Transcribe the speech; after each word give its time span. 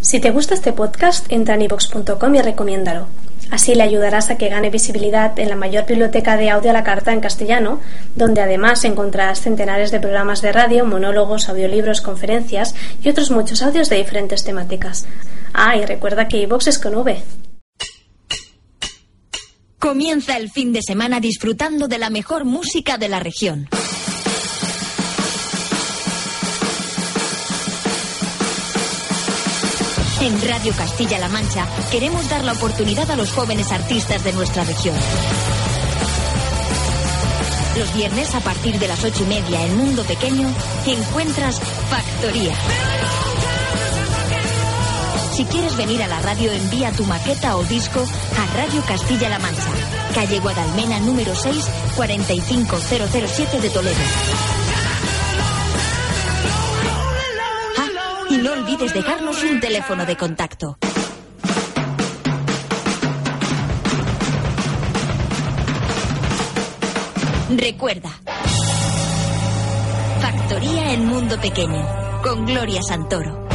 Si 0.00 0.20
te 0.20 0.30
gusta 0.30 0.54
este 0.54 0.72
podcast, 0.72 1.26
entra 1.30 1.56
en 1.56 1.62
ivox.com 1.62 2.34
y 2.34 2.40
recomiéndalo. 2.40 3.08
Así 3.50 3.74
le 3.74 3.82
ayudarás 3.82 4.30
a 4.30 4.36
que 4.36 4.48
gane 4.48 4.70
visibilidad 4.70 5.38
en 5.38 5.48
la 5.48 5.56
mayor 5.56 5.86
biblioteca 5.86 6.36
de 6.36 6.50
audio 6.50 6.70
a 6.70 6.74
la 6.74 6.84
carta 6.84 7.12
en 7.12 7.20
castellano, 7.20 7.80
donde 8.14 8.42
además 8.42 8.84
encontrarás 8.84 9.40
centenares 9.40 9.90
de 9.90 10.00
programas 10.00 10.42
de 10.42 10.52
radio, 10.52 10.84
monólogos, 10.84 11.48
audiolibros, 11.48 12.00
conferencias 12.00 12.74
y 13.02 13.08
otros 13.08 13.30
muchos 13.30 13.62
audios 13.62 13.88
de 13.88 13.96
diferentes 13.96 14.44
temáticas. 14.44 15.06
Ah, 15.52 15.76
y 15.76 15.84
recuerda 15.84 16.28
que 16.28 16.42
iVox 16.42 16.68
es 16.68 16.78
con 16.78 16.94
V. 16.94 17.22
Comienza 19.78 20.36
el 20.36 20.50
fin 20.50 20.72
de 20.72 20.82
semana 20.82 21.20
disfrutando 21.20 21.88
de 21.88 21.98
la 21.98 22.10
mejor 22.10 22.44
música 22.44 22.98
de 22.98 23.08
la 23.08 23.20
región. 23.20 23.68
En 30.20 30.48
Radio 30.48 30.72
Castilla-La 30.76 31.28
Mancha 31.28 31.66
queremos 31.92 32.28
dar 32.28 32.44
la 32.44 32.52
oportunidad 32.52 33.08
a 33.10 33.16
los 33.16 33.32
jóvenes 33.32 33.70
artistas 33.70 34.24
de 34.24 34.32
nuestra 34.32 34.64
región. 34.64 34.96
Los 37.78 37.94
viernes 37.94 38.34
a 38.34 38.40
partir 38.40 38.80
de 38.80 38.88
las 38.88 39.04
ocho 39.04 39.22
y 39.22 39.26
media 39.26 39.64
en 39.64 39.76
Mundo 39.76 40.02
Pequeño 40.02 40.52
encuentras 40.86 41.60
Factoría. 41.88 42.52
Si 45.32 45.44
quieres 45.44 45.76
venir 45.76 46.02
a 46.02 46.08
la 46.08 46.18
radio, 46.18 46.50
envía 46.50 46.90
tu 46.90 47.04
maqueta 47.04 47.56
o 47.56 47.62
disco 47.62 48.00
a 48.00 48.56
Radio 48.56 48.82
Castilla-La 48.88 49.38
Mancha, 49.38 49.70
calle 50.12 50.40
Guadalmena 50.40 50.98
número 50.98 51.36
6, 51.36 51.64
45007 51.94 53.60
de 53.60 53.70
Toledo. 53.70 54.67
No 58.42 58.52
olvides 58.52 58.94
dejarnos 58.94 59.42
un 59.42 59.60
teléfono 59.60 60.06
de 60.06 60.16
contacto. 60.16 60.78
Recuerda. 67.50 68.10
Factoría 70.20 70.92
en 70.92 71.06
Mundo 71.06 71.40
Pequeño, 71.40 71.86
con 72.22 72.46
Gloria 72.46 72.82
Santoro. 72.82 73.47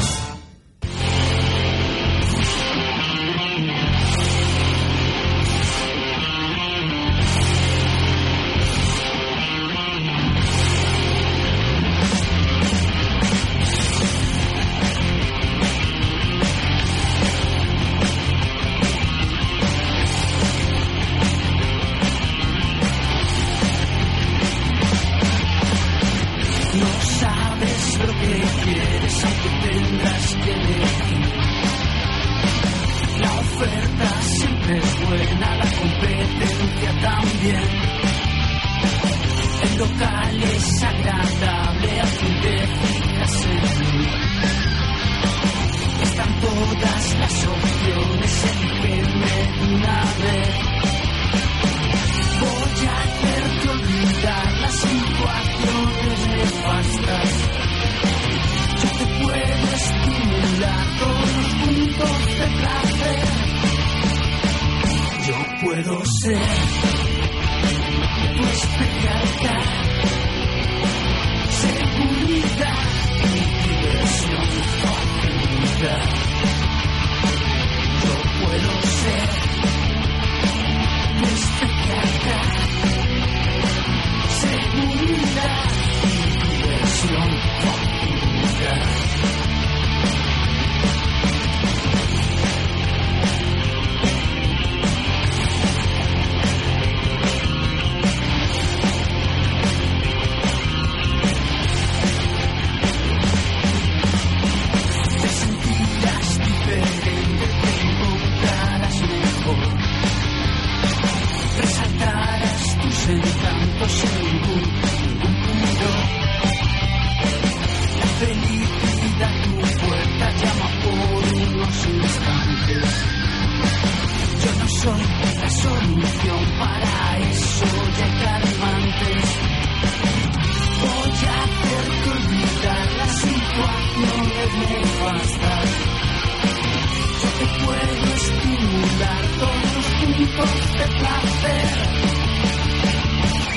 Puntos 140.15 140.51
de 140.77 140.85
placer. 140.99 141.67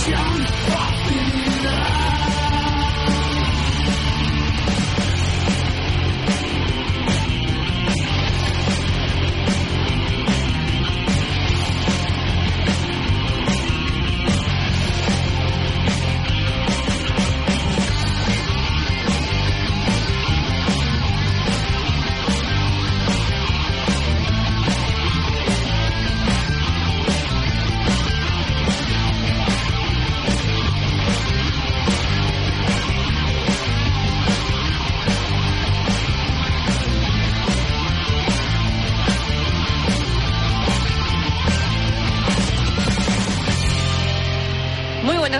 diversión, 0.07 0.36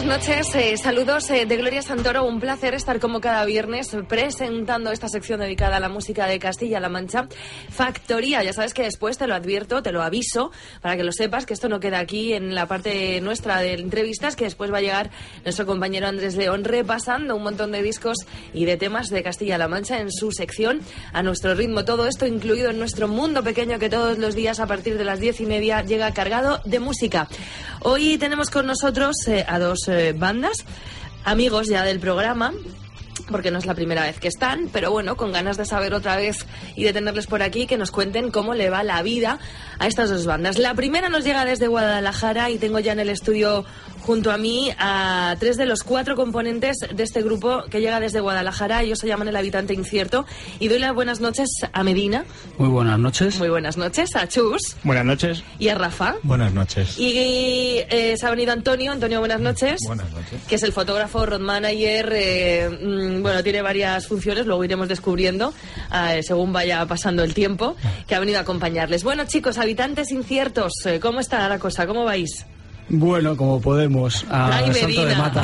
noches, 0.07 0.55
eh, 0.55 0.77
saludos 0.77 1.29
eh, 1.31 1.45
de 1.45 1.57
Gloria 1.57 1.81
Santoro. 1.81 2.25
Un 2.25 2.39
placer 2.39 2.73
estar 2.73 2.99
como 2.99 3.19
cada 3.19 3.43
viernes 3.43 3.89
presentando 4.07 4.91
esta 4.91 5.09
sección 5.09 5.41
dedicada 5.41 5.77
a 5.77 5.79
la 5.81 5.89
música 5.89 6.27
de 6.27 6.39
Castilla-La 6.39 6.87
Mancha. 6.87 7.27
Factoría, 7.69 8.41
ya 8.41 8.53
sabes 8.53 8.73
que 8.73 8.83
después 8.83 9.17
te 9.17 9.27
lo 9.27 9.35
advierto, 9.35 9.83
te 9.83 9.91
lo 9.91 10.01
aviso, 10.01 10.51
para 10.81 10.95
que 10.95 11.03
lo 11.03 11.11
sepas, 11.11 11.45
que 11.45 11.53
esto 11.53 11.67
no 11.67 11.81
queda 11.81 11.99
aquí 11.99 12.33
en 12.33 12.55
la 12.55 12.67
parte 12.67 13.19
nuestra 13.19 13.59
de 13.59 13.73
entrevistas, 13.73 14.37
que 14.37 14.45
después 14.45 14.71
va 14.71 14.77
a 14.77 14.81
llegar 14.81 15.11
nuestro 15.43 15.65
compañero 15.65 16.07
Andrés 16.07 16.37
León 16.37 16.63
repasando 16.63 17.35
un 17.35 17.43
montón 17.43 17.73
de 17.73 17.81
discos 17.81 18.17
y 18.53 18.63
de 18.63 18.77
temas 18.77 19.09
de 19.09 19.23
Castilla-La 19.23 19.67
Mancha 19.67 19.99
en 19.99 20.11
su 20.11 20.31
sección, 20.31 20.79
a 21.11 21.21
nuestro 21.21 21.53
ritmo. 21.53 21.83
Todo 21.83 22.07
esto 22.07 22.25
incluido 22.25 22.69
en 22.69 22.79
nuestro 22.79 23.09
mundo 23.09 23.43
pequeño 23.43 23.77
que 23.77 23.89
todos 23.89 24.17
los 24.17 24.35
días 24.35 24.61
a 24.61 24.67
partir 24.67 24.97
de 24.97 25.03
las 25.03 25.19
diez 25.19 25.41
y 25.41 25.45
media 25.45 25.81
llega 25.81 26.13
cargado 26.13 26.61
de 26.63 26.79
música. 26.79 27.27
Hoy 27.81 28.17
tenemos 28.17 28.49
con 28.49 28.65
nosotros 28.65 29.15
eh, 29.27 29.45
a 29.47 29.59
dos 29.59 29.87
bandas, 30.13 30.65
amigos 31.23 31.67
ya 31.67 31.83
del 31.83 31.99
programa, 31.99 32.53
porque 33.31 33.51
no 33.51 33.57
es 33.57 33.65
la 33.65 33.73
primera 33.73 34.03
vez 34.03 34.19
que 34.19 34.27
están, 34.27 34.69
pero 34.71 34.91
bueno, 34.91 35.17
con 35.17 35.31
ganas 35.31 35.57
de 35.57 35.65
saber 35.65 35.93
otra 35.93 36.15
vez 36.15 36.45
y 36.75 36.83
de 36.83 36.93
tenerles 36.93 37.27
por 37.27 37.41
aquí, 37.41 37.67
que 37.67 37.77
nos 37.77 37.91
cuenten 37.91 38.31
cómo 38.31 38.53
le 38.53 38.69
va 38.69 38.83
la 38.83 39.01
vida 39.01 39.39
a 39.79 39.87
estas 39.87 40.09
dos 40.09 40.25
bandas. 40.25 40.57
La 40.57 40.73
primera 40.75 41.09
nos 41.09 41.23
llega 41.23 41.45
desde 41.45 41.67
Guadalajara 41.67 42.49
y 42.49 42.57
tengo 42.57 42.79
ya 42.79 42.93
en 42.93 42.99
el 42.99 43.09
estudio 43.09 43.65
junto 44.07 44.31
a 44.31 44.37
mí 44.37 44.71
a 44.79 45.35
tres 45.37 45.57
de 45.57 45.65
los 45.65 45.83
cuatro 45.83 46.15
componentes 46.15 46.77
de 46.95 47.03
este 47.03 47.21
grupo 47.21 47.63
que 47.69 47.81
llega 47.81 47.99
desde 47.99 48.21
Guadalajara. 48.21 48.81
Ellos 48.81 48.99
se 48.99 49.07
llaman 49.07 49.27
El 49.27 49.35
Habitante 49.35 49.73
Incierto. 49.73 50.25
Y 50.59 50.69
doy 50.69 50.79
las 50.79 50.93
buenas 50.95 51.19
noches 51.19 51.49
a 51.73 51.83
Medina. 51.83 52.23
Muy 52.57 52.69
buenas 52.69 52.97
noches. 52.97 53.37
Muy 53.37 53.49
buenas 53.49 53.75
noches 53.75 54.15
a 54.15 54.25
Chus. 54.29 54.77
Buenas 54.85 55.03
noches. 55.03 55.43
Y 55.59 55.67
a 55.67 55.75
Rafa. 55.75 56.15
Buenas 56.23 56.53
noches. 56.53 56.97
Y 56.97 57.81
eh, 57.89 58.15
se 58.17 58.25
ha 58.25 58.29
venido 58.29 58.53
Antonio. 58.53 58.93
Antonio, 58.93 59.19
buenas 59.19 59.41
noches. 59.41 59.81
Buenas 59.85 60.09
noches. 60.13 60.39
Que 60.47 60.55
es 60.55 60.63
el 60.63 60.71
fotógrafo, 60.71 61.25
road 61.25 61.41
manager. 61.41 62.09
eh, 62.13 62.69
mm, 62.69 63.21
bueno, 63.21 63.43
tiene 63.43 63.61
varias 63.61 64.07
funciones, 64.07 64.45
luego 64.45 64.63
iremos 64.63 64.87
descubriendo 64.87 65.53
eh, 65.93 66.23
según 66.23 66.53
vaya 66.53 66.85
pasando 66.85 67.25
el 67.25 67.33
tiempo, 67.33 67.75
que 68.07 68.15
ha 68.15 68.19
venido 68.19 68.37
a 68.37 68.41
acompañarles. 68.43 69.03
Bueno, 69.03 69.25
chicos, 69.25 69.57
habitantes 69.57 70.11
inciertos, 70.11 70.71
eh, 70.85 71.01
¿cómo 71.01 71.19
está 71.19 71.49
la 71.49 71.59
cosa? 71.59 71.85
¿Cómo 71.85 72.05
vais? 72.05 72.45
Bueno, 72.89 73.35
como 73.35 73.59
podemos, 73.61 74.25
a 74.29 74.57
Ay, 74.59 74.71
de 74.71 75.15
mata. 75.15 75.43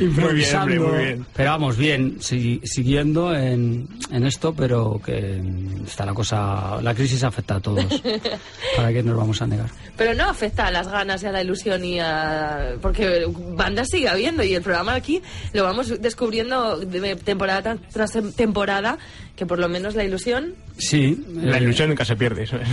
Improvisando. 0.00 0.66
Muy 0.66 0.78
bien, 0.78 0.90
muy 0.96 1.04
bien. 1.04 1.26
Pero 1.34 1.50
vamos, 1.50 1.76
bien, 1.76 2.16
si- 2.20 2.60
siguiendo 2.64 3.34
en, 3.34 3.86
en 4.10 4.26
esto, 4.26 4.54
pero 4.54 5.00
que 5.04 5.40
está 5.86 6.06
la 6.06 6.14
cosa, 6.14 6.80
la 6.82 6.94
crisis 6.94 7.22
afecta 7.24 7.56
a 7.56 7.60
todos. 7.60 7.84
¿Para 8.76 8.92
qué 8.92 9.02
nos 9.02 9.16
vamos 9.16 9.40
a 9.42 9.46
negar? 9.46 9.68
Pero 9.96 10.14
no 10.14 10.28
afecta 10.28 10.66
a 10.66 10.70
las 10.70 10.88
ganas 10.88 11.22
y 11.22 11.26
a 11.26 11.32
la 11.32 11.42
ilusión 11.42 11.84
y 11.84 12.00
a... 12.00 12.76
Porque 12.80 13.26
bandas 13.54 13.88
sigue 13.90 14.08
habiendo 14.08 14.42
y 14.42 14.54
el 14.54 14.62
programa 14.62 14.94
aquí 14.94 15.22
lo 15.52 15.64
vamos 15.64 16.00
descubriendo 16.00 16.78
de 16.78 17.16
temporada 17.16 17.76
tras 17.92 18.12
temporada, 18.36 18.98
que 19.36 19.46
por 19.46 19.58
lo 19.58 19.68
menos 19.68 19.94
la 19.94 20.04
ilusión 20.04 20.54
Sí. 20.78 21.22
La 21.34 21.58
eh, 21.58 21.62
ilusión 21.62 21.88
nunca 21.88 22.04
se 22.04 22.16
pierde. 22.16 22.42
Eso 22.44 22.56
es. 22.56 22.68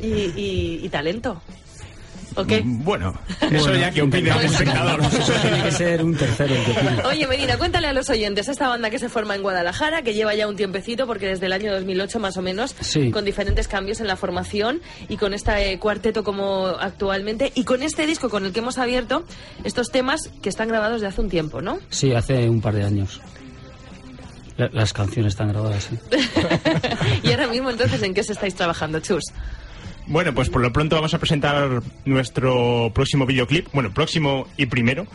y, 0.00 0.06
y- 0.40 0.80
y 0.84 0.88
talento. 0.88 1.40
¿O 2.36 2.44
qué? 2.44 2.62
Bueno, 2.64 3.14
eso 3.50 3.74
ya 3.74 3.90
que 3.90 4.00
el 4.00 4.04
intentamos, 4.06 4.44
espectador. 4.44 5.02
intentamos. 5.02 5.28
Eso 5.28 5.40
tiene 5.40 5.62
que 5.62 5.70
ser 5.72 6.04
un 6.04 6.14
tercero 6.16 6.54
el 6.54 6.64
que 6.64 6.70
opine. 6.72 7.02
Oye, 7.06 7.26
Medina, 7.26 7.56
cuéntale 7.56 7.88
a 7.88 7.92
los 7.92 8.10
oyentes 8.10 8.48
esta 8.48 8.68
banda 8.68 8.90
que 8.90 8.98
se 8.98 9.08
forma 9.08 9.34
en 9.34 9.42
Guadalajara, 9.42 10.02
que 10.02 10.12
lleva 10.14 10.34
ya 10.34 10.46
un 10.46 10.56
tiempecito, 10.56 11.06
porque 11.06 11.26
desde 11.26 11.46
el 11.46 11.52
año 11.52 11.72
2008 11.72 12.18
más 12.20 12.36
o 12.36 12.42
menos, 12.42 12.74
Sí. 12.80 13.10
con 13.10 13.24
diferentes 13.24 13.68
cambios 13.68 14.00
en 14.00 14.06
la 14.06 14.16
formación 14.16 14.80
y 15.08 15.16
con 15.16 15.32
este 15.34 15.78
cuarteto 15.78 16.22
como 16.24 16.66
actualmente, 16.66 17.52
y 17.54 17.64
con 17.64 17.82
este 17.82 18.06
disco 18.06 18.28
con 18.28 18.44
el 18.44 18.52
que 18.52 18.60
hemos 18.60 18.78
abierto 18.78 19.24
estos 19.64 19.90
temas 19.90 20.28
que 20.42 20.48
están 20.48 20.68
grabados 20.68 21.00
de 21.00 21.06
hace 21.06 21.20
un 21.22 21.30
tiempo, 21.30 21.62
¿no? 21.62 21.78
Sí, 21.90 22.12
hace 22.12 22.48
un 22.48 22.60
par 22.60 22.74
de 22.74 22.84
años. 22.84 23.20
La- 24.58 24.68
Las 24.72 24.92
canciones 24.92 25.32
están 25.34 25.48
grabadas, 25.48 25.84
sí. 25.90 25.98
y 27.22 27.30
ahora 27.30 27.46
mismo, 27.48 27.70
entonces, 27.70 28.02
¿en 28.02 28.14
qué 28.14 28.22
se 28.22 28.32
estáis 28.32 28.54
trabajando, 28.54 29.00
Chus? 29.00 29.24
Bueno, 30.06 30.32
pues 30.34 30.48
por 30.50 30.60
lo 30.62 30.72
pronto 30.72 30.94
vamos 30.96 31.14
a 31.14 31.18
presentar 31.18 31.82
nuestro 32.04 32.90
próximo 32.94 33.26
videoclip, 33.26 33.66
bueno, 33.72 33.92
próximo 33.92 34.46
y 34.56 34.66
primero, 34.66 35.06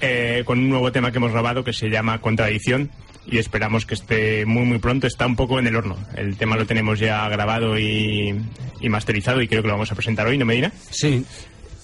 eh, 0.00 0.42
con 0.44 0.58
un 0.60 0.68
nuevo 0.70 0.92
tema 0.92 1.10
que 1.10 1.18
hemos 1.18 1.32
grabado 1.32 1.64
que 1.64 1.72
se 1.72 1.90
llama 1.90 2.20
Contradicción 2.20 2.90
y 3.26 3.38
esperamos 3.38 3.86
que 3.86 3.94
esté 3.94 4.46
muy 4.46 4.64
muy 4.64 4.78
pronto, 4.78 5.06
está 5.06 5.26
un 5.26 5.36
poco 5.36 5.58
en 5.58 5.66
el 5.66 5.76
horno. 5.76 5.96
El 6.16 6.36
tema 6.36 6.56
lo 6.56 6.64
tenemos 6.64 7.00
ya 7.00 7.28
grabado 7.28 7.78
y, 7.78 8.34
y 8.80 8.88
masterizado 8.88 9.42
y 9.42 9.48
creo 9.48 9.62
que 9.62 9.68
lo 9.68 9.74
vamos 9.74 9.90
a 9.90 9.96
presentar 9.96 10.26
hoy, 10.26 10.38
¿no, 10.38 10.44
Medina? 10.44 10.72
Sí, 10.90 11.24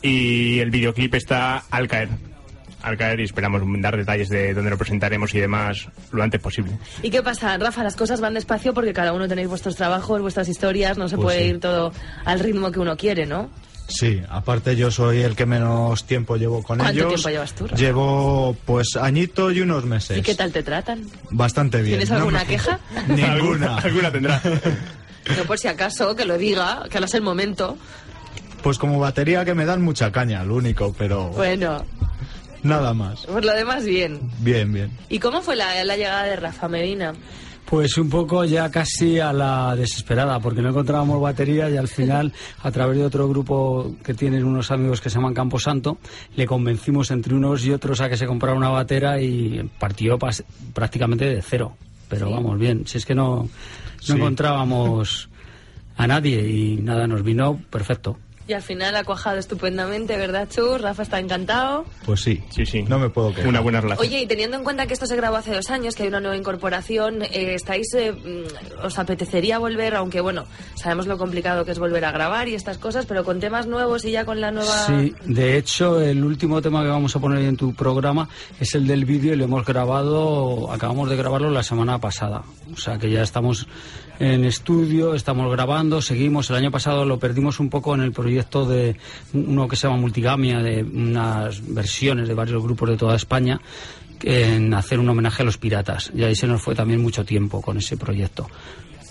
Y 0.03 0.61
el 0.61 0.71
videoclip 0.71 1.15
está 1.15 1.65
al 1.71 1.89
caer. 1.89 2.09
Al 2.87 2.97
caer 2.97 3.19
y 3.19 3.25
esperamos 3.25 3.63
dar 3.81 3.97
detalles 3.97 4.29
de 4.29 4.55
dónde 4.55 4.71
lo 4.71 4.79
presentaremos 4.79 5.35
y 5.35 5.41
demás 5.41 5.89
lo 6.13 6.23
antes 6.23 6.41
posible. 6.41 6.79
¿Y 7.03 7.11
qué 7.11 7.21
pasa, 7.21 7.59
Rafa? 7.59 7.83
Las 7.83 7.97
cosas 7.97 8.21
van 8.21 8.35
despacio 8.35 8.73
porque 8.75 8.93
cada 8.93 9.13
uno 9.13 9.27
tenéis 9.27 9.49
vuestros 9.49 9.75
trabajos, 9.75 10.21
vuestras 10.23 10.49
historias, 10.49 10.97
no 10.97 11.09
se 11.09 11.17
Pues 11.17 11.25
puede 11.25 11.39
sí. 11.41 11.45
ir 11.49 11.59
todo 11.61 11.93
al 12.25 12.39
ritmo 12.39 12.71
que 12.71 12.79
uno 12.79 12.97
quiere, 12.97 13.27
¿no? 13.27 13.51
Sí, 13.89 14.23
aparte 14.29 14.77
yo 14.77 14.93
soy 14.93 15.23
el 15.23 15.35
que 15.35 15.47
menos 15.47 16.05
tiempo 16.05 16.37
llevo 16.37 16.63
con 16.63 16.79
¿Cuánto 16.79 16.93
ellos. 16.97 17.09
tiempo 17.15 17.29
llevas 17.29 17.53
tú, 17.55 17.65
Rafa? 17.67 17.77
Llevo 17.77 18.57
pues 18.65 18.95
añito 18.95 19.51
y 19.51 19.63
unos 19.63 19.85
meses. 19.85 20.19
¿Y 20.19 20.23
qué 20.23 20.37
tal 20.37 20.53
te 20.53 20.63
tratan? 20.63 21.03
Bastante 21.31 21.79
bien. 21.79 21.91
¿Tienes 21.99 22.11
No 22.11 22.17
alguna 22.19 22.39
me- 22.41 22.47
queja? 22.47 22.79
Ninguna. 23.09 23.79
Alguna 23.79 24.13
tendrá. 24.13 24.41
No 25.37 25.43
por 25.43 25.59
si 25.59 25.67
acaso, 25.67 26.15
que 26.15 26.25
lo 26.25 26.39
diga, 26.39 26.85
que 26.89 26.99
ahora 26.99 27.07
es 27.07 27.15
el 27.15 27.23
momento. 27.23 27.77
Pues 28.63 28.79
como 28.79 29.01
batería 29.01 29.45
que 29.45 29.55
me 29.55 29.65
dan 29.65 29.83
mucha 29.83 30.13
caña, 30.13 30.45
lo 30.45 30.55
único, 30.55 30.95
pero 30.97 31.31
Bueno, 31.31 31.85
nada 32.67 32.95
más. 32.95 33.25
por 33.27 33.45
lo 33.45 33.53
demás, 33.53 33.85
bien. 33.85 34.21
Bien, 34.41 34.73
bien. 34.73 34.91
¿Y 35.09 35.19
cómo 35.19 35.43
fue 35.43 35.57
la, 35.57 35.83
la 35.85 35.97
llegada 35.97 36.25
de 36.25 36.37
Rafa 36.37 36.69
Medina? 36.69 37.13
Pues 37.65 37.99
un 37.99 38.09
poco 38.09 38.45
ya 38.45 38.71
casi 38.71 39.19
a 39.19 39.33
la 39.33 39.75
desesperada, 39.75 40.39
porque 40.39 40.63
no 40.63 40.69
encontrábamos 40.69 41.21
batería 41.21 41.69
y 41.69 41.77
al 41.77 41.89
final, 41.89 42.33
a 42.63 42.71
través 42.71 42.97
de 42.97 43.05
otro 43.05 43.29
grupo 43.29 43.97
que 44.05 44.15
tienen 44.15 44.45
unos 44.45 44.71
amigos 44.71 45.01
que 45.01 45.11
se 45.11 45.17
llaman 45.17 45.35
Camposanto, 45.35 45.99
le 46.37 46.47
convencimos 46.47 47.11
entre 47.11 47.35
unos 47.35 47.65
y 47.65 47.73
otros 47.73 48.01
a 48.01 48.09
que 48.09 48.17
se 48.17 48.27
comprara 48.27 48.55
una 48.57 48.69
batera 48.69 49.21
y 49.21 49.69
partió 49.81 50.17
pas- 50.17 50.45
prácticamente 50.75 51.25
de 51.25 51.43
cero. 51.43 51.77
Pero 52.09 52.31
vamos, 52.31 52.57
bien, 52.57 52.87
si 52.87 52.99
es 52.99 53.05
que 53.05 53.17
no, 53.17 53.43
no 53.43 53.49
Sí. 53.99 54.13
encontrábamos 54.13 55.29
a 55.97 56.07
nadie 56.07 56.49
y 56.49 56.77
nada, 56.77 57.09
nos 57.09 57.25
vino 57.25 57.59
perfecto. 57.69 58.17
Y 58.49 58.53
al 58.53 58.63
final 58.63 58.95
ha 58.95 59.03
cuajado 59.03 59.39
estupendamente, 59.39 60.17
¿verdad, 60.17 60.49
Chus? 60.49 60.81
Rafa 60.81 61.03
está 61.03 61.19
encantado. 61.19 61.85
Pues 62.05 62.21
sí. 62.21 62.43
Sí, 62.51 62.65
sí. 62.65 62.83
No 62.85 62.99
me 62.99 63.11
puedo 63.11 63.31
quejar. 63.31 63.49
Una 63.49 63.61
buena 63.61 63.81
relación. 63.81 64.07
Oye, 64.07 64.21
y 64.21 64.27
teniendo 64.27 64.57
en 64.57 64.63
cuenta 64.63 64.87
que 64.87 64.95
esto 64.95 65.07
se 65.07 65.17
grabó 65.17 65.37
hace 65.37 65.53
dos 65.53 65.69
años, 65.71 65.97
que 65.97 66.05
hay 66.05 66.09
una 66.09 66.21
nueva 66.21 66.37
incorporación, 66.37 67.23
eh, 67.23 67.55
¿estáis, 67.55 67.93
eh, 67.95 68.13
mm, 68.13 68.85
os 68.85 68.99
apetecería 68.99 69.59
volver, 69.59 69.97
aunque 69.97 70.21
bueno, 70.21 70.47
sabemos 70.77 71.09
lo 71.09 71.19
complicado 71.19 71.65
que 71.65 71.73
es 71.73 71.79
volver 71.81 72.05
a 72.05 72.13
grabar 72.13 72.49
y 72.49 72.55
estas 72.55 72.79
cosas, 72.79 73.05
pero 73.07 73.25
con 73.25 73.41
temas 73.41 73.67
nuevos 73.67 74.05
y 74.05 74.13
ya 74.13 74.25
con 74.25 74.41
la 74.41 74.53
nueva... 74.53 74.87
Sí, 74.87 75.13
de 75.25 75.57
hecho, 75.57 76.01
el 76.01 76.23
último 76.23 76.63
tema 76.63 76.83
que 76.83 76.89
vamos 76.89 77.17
a 77.17 77.19
poner 77.19 77.43
en 77.43 77.57
tu 77.57 77.75
programa 77.75 78.29
es 78.61 78.77
el 78.77 78.87
del 78.87 79.05
vídeo 79.05 79.33
y 79.33 79.37
lo 79.37 79.45
hemos 79.45 79.65
grabado, 79.65 80.71
acabamos 80.73 81.11
de 81.11 81.17
grabarlo 81.17 81.51
la 81.51 81.65
semana 81.65 81.99
pasada. 81.99 82.45
O 82.73 82.77
sea 82.77 82.99
que 82.99 83.11
ya 83.11 83.23
estamos 83.23 83.67
en 84.19 84.45
estudio, 84.45 85.15
estamos 85.15 85.51
grabando, 85.51 86.01
seguimos. 86.01 86.51
El 86.51 86.57
año 86.57 86.71
pasado 86.71 87.05
lo 87.05 87.19
perdimos 87.19 87.61
un 87.61 87.71
poco 87.71 87.95
en 87.95 88.01
el 88.01 88.13
proyecto 88.13 88.67
de 88.67 88.97
uno 89.35 89.69
que 89.69 89.77
se 89.77 89.87
llama 89.87 90.01
Multigamia, 90.01 90.61
de 90.61 90.83
unas 90.83 91.63
versiones 91.75 92.29
de 92.29 92.35
varios 92.35 92.63
grupos 92.63 92.91
de 92.91 92.97
toda 92.97 93.17
España 93.17 93.61
en 94.23 94.73
hacer 94.75 94.99
un 94.99 95.09
homenaje 95.09 95.43
a 95.43 95.47
los 95.47 95.59
piratas. 95.59 96.11
Y 96.15 96.25
ahí 96.25 96.35
se 96.35 96.47
nos 96.47 96.63
fue 96.63 96.75
también 96.75 97.03
mucho 97.03 97.25
tiempo 97.25 97.61
con 97.61 97.77
ese 97.79 97.97
proyecto. 97.97 98.49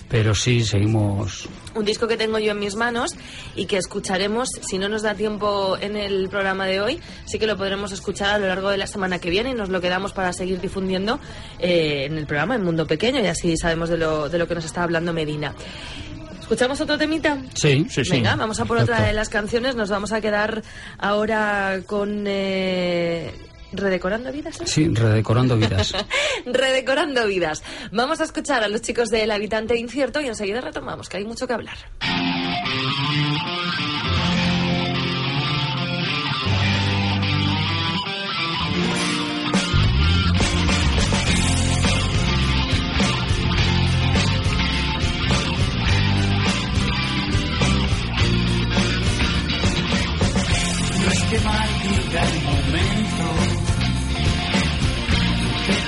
Pero 0.09 0.35
sí, 0.35 0.63
seguimos 0.63 1.49
un 1.73 1.83
disco 1.83 2.07
que 2.07 2.15
tengo 2.15 2.37
yo 2.39 2.51
en 2.51 2.59
mis 2.59 2.75
manos 2.75 3.15
y 3.55 3.65
que 3.65 3.77
escucharemos, 3.77 4.49
si 4.61 4.77
no 4.77 4.87
nos 4.87 5.01
da 5.01 5.15
tiempo 5.15 5.77
en 5.81 5.95
el 5.97 6.29
programa 6.29 6.67
de 6.67 6.79
hoy, 6.79 6.99
sí 7.25 7.39
que 7.39 7.47
lo 7.47 7.57
podremos 7.57 7.91
escuchar 7.91 8.35
a 8.35 8.37
lo 8.37 8.47
largo 8.47 8.69
de 8.69 8.77
la 8.77 8.87
semana 8.87 9.19
que 9.19 9.29
viene 9.29 9.49
y 9.49 9.53
nos 9.53 9.69
lo 9.69 9.81
quedamos 9.81 10.13
para 10.13 10.31
seguir 10.31 10.61
difundiendo 10.61 11.19
eh, 11.59 12.05
en 12.05 12.17
el 12.17 12.27
programa, 12.27 12.55
en 12.55 12.63
Mundo 12.63 12.85
Pequeño, 12.85 13.19
y 13.21 13.27
así 13.27 13.57
sabemos 13.57 13.89
de 13.89 13.97
lo, 13.97 14.29
de 14.29 14.37
lo 14.37 14.47
que 14.47 14.55
nos 14.55 14.65
está 14.65 14.83
hablando 14.83 15.11
Medina. 15.11 15.53
¿Escuchamos 16.39 16.79
otro 16.79 16.97
temita? 16.97 17.39
Sí, 17.55 17.87
Sí, 17.89 18.05
sí. 18.05 18.11
Venga, 18.11 18.35
vamos 18.35 18.59
a 18.59 18.65
por 18.65 18.77
otra 18.77 19.01
de 19.01 19.13
las 19.13 19.29
canciones. 19.29 19.75
Nos 19.75 19.89
vamos 19.89 20.11
a 20.11 20.21
quedar 20.21 20.61
ahora 20.99 21.79
con... 21.87 22.25
eh, 22.27 23.33
¿Redecorando 23.75 24.31
vidas? 24.31 24.61
eh? 24.61 24.63
sí, 24.65 24.87
redecorando 24.87 25.57
vidas. 25.57 25.93
Redecorando 26.45 27.27
vidas. 27.27 27.63
Vamos 27.91 28.21
a 28.21 28.23
escuchar 28.23 28.63
a 28.63 28.67
los 28.67 28.81
chicos 28.81 29.09
del 29.09 29.31
Habitante 29.31 29.75
Incierto 29.77 30.21
y 30.21 30.27
enseguida 30.27 30.61
retomamos, 30.61 31.09
que 31.09 31.17
hay 31.17 31.25
mucho 31.25 31.45
que 31.47 31.53
hablar. 31.53 31.77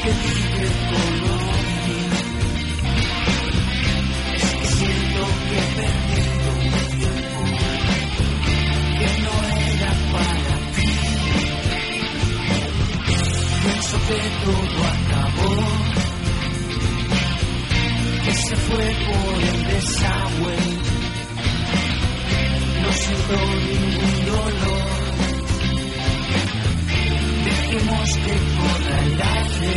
De 0.08 0.14
mi 0.14 0.20
de 0.20 0.70
todo, 0.90 1.32
es 4.36 4.48
que 4.56 4.68
siento 4.68 5.22
que 5.50 5.58
he 5.58 5.68
perdido 5.76 6.48
un 6.56 6.72
tiempo 6.98 7.40
que 9.00 9.10
no 9.24 9.34
era 9.68 9.92
para 10.14 10.56
ti. 10.76 10.92
Pienso 13.64 13.96
que 14.08 14.20
todo 14.46 14.80
acabó, 14.96 15.56
que 18.24 18.34
se 18.34 18.56
fue 18.56 18.86
por 19.08 19.44
el 19.44 19.60
desagüe. 19.68 20.58
No 22.82 22.90
siento 22.94 23.36
ningún 23.68 24.16
dolor. 24.26 24.97
Dejemos 27.70 28.10
que 28.14 28.32
corra 28.32 28.98
el 29.04 29.22
aire. 29.22 29.74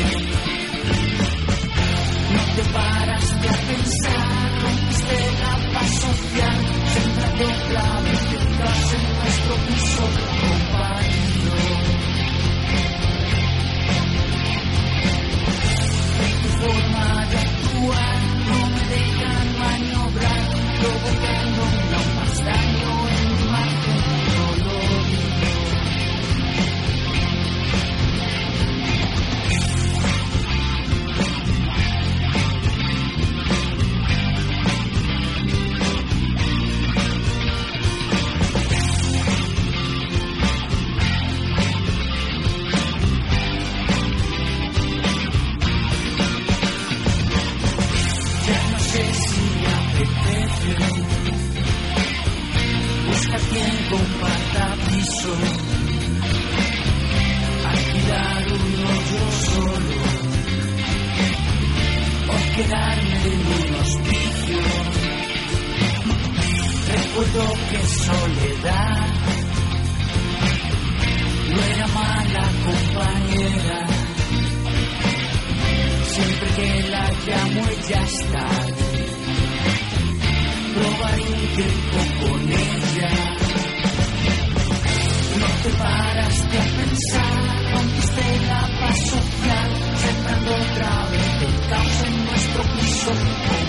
No 2.31 2.43
te 2.55 2.63
paraste 2.73 3.49
a 3.49 3.57
pensar, 3.67 4.63
rompiste 4.63 5.17
la 5.41 5.55
paz 5.73 5.91
social, 5.99 6.59
sembrando 6.95 7.47
claves 7.69 8.21
detrás 8.31 8.95
en 8.95 9.03
nuestro 9.19 9.55
piso 9.67 10.05
compartido. 10.41 11.55
Tu 16.43 16.49
forma 16.61 17.27
de 17.27 17.37
actuar 17.39 18.20
quedarme 62.63 63.15
en 63.25 63.41
un 63.41 63.75
hospicio. 63.81 64.59
Recuerdo 66.93 67.55
que 67.71 67.87
soledad 67.87 69.09
no 71.51 71.63
era 71.75 71.87
mala 71.89 72.49
compañera. 72.67 73.87
Siempre 76.05 76.49
que 76.57 76.89
la 76.91 77.11
llamo 77.27 77.69
ella 77.71 78.03
está. 78.03 78.47
Probaré 80.75 81.23
un 81.23 81.47
tiempo 81.57 81.99
con 82.21 82.53
ella. 82.53 83.13
No 85.41 85.47
te 85.63 85.71
paraste 85.79 86.59
a 86.59 86.67
pensar, 86.79 87.73
rompiste 87.73 88.25
la 88.49 88.81
paz 88.81 88.99
social, 88.99 89.71
sembrando 89.97 90.51
otra 90.51 91.07
vez 91.11 91.43
el 91.43 91.69
caos 91.69 92.03
en 92.07 92.20
nuestro 92.61 92.77
piso 92.77 93.60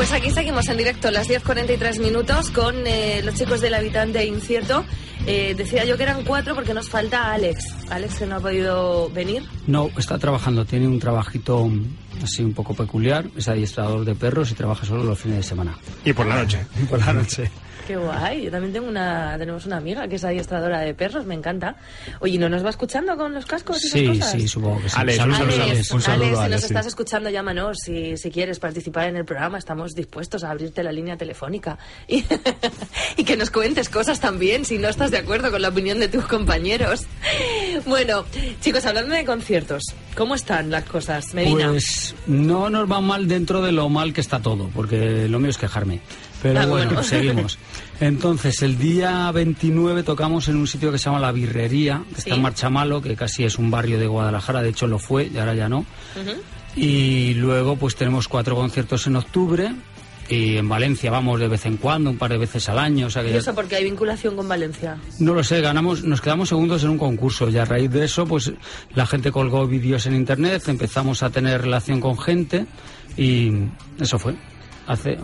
Pues 0.00 0.14
aquí 0.14 0.30
seguimos 0.30 0.66
en 0.68 0.78
directo, 0.78 1.10
las 1.10 1.28
10.43 1.28 2.00
minutos, 2.00 2.50
con 2.52 2.86
eh, 2.86 3.20
los 3.22 3.34
chicos 3.34 3.60
del 3.60 3.74
habitante 3.74 4.24
incierto. 4.24 4.82
Eh, 5.26 5.54
decía 5.54 5.84
yo 5.84 5.98
que 5.98 6.04
eran 6.04 6.24
cuatro 6.24 6.54
porque 6.54 6.72
nos 6.72 6.88
falta 6.88 7.34
Alex. 7.34 7.66
Alex 7.90 8.20
que 8.20 8.24
no 8.24 8.36
ha 8.36 8.40
podido 8.40 9.10
venir. 9.10 9.42
No, 9.66 9.90
está 9.98 10.18
trabajando, 10.18 10.64
tiene 10.64 10.88
un 10.88 10.98
trabajito 10.98 11.70
así 12.24 12.42
un 12.42 12.54
poco 12.54 12.72
peculiar, 12.72 13.26
es 13.36 13.46
adiestrador 13.48 14.06
de 14.06 14.14
perros 14.14 14.50
y 14.50 14.54
trabaja 14.54 14.86
solo 14.86 15.04
los 15.04 15.18
fines 15.18 15.36
de 15.36 15.42
semana. 15.42 15.76
Y 16.02 16.14
por 16.14 16.24
la 16.24 16.36
noche. 16.36 16.64
Por 16.88 16.98
la 16.98 17.12
noche. 17.12 17.50
Qué 17.90 17.96
guay. 17.96 18.42
Yo 18.44 18.50
también 18.52 18.72
tengo 18.72 18.86
una, 18.86 19.34
tenemos 19.36 19.66
una 19.66 19.78
amiga 19.78 20.06
que 20.06 20.14
es 20.14 20.22
adiestradora 20.22 20.78
de 20.78 20.94
perros, 20.94 21.26
me 21.26 21.34
encanta. 21.34 21.74
Oye, 22.20 22.38
¿no 22.38 22.48
nos 22.48 22.64
va 22.64 22.70
escuchando 22.70 23.16
con 23.16 23.34
los 23.34 23.44
cascos 23.46 23.82
y 23.82 23.86
esas 23.88 23.98
Sí, 24.00 24.06
cosas? 24.06 24.30
sí, 24.30 24.46
supongo 24.46 24.80
que 24.80 24.88
sí. 24.90 24.94
Alex, 24.96 25.16
saludo. 25.18 25.36
Alex, 25.36 25.90
Un 25.90 26.00
saludo, 26.00 26.24
Alex, 26.24 26.38
si 26.38 26.44
Alex, 26.44 26.50
nos 26.52 26.60
sí. 26.60 26.66
estás 26.68 26.86
escuchando, 26.86 27.30
llámanos. 27.30 27.78
Si, 27.84 28.16
si 28.16 28.30
quieres 28.30 28.60
participar 28.60 29.08
en 29.08 29.16
el 29.16 29.24
programa, 29.24 29.58
estamos 29.58 29.96
dispuestos 29.96 30.44
a 30.44 30.52
abrirte 30.52 30.84
la 30.84 30.92
línea 30.92 31.16
telefónica. 31.16 31.78
Y, 32.06 32.24
y 33.16 33.24
que 33.24 33.36
nos 33.36 33.50
cuentes 33.50 33.88
cosas 33.88 34.20
también, 34.20 34.64
si 34.64 34.78
no 34.78 34.88
estás 34.88 35.10
de 35.10 35.18
acuerdo 35.18 35.50
con 35.50 35.60
la 35.60 35.70
opinión 35.70 35.98
de 35.98 36.06
tus 36.06 36.26
compañeros. 36.26 37.06
Bueno, 37.86 38.24
chicos, 38.60 38.86
hablando 38.86 39.16
de 39.16 39.24
conciertos, 39.24 39.82
¿cómo 40.16 40.36
están 40.36 40.70
las 40.70 40.84
cosas? 40.84 41.34
Medina. 41.34 41.70
Pues 41.70 42.14
no 42.28 42.70
nos 42.70 42.88
va 42.88 43.00
mal 43.00 43.26
dentro 43.26 43.62
de 43.62 43.72
lo 43.72 43.88
mal 43.88 44.12
que 44.12 44.20
está 44.20 44.38
todo, 44.40 44.70
porque 44.72 45.26
lo 45.28 45.40
mío 45.40 45.50
es 45.50 45.58
quejarme. 45.58 46.00
Pero 46.42 46.60
Ah, 46.60 46.66
bueno, 46.66 47.02
seguimos. 47.02 47.58
Entonces, 48.00 48.62
el 48.62 48.78
día 48.78 49.30
29 49.30 50.02
tocamos 50.02 50.48
en 50.48 50.56
un 50.56 50.66
sitio 50.66 50.90
que 50.90 50.96
se 50.98 51.04
llama 51.04 51.20
La 51.20 51.32
Birrería, 51.32 52.02
que 52.14 52.18
está 52.20 52.34
en 52.34 52.40
Marchamalo, 52.42 53.02
que 53.02 53.14
casi 53.14 53.44
es 53.44 53.58
un 53.58 53.70
barrio 53.70 53.98
de 53.98 54.06
Guadalajara, 54.06 54.62
de 54.62 54.70
hecho 54.70 54.86
lo 54.86 54.98
fue 54.98 55.26
y 55.32 55.36
ahora 55.38 55.54
ya 55.54 55.68
no. 55.68 55.84
Y 56.76 57.34
luego 57.34 57.76
pues 57.76 57.96
tenemos 57.96 58.28
cuatro 58.28 58.54
conciertos 58.54 59.06
en 59.06 59.16
octubre 59.16 59.72
y 60.28 60.56
en 60.56 60.68
Valencia 60.68 61.10
vamos 61.10 61.40
de 61.40 61.48
vez 61.48 61.66
en 61.66 61.76
cuando, 61.76 62.08
un 62.10 62.16
par 62.16 62.30
de 62.30 62.38
veces 62.38 62.68
al 62.68 62.78
año. 62.78 63.08
O 63.08 63.10
sea 63.10 63.22
que 63.22 63.30
¿Y 63.30 63.32
ya- 63.32 63.38
eso 63.40 63.54
porque 63.54 63.74
hay 63.76 63.84
vinculación 63.84 64.36
con 64.36 64.48
Valencia? 64.48 64.96
no 65.18 65.34
lo 65.34 65.42
sé, 65.42 65.60
ganamos, 65.60 66.04
nos 66.04 66.20
quedamos 66.20 66.48
segundos 66.48 66.84
en 66.84 66.90
un 66.90 66.98
concurso 66.98 67.48
y 67.50 67.58
a 67.58 67.64
raíz 67.64 67.90
de 67.90 68.04
eso, 68.04 68.24
pues 68.26 68.52
la 68.94 69.04
gente 69.06 69.32
colgó 69.32 69.66
vídeos 69.66 70.06
en 70.06 70.14
internet, 70.14 70.62
empezamos 70.68 71.22
a 71.24 71.30
tener 71.30 71.60
relación 71.62 72.00
con 72.00 72.16
gente 72.16 72.64
y 73.16 73.50
eso 73.98 74.18
fue. 74.18 74.36
Hace 74.86 75.18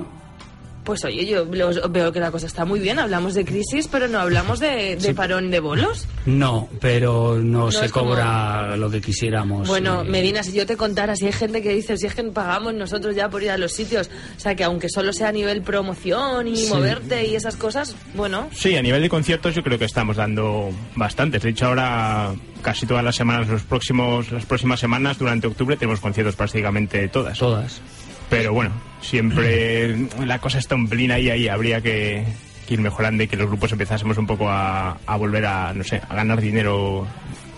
Pues 0.87 1.05
oye, 1.05 1.27
yo 1.27 1.45
veo 1.47 2.13
que 2.13 2.21
la 2.21 2.31
cosa 2.31 2.47
está 2.47 2.65
muy 2.65 2.79
bien. 2.81 2.99
Hablamos 3.01 3.35
de 3.35 3.45
crisis, 3.45 3.89
pero 3.91 4.07
no 4.09 4.21
hablamos 4.21 4.61
de, 4.61 4.95
de 4.97 5.15
parón 5.15 5.51
de 5.51 5.59
bolos. 5.61 6.07
no, 6.27 6.69
pero 6.81 7.37
no, 7.43 7.65
No 7.67 7.73
se 7.73 7.91
como- 7.91 8.11
cobra 8.13 8.77
lo 8.77 8.89
que 8.89 9.01
quisiéramos. 9.01 9.67
Bueno, 9.67 10.05
Y- 10.05 10.09
Medina, 10.09 10.45
si 10.45 10.53
yo 10.53 10.65
te 10.65 10.77
contara, 10.77 11.17
si 11.17 11.27
hay 11.27 11.33
gente 11.33 11.61
que 11.61 11.71
dice, 11.75 11.97
si 11.97 12.07
es 12.07 12.15
que 12.15 12.23
pagamos 12.23 12.73
nosotros 12.75 13.17
ya 13.17 13.29
por 13.29 13.43
ir 13.43 13.51
a 13.51 13.59
los 13.59 13.73
sitios, 13.73 14.09
o 14.37 14.41
sea, 14.41 14.55
que 14.55 14.63
aunque 14.63 14.89
solo 14.89 15.13
sea 15.13 15.29
a 15.29 15.33
nivel 15.33 15.63
promoción 15.63 16.47
y 16.47 16.57
Sí. 16.57 16.69
moverte 16.73 17.27
y 17.27 17.35
esas 17.35 17.57
cosas, 17.57 17.97
bueno, 18.15 18.49
Sí, 18.53 18.77
a 18.77 18.83
nivel 18.83 19.03
de 19.03 19.09
conciertos 19.09 19.55
yo 19.57 19.65
creo 19.65 19.79
que 19.81 19.87
estamos 19.87 20.17
dando 20.17 20.71
bastantes. 20.95 21.43
De 21.43 21.51
hecho, 21.51 21.67
ahora 21.67 22.33
casi 22.63 22.87
todas 22.87 23.03
las 23.05 23.17
semanas, 23.17 23.49
los 23.49 23.63
próximos, 23.63 24.31
las 24.31 24.47
próximas 24.47 24.79
semanas, 24.79 25.19
durante 25.19 25.49
octubre, 25.49 25.77
tenemos 25.77 25.99
conciertos 26.01 26.37
prácticamente 26.37 27.09
todas. 27.09 27.39
Todas. 27.39 27.81
Pero 28.29 28.53
bueno, 28.53 28.73
siempre 29.01 29.97
la 30.25 30.39
cosa 30.41 30.59
está 30.59 30.75
un 30.75 30.89
pelín 30.89 31.13
ahí, 31.13 31.31
ahí. 31.31 31.49
Habría 31.49 31.81
que, 31.81 32.25
que 32.67 32.75
ir 32.75 32.81
mejorando 32.81 33.23
y 33.23 33.29
que 33.29 33.37
los 33.37 33.47
grupos 33.47 33.73
empezásemos 33.73 34.19
un 34.19 34.27
poco 34.27 34.49
a, 34.49 34.99
a 35.07 35.17
volver 35.17 35.47
a, 35.47 35.73
no 35.73 35.85
sé, 35.85 36.01
a 36.09 36.15
ganar 36.15 36.41
dinero 36.41 37.07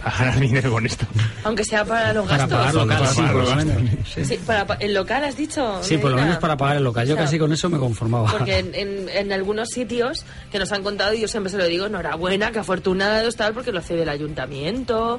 a 0.04 0.10
ganar 0.16 0.38
dinero 0.40 0.70
con 0.70 0.86
esto. 0.86 1.06
Aunque 1.44 1.64
sea 1.64 1.84
para 1.84 2.12
los 2.12 2.24
Para 2.26 2.46
gastos. 2.46 2.58
pagar 2.58 2.74
local, 2.74 2.98
para 2.98 3.10
sí, 3.10 3.16
pagar 3.16 3.32
por 3.32 3.42
lo 3.42 3.48
los 3.48 3.56
menos. 3.64 3.82
gastos. 3.82 4.12
Sí, 4.14 4.24
Sí, 4.24 4.40
para, 4.46 4.66
pa- 4.66 4.74
el 4.74 4.94
local 4.94 5.24
has 5.24 5.36
dicho. 5.36 5.82
Sí, 5.82 5.98
por 5.98 6.10
lo 6.12 6.16
menos 6.18 6.36
para 6.36 6.56
pagar 6.56 6.76
el 6.76 6.84
local. 6.84 7.06
Yo 7.06 7.14
O 7.14 7.16
sea, 7.16 7.24
casi 7.24 7.38
con 7.38 7.52
eso 7.52 7.68
me 7.68 7.78
conformaba. 7.78 8.30
Porque 8.30 8.58
en, 8.58 8.74
en- 8.74 9.08
en 9.08 9.32
algunos 9.32 9.70
sitios 9.70 10.24
que 10.52 10.58
nos 10.60 10.70
han 10.70 10.82
contado, 10.84 11.14
y 11.14 11.20
yo 11.22 11.28
siempre 11.28 11.50
se 11.50 11.58
lo 11.58 11.64
digo, 11.66 11.86
enhorabuena, 11.86 12.52
que 12.52 12.58
afortunados, 12.60 13.34
tal, 13.36 13.54
porque 13.54 13.72
lo 13.72 13.80
cede 13.80 14.02
el 14.02 14.08
ayuntamiento 14.10 15.18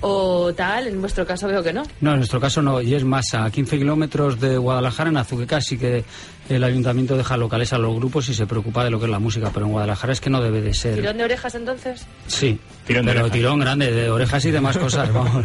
o 0.00 0.52
tal. 0.54 0.86
En 0.86 1.00
vuestro 1.00 1.26
caso 1.26 1.46
veo 1.48 1.62
que 1.62 1.72
no. 1.72 1.82
No, 2.00 2.12
en 2.12 2.16
nuestro 2.18 2.40
caso 2.40 2.62
no, 2.62 2.80
y 2.80 2.94
es 2.94 3.04
más, 3.04 3.34
a 3.34 3.50
15 3.50 3.78
kilómetros 3.78 4.40
de 4.40 4.56
Guadalajara, 4.58 5.10
en 5.10 5.16
Azuqueca, 5.16 5.60
sí 5.60 5.76
que 5.78 6.04
el 6.48 6.64
ayuntamiento 6.64 7.16
deja 7.16 7.36
locales 7.36 7.72
a 7.72 7.78
los 7.78 7.94
grupos 7.94 8.28
y 8.28 8.34
se 8.34 8.46
preocupa 8.46 8.82
de 8.82 8.90
lo 8.90 8.98
que 8.98 9.04
es 9.04 9.10
la 9.10 9.18
música, 9.20 9.50
pero 9.54 9.66
en 9.66 9.72
Guadalajara 9.72 10.12
es 10.12 10.20
que 10.20 10.30
no 10.30 10.40
debe 10.42 10.60
de 10.60 10.74
ser. 10.74 10.96
¿Tirón 10.96 11.16
de 11.18 11.24
orejas 11.24 11.54
entonces? 11.54 12.06
Sí, 12.26 12.58
Tirón 12.86 13.06
de 13.06 13.12
pero 13.12 13.24
orejas. 13.24 13.38
tirón 13.38 13.60
grande, 13.60 13.92
de 13.92 14.10
orejas 14.10 14.44
y 14.46 14.50
demás 14.50 14.76
cosas, 14.78 15.12
vamos. 15.14 15.44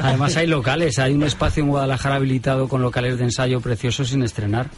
Además 0.00 0.36
hay 0.36 0.46
locales, 0.46 0.98
hay 0.98 1.12
un 1.12 1.22
espacio 1.22 1.62
en 1.62 1.68
Guadalajara 1.68 2.14
habilitado 2.16 2.68
con 2.68 2.80
locales 2.82 3.18
de 3.18 3.24
ensayo 3.24 3.60
preciosos 3.60 4.08
sin 4.08 4.22
estrenar. 4.22 4.68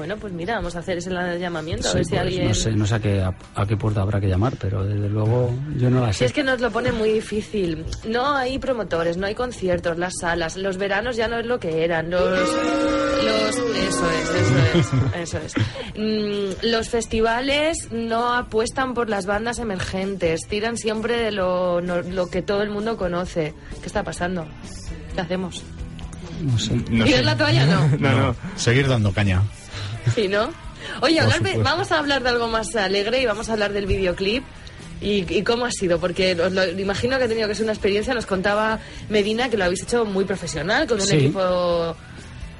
Bueno, 0.00 0.16
pues 0.16 0.32
mira, 0.32 0.54
vamos 0.54 0.74
a 0.76 0.78
hacer 0.78 0.96
ese 0.96 1.10
llamamiento, 1.10 1.86
a 1.86 1.90
Sí, 1.90 1.96
ver 1.98 2.04
si 2.06 2.10
pues, 2.12 2.20
alguien... 2.22 2.48
No 2.48 2.54
sé, 2.54 2.70
no 2.72 2.86
sé 2.86 2.94
a 2.94 3.00
qué, 3.00 3.20
a, 3.20 3.34
a 3.54 3.66
qué 3.66 3.76
puerta 3.76 4.00
habrá 4.00 4.18
que 4.18 4.28
llamar, 4.28 4.54
pero 4.58 4.82
desde 4.82 5.10
luego 5.10 5.52
yo 5.76 5.90
no 5.90 6.00
la 6.00 6.10
Si 6.14 6.20
sé. 6.20 6.24
es 6.24 6.32
que 6.32 6.42
nos 6.42 6.58
lo 6.58 6.70
pone 6.70 6.90
muy 6.90 7.12
difícil. 7.12 7.84
No 8.08 8.34
hay 8.34 8.58
promotores, 8.58 9.18
no 9.18 9.26
hay 9.26 9.34
conciertos, 9.34 9.98
las 9.98 10.14
salas, 10.18 10.56
los 10.56 10.78
veranos 10.78 11.16
ya 11.16 11.28
no 11.28 11.36
es 11.38 11.44
lo 11.44 11.60
que 11.60 11.84
eran, 11.84 12.08
los... 12.08 12.22
los 12.30 12.40
eso 13.50 14.10
es, 14.10 14.40
eso 14.40 14.56
es, 14.74 15.14
eso 15.16 15.38
es. 15.38 15.54
Mm, 15.98 16.66
los 16.70 16.88
festivales 16.88 17.88
no 17.92 18.32
apuestan 18.34 18.94
por 18.94 19.10
las 19.10 19.26
bandas 19.26 19.58
emergentes, 19.58 20.40
tiran 20.48 20.78
siempre 20.78 21.18
de 21.20 21.30
lo, 21.30 21.82
no- 21.82 22.00
lo 22.00 22.28
que 22.30 22.40
todo 22.40 22.62
el 22.62 22.70
mundo 22.70 22.96
conoce. 22.96 23.52
¿Qué 23.82 23.86
está 23.86 24.02
pasando? 24.02 24.46
¿Qué 25.14 25.20
hacemos? 25.20 25.62
No 26.40 26.58
sé. 26.58 26.74
No 26.90 27.04
¿Tiras 27.04 27.20
sé. 27.20 27.24
la 27.24 27.36
toalla? 27.36 27.66
No. 27.66 27.88
No, 27.98 28.12
no. 28.18 28.36
Seguir 28.56 28.88
dando 28.88 29.12
caña. 29.12 29.42
Sí, 30.14 30.28
¿no? 30.28 30.50
Oye, 31.02 31.16
Por 31.16 31.24
hablar 31.24 31.28
de- 31.28 31.36
supuesto. 31.50 31.62
vamos 31.62 31.92
a 31.92 31.98
hablar 31.98 32.22
de 32.22 32.28
algo 32.30 32.48
más 32.48 32.74
alegre 32.76 33.20
y 33.22 33.26
vamos 33.26 33.48
a 33.48 33.52
hablar 33.52 33.72
del 33.72 33.86
videoclip. 33.86 34.42
¿Y, 35.02 35.24
y 35.34 35.42
cómo 35.44 35.64
ha 35.64 35.70
sido? 35.70 35.98
Porque 35.98 36.32
os 36.40 36.52
lo, 36.52 36.66
imagino 36.78 37.16
que 37.18 37.24
ha 37.24 37.28
tenido 37.28 37.48
que 37.48 37.54
ser 37.54 37.64
una 37.64 37.72
experiencia. 37.72 38.12
Nos 38.12 38.26
contaba 38.26 38.78
Medina 39.08 39.48
que 39.48 39.56
lo 39.56 39.64
habéis 39.64 39.82
hecho 39.82 40.04
muy 40.04 40.24
profesional, 40.24 40.86
con 40.86 41.00
un 41.00 41.06
Sí. 41.06 41.16
equipo... 41.16 41.96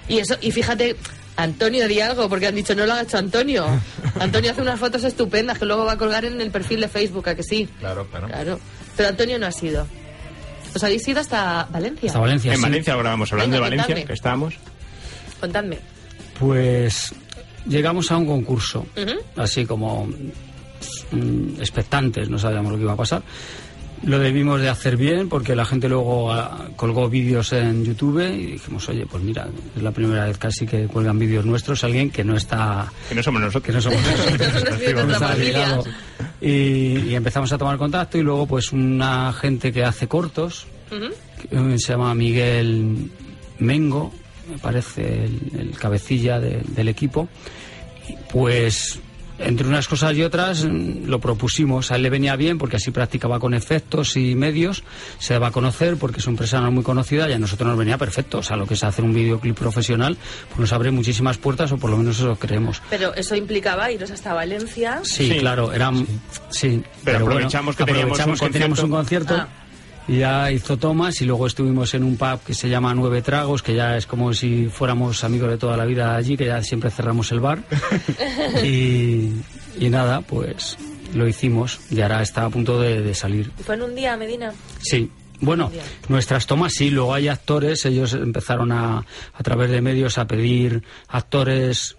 Y 0.08 0.18
eso 0.18 0.36
y 0.40 0.50
fíjate, 0.50 0.96
Antonio 1.36 1.86
di 1.86 2.00
algo, 2.00 2.28
porque 2.28 2.46
han 2.48 2.54
dicho 2.56 2.74
no 2.74 2.84
lo 2.86 2.94
ha 2.94 3.02
hecho 3.02 3.18
Antonio. 3.18 3.66
Antonio 4.20 4.50
hace 4.52 4.62
unas 4.62 4.80
fotos 4.80 5.04
estupendas 5.04 5.58
que 5.58 5.66
luego 5.66 5.84
va 5.84 5.92
a 5.92 5.98
colgar 5.98 6.24
en 6.24 6.40
el 6.40 6.50
perfil 6.50 6.80
de 6.80 6.88
Facebook, 6.88 7.28
¿a 7.28 7.34
que 7.34 7.42
sí? 7.42 7.68
Claro, 7.78 8.06
claro. 8.08 8.26
Claro. 8.26 8.60
Pero 8.96 9.08
Antonio 9.10 9.38
no 9.38 9.46
ha 9.46 9.52
sido. 9.52 9.86
¿Os 10.74 10.82
habéis 10.82 11.06
ido 11.08 11.20
hasta 11.20 11.68
Valencia? 11.70 12.08
Hasta 12.08 12.20
Valencia, 12.20 12.52
En 12.52 12.56
sí. 12.58 12.62
Valencia 12.62 12.92
lo 12.94 12.98
grabamos, 13.00 13.32
hablando 13.32 13.56
Venga, 13.56 13.64
de 13.64 13.70
Valencia, 13.70 13.86
contadme. 13.94 14.06
que 14.06 14.12
estábamos. 14.14 14.54
Contadme. 15.40 15.78
Pues 16.38 17.12
llegamos 17.66 18.10
a 18.10 18.16
un 18.16 18.26
concurso, 18.26 18.86
así 19.36 19.66
como 19.66 20.06
mm, 20.06 21.60
expectantes, 21.60 22.28
no 22.28 22.38
sabíamos 22.38 22.72
lo 22.72 22.78
que 22.78 22.84
iba 22.84 22.92
a 22.92 22.96
pasar. 22.96 23.22
Lo 24.02 24.18
debimos 24.18 24.58
de 24.62 24.70
hacer 24.70 24.96
bien 24.96 25.28
porque 25.28 25.54
la 25.54 25.66
gente 25.66 25.86
luego 25.86 26.32
ah, 26.32 26.68
colgó 26.74 27.10
vídeos 27.10 27.52
en 27.52 27.84
YouTube 27.84 28.20
y 28.34 28.52
dijimos, 28.52 28.88
oye, 28.88 29.04
pues 29.04 29.22
mira, 29.22 29.46
es 29.76 29.82
la 29.82 29.90
primera 29.90 30.24
vez 30.24 30.38
casi 30.38 30.66
que 30.66 30.86
cuelgan 30.86 31.18
vídeos 31.18 31.44
nuestros 31.44 31.84
alguien 31.84 32.10
que 32.10 32.24
no 32.24 32.34
está 32.34 32.90
Que 33.10 33.14
no 33.14 33.22
somos 33.22 33.42
nosotros. 33.42 33.62
que 33.62 33.72
no 33.72 33.80
somos 33.82 34.00
nosotros. 34.02 35.86
Y, 36.42 37.10
y 37.10 37.14
empezamos 37.14 37.52
a 37.52 37.58
tomar 37.58 37.76
contacto 37.76 38.16
y 38.16 38.22
luego 38.22 38.46
pues 38.46 38.72
una 38.72 39.30
gente 39.34 39.70
que 39.70 39.84
hace 39.84 40.08
cortos 40.08 40.66
que, 40.88 41.74
eh, 41.74 41.78
se 41.78 41.92
llama 41.92 42.14
Miguel 42.14 43.10
Mengo 43.58 44.10
me 44.50 44.58
parece 44.58 45.24
el, 45.24 45.40
el 45.58 45.70
cabecilla 45.78 46.38
de- 46.40 46.62
del 46.68 46.88
equipo 46.88 47.28
pues 48.32 48.98
entre 49.38 49.66
unas 49.66 49.88
cosas 49.88 50.14
y 50.16 50.22
otras 50.22 50.64
lo 50.64 51.18
propusimos 51.18 51.90
a 51.90 51.96
él 51.96 52.02
le 52.02 52.10
venía 52.10 52.36
bien 52.36 52.58
porque 52.58 52.76
así 52.76 52.90
practicaba 52.90 53.38
con 53.40 53.54
efectos 53.54 54.16
y 54.18 54.34
medios 54.34 54.82
se 55.18 55.32
daba 55.32 55.46
a 55.46 55.50
conocer 55.50 55.96
porque 55.96 56.20
es 56.20 56.26
una 56.26 56.32
empresa 56.34 56.60
no 56.60 56.70
muy 56.70 56.82
conocida 56.82 57.26
y 57.30 57.32
a 57.32 57.38
nosotros 57.38 57.66
nos 57.70 57.78
venía 57.78 57.96
perfecto 57.96 58.38
o 58.38 58.42
sea 58.42 58.56
lo 58.56 58.66
que 58.66 58.74
es 58.74 58.84
hacer 58.84 59.02
un 59.02 59.14
videoclip 59.14 59.56
profesional 59.58 60.18
pues 60.48 60.58
nos 60.58 60.72
abre 60.74 60.90
muchísimas 60.90 61.38
puertas 61.38 61.72
o 61.72 61.78
por 61.78 61.88
lo 61.88 61.96
menos 61.96 62.18
eso 62.18 62.36
creemos 62.36 62.82
Pero 62.90 63.14
eso 63.14 63.34
implicaba 63.34 63.90
iros 63.90 64.10
hasta 64.10 64.34
Valencia. 64.34 65.00
Sí, 65.04 65.28
Sí. 65.30 65.38
claro, 65.38 65.72
eran. 65.72 66.06
Sí, 66.50 66.82
Pero 67.04 67.20
bueno, 67.20 67.32
aprovechamos 67.36 67.76
que 67.76 67.84
teníamos 67.84 68.20
aprovechamos 68.20 68.40
un 68.42 68.46
que 68.48 68.52
teníamos 68.52 68.78
un 68.82 68.90
concierto. 68.90 69.34
concierto. 69.36 69.52
Ah. 69.56 69.66
Ya 70.18 70.50
hizo 70.50 70.76
tomas 70.76 71.20
y 71.20 71.24
luego 71.24 71.46
estuvimos 71.46 71.94
en 71.94 72.02
un 72.04 72.16
pub 72.16 72.40
que 72.44 72.52
se 72.54 72.68
llama 72.68 72.92
Nueve 72.94 73.22
Tragos, 73.22 73.62
que 73.62 73.74
ya 73.74 73.96
es 73.96 74.06
como 74.06 74.34
si 74.34 74.66
fuéramos 74.66 75.22
amigos 75.24 75.50
de 75.50 75.56
toda 75.58 75.76
la 75.76 75.84
vida 75.84 76.16
allí, 76.16 76.36
que 76.36 76.46
ya 76.46 76.62
siempre 76.62 76.90
cerramos 76.90 77.30
el 77.32 77.40
bar. 77.40 77.62
y, 78.64 79.30
y 79.78 79.88
nada, 79.90 80.20
pues 80.22 80.76
lo 81.14 81.26
hicimos 81.28 81.80
y 81.90 82.00
ahora 82.00 82.22
está 82.22 82.44
a 82.44 82.50
punto 82.50 82.80
de, 82.80 83.02
de 83.02 83.14
salir. 83.14 83.50
¿Y 83.58 83.62
fue 83.62 83.74
en 83.76 83.82
un 83.82 83.94
día, 83.94 84.16
Medina? 84.16 84.52
Sí. 84.80 85.10
Bueno, 85.42 85.70
nuestras 86.08 86.46
tomas 86.46 86.72
sí, 86.74 86.90
luego 86.90 87.14
hay 87.14 87.28
actores, 87.28 87.86
ellos 87.86 88.12
empezaron 88.12 88.72
a, 88.72 88.98
a 89.32 89.42
través 89.42 89.70
de 89.70 89.80
medios 89.80 90.18
a 90.18 90.26
pedir 90.26 90.82
actores 91.08 91.96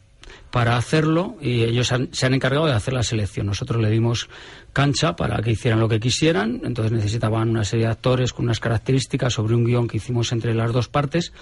para 0.52 0.78
hacerlo 0.78 1.38
y 1.42 1.64
ellos 1.64 1.92
han- 1.92 2.10
se 2.14 2.26
han 2.28 2.34
encargado 2.36 2.68
de 2.68 2.74
hacer 2.74 2.94
la 2.94 3.02
selección. 3.04 3.48
Nosotros 3.48 3.82
le 3.82 3.90
dimos 3.90 4.30
cancha 4.74 5.16
para 5.16 5.42
que 5.42 5.52
hicieran 5.52 5.80
lo 5.80 5.90
que 5.90 6.00
quisieran, 6.00 6.62
entonces 6.64 6.92
necesitaban 6.92 7.50
una 7.50 7.64
serie 7.64 7.86
de 7.86 7.92
actores 7.92 8.34
con 8.34 8.46
unas 8.46 8.60
características 8.60 9.34
sobre 9.34 9.56
un 9.56 9.66
guion 9.66 9.88
que 9.88 9.98
hicimos 9.98 10.32
entre 10.32 10.54
las 10.54 10.72
dos 10.72 10.88
partes 10.88 11.34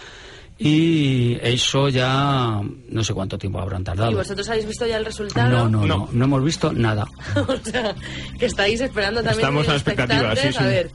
y 0.62 1.38
eso 1.42 1.88
ya 1.88 2.62
no 2.90 3.04
sé 3.04 3.14
cuánto 3.14 3.38
tiempo 3.38 3.60
habrán 3.62 3.84
tardado. 3.84 4.12
¿Y 4.12 4.16
vosotros 4.16 4.48
habéis 4.50 4.68
visto 4.68 4.86
ya 4.86 4.98
el 4.98 5.06
resultado? 5.06 5.50
No, 5.50 5.70
no, 5.70 5.86
no, 5.86 5.88
No. 5.88 6.10
no 6.12 6.26
hemos 6.26 6.44
visto 6.44 6.74
nada. 6.74 7.06
o 7.48 7.56
sea, 7.64 7.96
que 8.38 8.46
estáis 8.46 8.82
esperando 8.82 9.22
también. 9.24 9.40
Estamos 9.40 9.68
a 9.68 9.72
la 9.72 9.76
expectativa, 9.78 10.34
expectantes. 10.34 10.56
sí, 10.56 10.60
sí. 10.60 10.64
A 10.64 10.68
ver. 10.68 10.92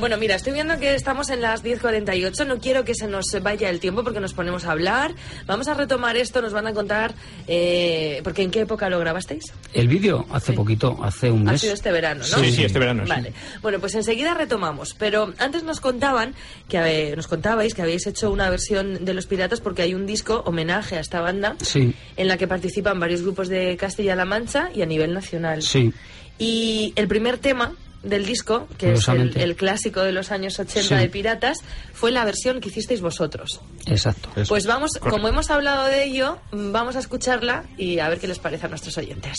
Bueno, 0.00 0.18
mira, 0.18 0.34
estoy 0.34 0.52
viendo 0.52 0.78
que 0.78 0.94
estamos 0.94 1.30
en 1.30 1.40
las 1.40 1.62
10.48. 1.64 2.46
No 2.46 2.58
quiero 2.58 2.84
que 2.84 2.94
se 2.94 3.06
nos 3.06 3.26
vaya 3.42 3.70
el 3.70 3.78
tiempo 3.80 4.02
porque 4.02 4.18
nos 4.20 4.34
ponemos 4.34 4.64
a 4.66 4.72
hablar. 4.72 5.14
Vamos 5.46 5.68
a 5.68 5.74
retomar 5.74 6.16
esto. 6.16 6.42
Nos 6.42 6.52
van 6.52 6.66
a 6.66 6.74
contar. 6.74 7.14
Eh, 7.46 8.20
porque 8.24 8.42
¿en 8.42 8.50
qué 8.50 8.62
época 8.62 8.90
lo 8.90 8.98
grabasteis? 8.98 9.52
El 9.72 9.86
vídeo 9.88 10.26
hace 10.32 10.52
Sí. 10.52 10.56
poquito, 10.56 10.98
hace 11.02 11.30
un 11.30 11.48
Ha 11.48 11.52
mes. 11.52 11.60
sido 11.60 11.72
este 11.74 11.92
verano, 11.92 12.24
¿no? 12.30 12.38
Sí, 12.42 12.52
sí, 12.52 12.64
este 12.64 12.78
verano, 12.80 13.04
sí. 13.04 13.08
Vale. 13.10 13.32
Bueno, 13.62 13.78
pues 13.78 13.94
enseguida 13.94 14.34
retomamos. 14.34 14.94
Pero 14.98 15.32
antes 15.38 15.62
nos 15.62 15.80
contaban 15.80 16.34
que 16.68 16.76
habe- 16.78 17.14
nos 17.16 17.28
contabais 17.28 17.72
que 17.72 17.82
habéis 17.82 18.06
hecho 18.06 18.30
una 18.30 18.50
versión 18.50 18.95
de 19.00 19.14
Los 19.14 19.26
Piratas 19.26 19.60
porque 19.60 19.82
hay 19.82 19.94
un 19.94 20.06
disco 20.06 20.42
homenaje 20.46 20.96
a 20.96 21.00
esta 21.00 21.20
banda 21.20 21.56
Sí. 21.62 21.94
en 22.16 22.28
la 22.28 22.36
que 22.36 22.46
participan 22.48 22.98
varios 23.00 23.22
grupos 23.22 23.48
de 23.48 23.76
Castilla-La 23.76 24.24
Mancha 24.24 24.70
y 24.74 24.82
a 24.82 24.86
nivel 24.86 25.12
nacional. 25.14 25.62
Sí. 25.62 25.92
Y 26.38 26.92
el 26.96 27.08
primer 27.08 27.38
tema 27.38 27.74
del 28.02 28.24
disco, 28.24 28.68
que 28.78 28.92
es 28.92 29.08
el, 29.08 29.56
clásico 29.56 30.00
de 30.02 30.12
los 30.12 30.30
años 30.30 30.58
80 30.60 30.82
Sí. 30.82 30.94
de 30.94 31.08
Piratas, 31.08 31.58
fue 31.92 32.12
la 32.12 32.24
versión 32.24 32.60
que 32.60 32.68
hicisteis 32.68 33.00
vosotros. 33.00 33.60
Exacto. 33.86 34.28
Eso. 34.36 34.48
Pues 34.48 34.66
vamos, 34.66 34.92
como 35.00 35.26
hemos 35.28 35.50
hablado 35.50 35.86
de 35.86 36.04
ello, 36.04 36.38
vamos 36.52 36.94
a 36.94 37.00
escucharla 37.00 37.64
y 37.76 37.98
a 37.98 38.08
ver 38.08 38.20
qué 38.20 38.28
les 38.28 38.38
parece 38.38 38.66
a 38.66 38.68
nuestros 38.68 38.96
oyentes. 38.98 39.36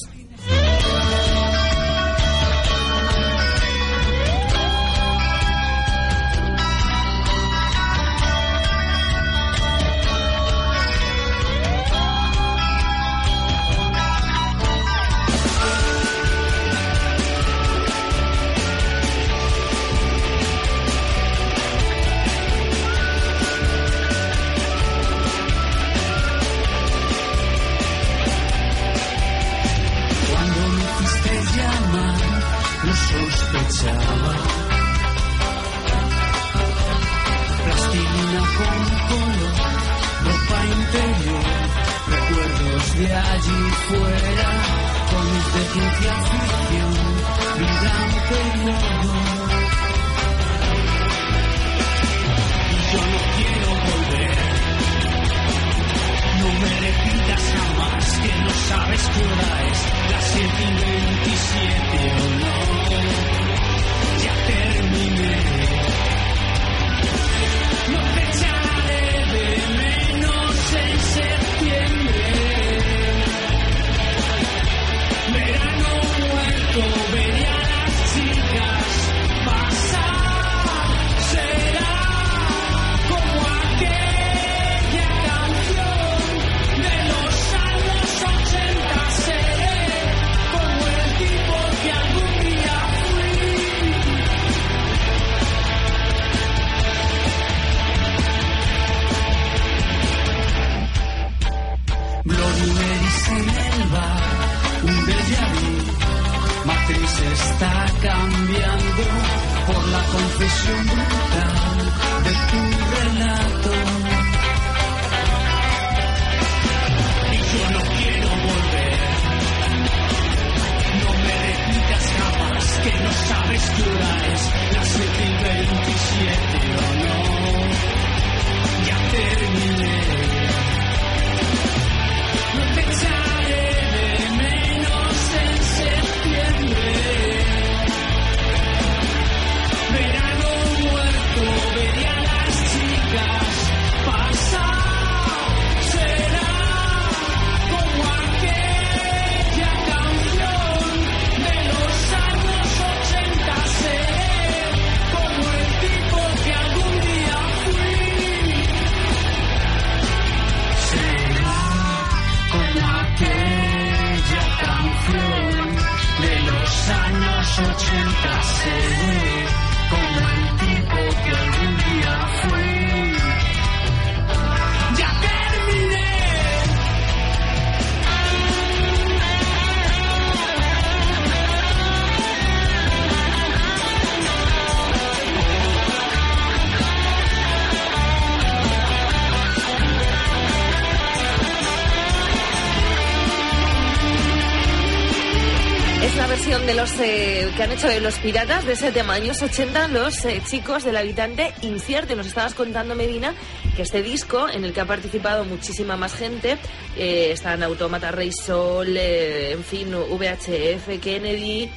Hecho 197.77 197.89
de 197.89 198.01
los 198.01 198.17
piratas 198.17 198.65
de 198.65 198.73
ese 198.73 198.91
tema, 198.91 199.13
años 199.13 199.39
80, 199.39 199.89
los 199.89 200.25
eh, 200.25 200.41
chicos 200.43 200.83
del 200.83 200.97
habitante 200.97 201.53
incierto. 201.61 202.15
Nos 202.15 202.25
estabas 202.25 202.55
contando, 202.55 202.95
Medina, 202.95 203.35
que 203.75 203.83
este 203.83 204.01
disco, 204.01 204.49
en 204.49 204.65
el 204.65 204.73
que 204.73 204.81
ha 204.81 204.85
participado 204.85 205.45
muchísima 205.45 205.95
más 205.95 206.15
gente, 206.15 206.57
eh, 206.97 207.29
están 207.31 207.61
Automata 207.61 208.09
Rey 208.09 208.31
Sol, 208.31 208.97
eh, 208.97 209.51
en 209.51 209.63
fin, 209.63 209.89
VHF, 209.93 210.99
Kennedy. 210.99 211.69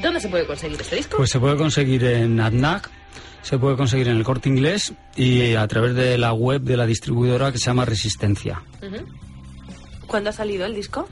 ¿Dónde 0.00 0.20
se 0.20 0.28
puede 0.28 0.46
conseguir 0.46 0.80
este 0.80 0.94
disco? 0.94 1.16
Pues 1.16 1.30
se 1.30 1.40
puede 1.40 1.56
conseguir 1.56 2.04
en 2.04 2.38
ADNAC, 2.38 2.88
se 3.42 3.58
puede 3.58 3.76
conseguir 3.76 4.06
en 4.06 4.18
el 4.18 4.22
corte 4.22 4.48
inglés 4.48 4.94
y 5.16 5.56
a 5.56 5.66
través 5.66 5.96
de 5.96 6.16
la 6.16 6.32
web 6.32 6.60
de 6.60 6.76
la 6.76 6.86
distribuidora 6.86 7.50
que 7.50 7.58
se 7.58 7.64
llama 7.64 7.84
Resistencia. 7.84 8.62
¿Cuándo 10.06 10.30
ha 10.30 10.32
salido 10.32 10.64
el 10.64 10.76
disco? 10.76 11.08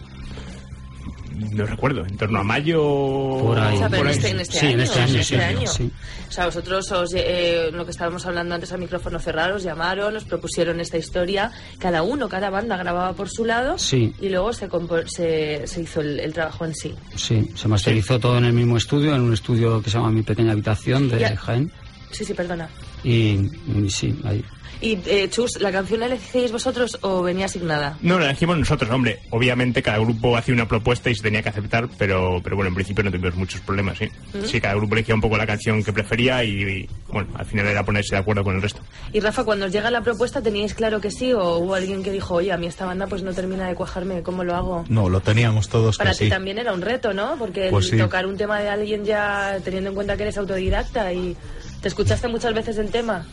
No 1.38 1.64
recuerdo, 1.66 2.04
en 2.04 2.16
torno 2.16 2.40
a 2.40 2.42
mayo. 2.44 2.80
Por 2.82 3.58
ahí. 3.58 3.76
O 3.76 3.78
sea, 3.78 3.88
pero 3.88 4.02
por 4.02 4.10
en 4.10 4.12
ahí. 4.12 4.18
este, 4.18 4.30
en 4.30 4.40
este 4.40 4.58
Sí, 4.58 4.66
año. 4.66 4.74
en 4.74 4.80
este 4.80 4.98
año, 5.00 5.06
en 5.18 5.24
sí, 5.24 5.34
este 5.34 5.44
año. 5.44 5.66
sí. 5.66 5.90
O 6.28 6.32
sea, 6.32 6.46
vosotros, 6.46 6.92
os, 6.92 7.10
eh, 7.16 7.70
lo 7.72 7.84
que 7.84 7.90
estábamos 7.90 8.26
hablando 8.26 8.54
antes 8.54 8.72
al 8.72 8.80
micrófono 8.80 9.18
cerrado, 9.18 9.56
os 9.56 9.62
llamaron, 9.62 10.16
os 10.16 10.24
propusieron 10.24 10.80
esta 10.80 10.98
historia. 10.98 11.50
Cada 11.78 12.02
uno, 12.02 12.28
cada 12.28 12.50
banda 12.50 12.76
grababa 12.76 13.12
por 13.14 13.28
su 13.28 13.44
lado. 13.44 13.78
Sí. 13.78 14.12
Y 14.20 14.28
luego 14.28 14.52
se, 14.52 14.68
se, 15.06 15.66
se 15.66 15.80
hizo 15.82 16.00
el, 16.00 16.20
el 16.20 16.32
trabajo 16.32 16.64
en 16.64 16.74
sí. 16.74 16.94
Sí, 17.16 17.50
se 17.54 17.68
masterizó 17.68 18.18
todo 18.18 18.38
en 18.38 18.44
el 18.44 18.52
mismo 18.52 18.76
estudio, 18.76 19.14
en 19.14 19.22
un 19.22 19.32
estudio 19.32 19.80
que 19.82 19.90
se 19.90 19.96
llama 19.98 20.10
Mi 20.10 20.22
Pequeña 20.22 20.52
Habitación 20.52 21.08
de. 21.08 21.36
Jaén. 21.36 21.70
Sí, 22.10 22.24
sí, 22.24 22.34
perdona. 22.34 22.68
Y, 23.04 23.38
y 23.76 23.90
sí, 23.90 24.18
ahí. 24.24 24.42
Y, 24.80 24.98
eh, 25.06 25.28
Chus, 25.28 25.60
¿la 25.60 25.72
canción 25.72 26.00
la 26.00 26.06
elegíais 26.06 26.52
vosotros 26.52 26.98
o 27.02 27.22
venía 27.22 27.46
asignada? 27.46 27.98
No, 28.00 28.18
la 28.18 28.26
elegimos 28.26 28.56
nosotros, 28.58 28.88
hombre. 28.90 29.18
Obviamente 29.30 29.82
cada 29.82 29.98
grupo 29.98 30.36
hacía 30.36 30.54
una 30.54 30.68
propuesta 30.68 31.10
y 31.10 31.14
se 31.16 31.22
tenía 31.22 31.42
que 31.42 31.48
aceptar, 31.48 31.88
pero, 31.98 32.40
pero 32.44 32.54
bueno, 32.54 32.68
en 32.68 32.74
principio 32.76 33.02
no 33.02 33.10
tuvimos 33.10 33.34
muchos 33.34 33.60
problemas, 33.62 33.98
sí. 33.98 34.08
Sí, 34.46 34.60
cada 34.60 34.74
grupo 34.74 34.94
elegía 34.94 35.14
un 35.16 35.20
poco 35.20 35.36
la 35.36 35.46
canción 35.46 35.82
que 35.82 35.92
prefería 35.92 36.44
y, 36.44 36.50
y, 36.62 36.88
bueno, 37.08 37.28
al 37.36 37.44
final 37.46 37.66
era 37.66 37.84
ponerse 37.84 38.14
de 38.14 38.20
acuerdo 38.20 38.44
con 38.44 38.54
el 38.54 38.62
resto. 38.62 38.80
Y 39.12 39.18
Rafa, 39.20 39.42
cuando 39.44 39.66
os 39.66 39.72
llega 39.72 39.90
la 39.90 40.02
propuesta, 40.02 40.40
¿teníais 40.42 40.74
claro 40.74 41.00
que 41.00 41.10
sí 41.10 41.32
o 41.32 41.58
hubo 41.58 41.74
alguien 41.74 42.02
que 42.04 42.12
dijo, 42.12 42.34
oye, 42.34 42.52
a 42.52 42.56
mí 42.56 42.66
esta 42.68 42.86
banda 42.86 43.06
pues 43.08 43.22
no 43.24 43.32
termina 43.32 43.66
de 43.66 43.74
cuajarme, 43.74 44.22
¿cómo 44.22 44.44
lo 44.44 44.54
hago? 44.54 44.84
No, 44.88 45.08
lo 45.08 45.20
teníamos 45.20 45.68
todos 45.68 45.98
Para 45.98 46.12
que 46.12 46.18
ti 46.18 46.24
sí. 46.26 46.30
también 46.30 46.58
era 46.58 46.72
un 46.72 46.82
reto, 46.82 47.12
¿no? 47.12 47.36
Porque 47.36 47.64
el 47.66 47.70
Pues 47.70 47.88
sí. 47.88 47.96
tocar 47.98 48.26
un 48.26 48.36
tema 48.36 48.60
de 48.60 48.68
alguien 48.68 49.04
ya 49.04 49.58
teniendo 49.64 49.90
en 49.90 49.94
cuenta 49.96 50.16
que 50.16 50.22
eres 50.22 50.38
autodidacta 50.38 51.12
y 51.12 51.36
te 51.82 51.88
escuchaste 51.88 52.28
muchas 52.28 52.54
veces 52.54 52.78
el 52.78 52.90
tema. 52.90 53.26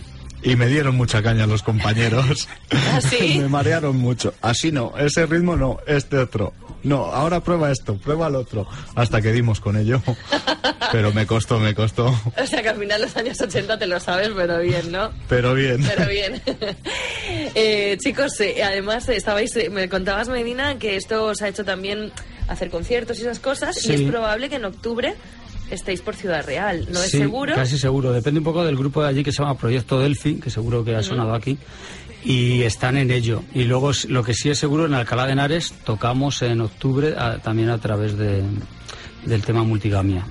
Y 0.44 0.56
me 0.56 0.68
dieron 0.68 0.96
mucha 0.96 1.24
caña 1.24 1.48
los 1.48 1.64
compañeros. 1.64 2.48
¿Ah, 2.72 3.00
sí? 3.02 3.38
me 3.42 3.48
marearon 3.50 3.98
mucho. 3.98 4.34
Así 4.42 4.72
no, 4.72 4.94
ese 4.98 5.26
ritmo 5.26 5.56
no, 5.56 5.80
este 5.88 6.18
otro. 6.18 6.54
No, 6.84 7.06
ahora 7.06 7.40
prueba 7.40 7.72
esto, 7.72 7.98
prueba 7.98 8.28
el 8.28 8.36
otro. 8.36 8.68
Hasta 8.94 9.20
que 9.20 9.32
dimos 9.32 9.60
con 9.60 9.76
ello. 9.76 10.02
Pero 10.92 11.12
me 11.14 11.26
costó, 11.26 11.60
me 11.60 11.74
costó. 11.74 12.08
O 12.38 12.46
sea 12.46 12.62
que 12.62 12.70
al 12.70 12.78
final 12.78 13.02
los 13.02 13.18
años 13.18 13.42
80 13.42 13.80
te 13.80 13.88
lo 13.88 14.00
sabes, 14.00 14.30
pero 14.36 14.60
bien, 14.60 14.92
¿no? 14.92 15.10
Pero 15.28 15.56
bien. 15.56 15.84
Pero 15.84 16.08
bien. 16.08 16.42
Eh, 17.56 17.98
chicos, 18.00 18.40
eh, 18.40 18.64
además 18.64 19.10
estabais, 19.10 19.56
eh, 19.56 19.70
me 19.72 19.90
contabas 19.90 20.30
Medina 20.30 20.78
que 20.78 20.96
esto 20.96 21.26
os 21.26 21.42
ha 21.42 21.48
hecho 21.48 21.66
también 21.66 22.12
hacer 22.48 22.70
conciertos 22.70 23.18
y 23.18 23.22
esas 23.24 23.40
cosas 23.40 23.76
Sí. 23.76 23.92
y 23.92 23.96
es 23.96 24.02
probable 24.04 24.48
que 24.48 24.58
en 24.58 24.66
octubre 24.66 25.16
estéis 25.72 26.02
por 26.02 26.16
Ciudad 26.16 26.46
Real. 26.46 26.88
No 26.92 27.00
es 27.02 27.12
Sí, 27.12 27.18
seguro. 27.20 27.54
Casi 27.56 27.78
seguro. 27.78 28.12
Depende 28.14 28.40
un 28.40 28.44
poco 28.44 28.64
del 28.66 28.76
grupo 28.78 29.02
de 29.04 29.10
allí 29.10 29.24
que 29.24 29.32
se 29.32 29.42
llama 29.42 29.58
Proyecto 29.58 30.00
Delphi, 30.00 30.36
que 30.36 30.50
seguro 30.50 30.84
que 30.84 30.96
ha 30.96 31.04
sonado 31.04 31.34
aquí. 31.34 31.58
Y 32.24 32.64
están 32.64 32.98
en 32.98 33.12
ello. 33.12 33.44
Y 33.54 33.66
luego 33.66 33.92
lo 34.08 34.24
que 34.24 34.34
sí 34.34 34.50
es 34.50 34.58
seguro, 34.58 34.86
en 34.88 34.94
Alcalá 34.96 35.26
de 35.28 35.34
Henares 35.34 35.74
tocamos 35.84 36.42
en 36.42 36.62
octubre 36.62 37.14
a- 37.18 37.38
también 37.40 37.70
a 37.70 37.78
través 37.78 38.18
de, 38.18 38.42
del 39.26 39.44
tema 39.44 39.64
multigamia. 39.64 40.26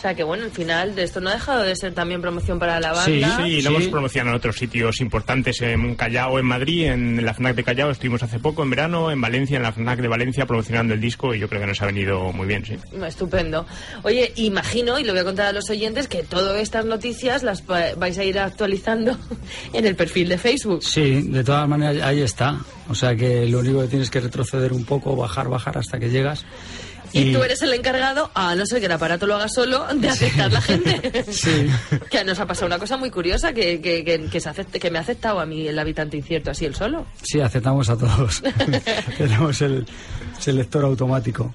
O 0.00 0.02
sea 0.02 0.14
que 0.14 0.24
bueno, 0.24 0.44
al 0.44 0.50
final 0.50 0.94
de 0.94 1.02
esto 1.02 1.20
no 1.20 1.28
ha 1.28 1.34
dejado 1.34 1.62
de 1.62 1.76
ser 1.76 1.92
también 1.92 2.22
promoción 2.22 2.58
para 2.58 2.80
la 2.80 2.94
Sí, 3.04 3.20
banda. 3.20 3.36
Sí, 3.44 3.56
sí. 3.56 3.60
lo 3.62 3.68
hemos 3.68 3.88
promocionado 3.88 4.30
en 4.30 4.36
otros 4.38 4.56
sitios 4.56 4.98
importantes, 5.02 5.60
en 5.60 5.94
Callao, 5.94 6.38
en 6.38 6.46
Madrid, 6.46 6.86
en 6.86 7.22
la 7.22 7.34
FNAC 7.34 7.54
de 7.56 7.64
Callao 7.64 7.90
estuvimos 7.90 8.22
hace 8.22 8.38
poco, 8.38 8.62
en 8.62 8.70
verano, 8.70 9.10
en 9.10 9.20
Valencia, 9.20 9.58
en 9.58 9.62
la 9.62 9.72
FNAC 9.72 10.00
de 10.00 10.08
Valencia 10.08 10.46
promocionando 10.46 10.94
el 10.94 11.02
disco 11.02 11.34
y 11.34 11.38
yo 11.38 11.50
creo 11.50 11.60
que 11.60 11.66
nos 11.66 11.82
ha 11.82 11.84
venido 11.84 12.32
muy 12.32 12.46
bien, 12.46 12.64
sí. 12.64 12.76
Estupendo. 13.06 13.66
Oye, 14.02 14.32
imagino, 14.36 14.98
y 14.98 15.04
lo 15.04 15.12
voy 15.12 15.20
a 15.20 15.24
contar 15.24 15.48
a 15.48 15.52
los 15.52 15.68
oyentes, 15.68 16.08
que 16.08 16.22
todas 16.22 16.58
estas 16.62 16.86
noticias 16.86 17.42
las 17.42 17.62
va- 17.70 17.94
vais 17.98 18.16
a 18.16 18.24
ir 18.24 18.38
actualizando 18.38 19.18
en 19.74 19.84
el 19.86 19.96
perfil 19.96 20.30
de 20.30 20.38
Facebook. 20.38 20.82
Sí, 20.82 21.20
de 21.28 21.44
todas 21.44 21.68
maneras 21.68 22.02
ahí 22.02 22.22
está. 22.22 22.58
O 22.88 22.94
sea 22.94 23.14
que 23.14 23.46
lo 23.46 23.58
único 23.58 23.82
que 23.82 23.88
tienes 23.88 24.08
que 24.08 24.20
retroceder 24.20 24.72
un 24.72 24.86
poco, 24.86 25.14
bajar, 25.14 25.48
bajar 25.50 25.76
hasta 25.76 25.98
que 25.98 26.08
llegas. 26.08 26.46
Y, 27.12 27.20
Y- 27.30 27.32
tú 27.32 27.42
eres 27.42 27.60
el 27.62 27.72
encargado, 27.74 28.30
a 28.34 28.54
no 28.54 28.64
ser 28.66 28.80
que 28.80 28.86
el 28.86 28.92
aparato 28.92 29.26
lo 29.26 29.34
haga 29.36 29.48
solo, 29.48 29.86
de 29.94 30.08
aceptar 30.08 30.52
la 30.52 30.60
gente. 30.60 31.24
Sí. 31.32 31.66
que 32.10 32.24
nos 32.24 32.38
ha 32.38 32.46
pasado 32.46 32.66
una 32.66 32.78
cosa 32.78 32.96
muy 32.96 33.10
curiosa, 33.10 33.52
que, 33.52 33.80
que, 33.80 34.04
que, 34.04 34.28
que 34.30 34.40
se 34.40 34.48
acepte, 34.48 34.78
que 34.78 34.90
me 34.90 34.98
ha 34.98 35.02
aceptado 35.02 35.40
a 35.40 35.46
mí 35.46 35.66
el 35.66 35.78
habitante 35.78 36.16
incierto, 36.16 36.50
así 36.50 36.64
el 36.64 36.74
solo. 36.74 37.06
Sí, 37.22 37.40
aceptamos 37.40 37.88
a 37.90 37.96
todos. 37.96 38.42
Tenemos 39.18 39.60
el 39.62 39.86
selector 40.38 40.84
automático. 40.84 41.52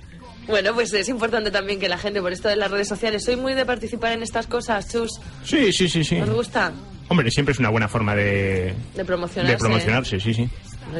Bueno, 0.47 0.73
pues 0.75 0.93
es 0.93 1.09
importante 1.09 1.49
también 1.51 1.79
que 1.79 1.89
la 1.89 1.97
gente, 1.97 2.21
por 2.21 2.31
esto 2.31 2.47
de 2.49 2.55
las 2.55 2.69
redes 2.69 2.87
sociales, 2.87 3.23
soy 3.23 3.35
muy 3.35 3.53
de 3.53 3.65
participar 3.65 4.11
en 4.11 4.21
estas 4.23 4.45
cosas, 4.47 4.87
chus. 4.91 5.09
Sí, 5.43 5.73
sí, 5.73 5.89
sí, 5.89 6.03
sí. 6.03 6.17
¿Os 6.19 6.29
gusta? 6.29 6.71
Hombre, 7.07 7.31
siempre 7.31 7.53
es 7.53 7.59
una 7.59 7.69
buena 7.69 7.87
forma 7.87 8.15
de, 8.15 8.73
De 8.95 9.05
promocionarse. 9.05 9.53
de 9.53 9.57
promocionarse, 9.59 10.19
sí, 10.19 10.33
sí. 10.33 10.49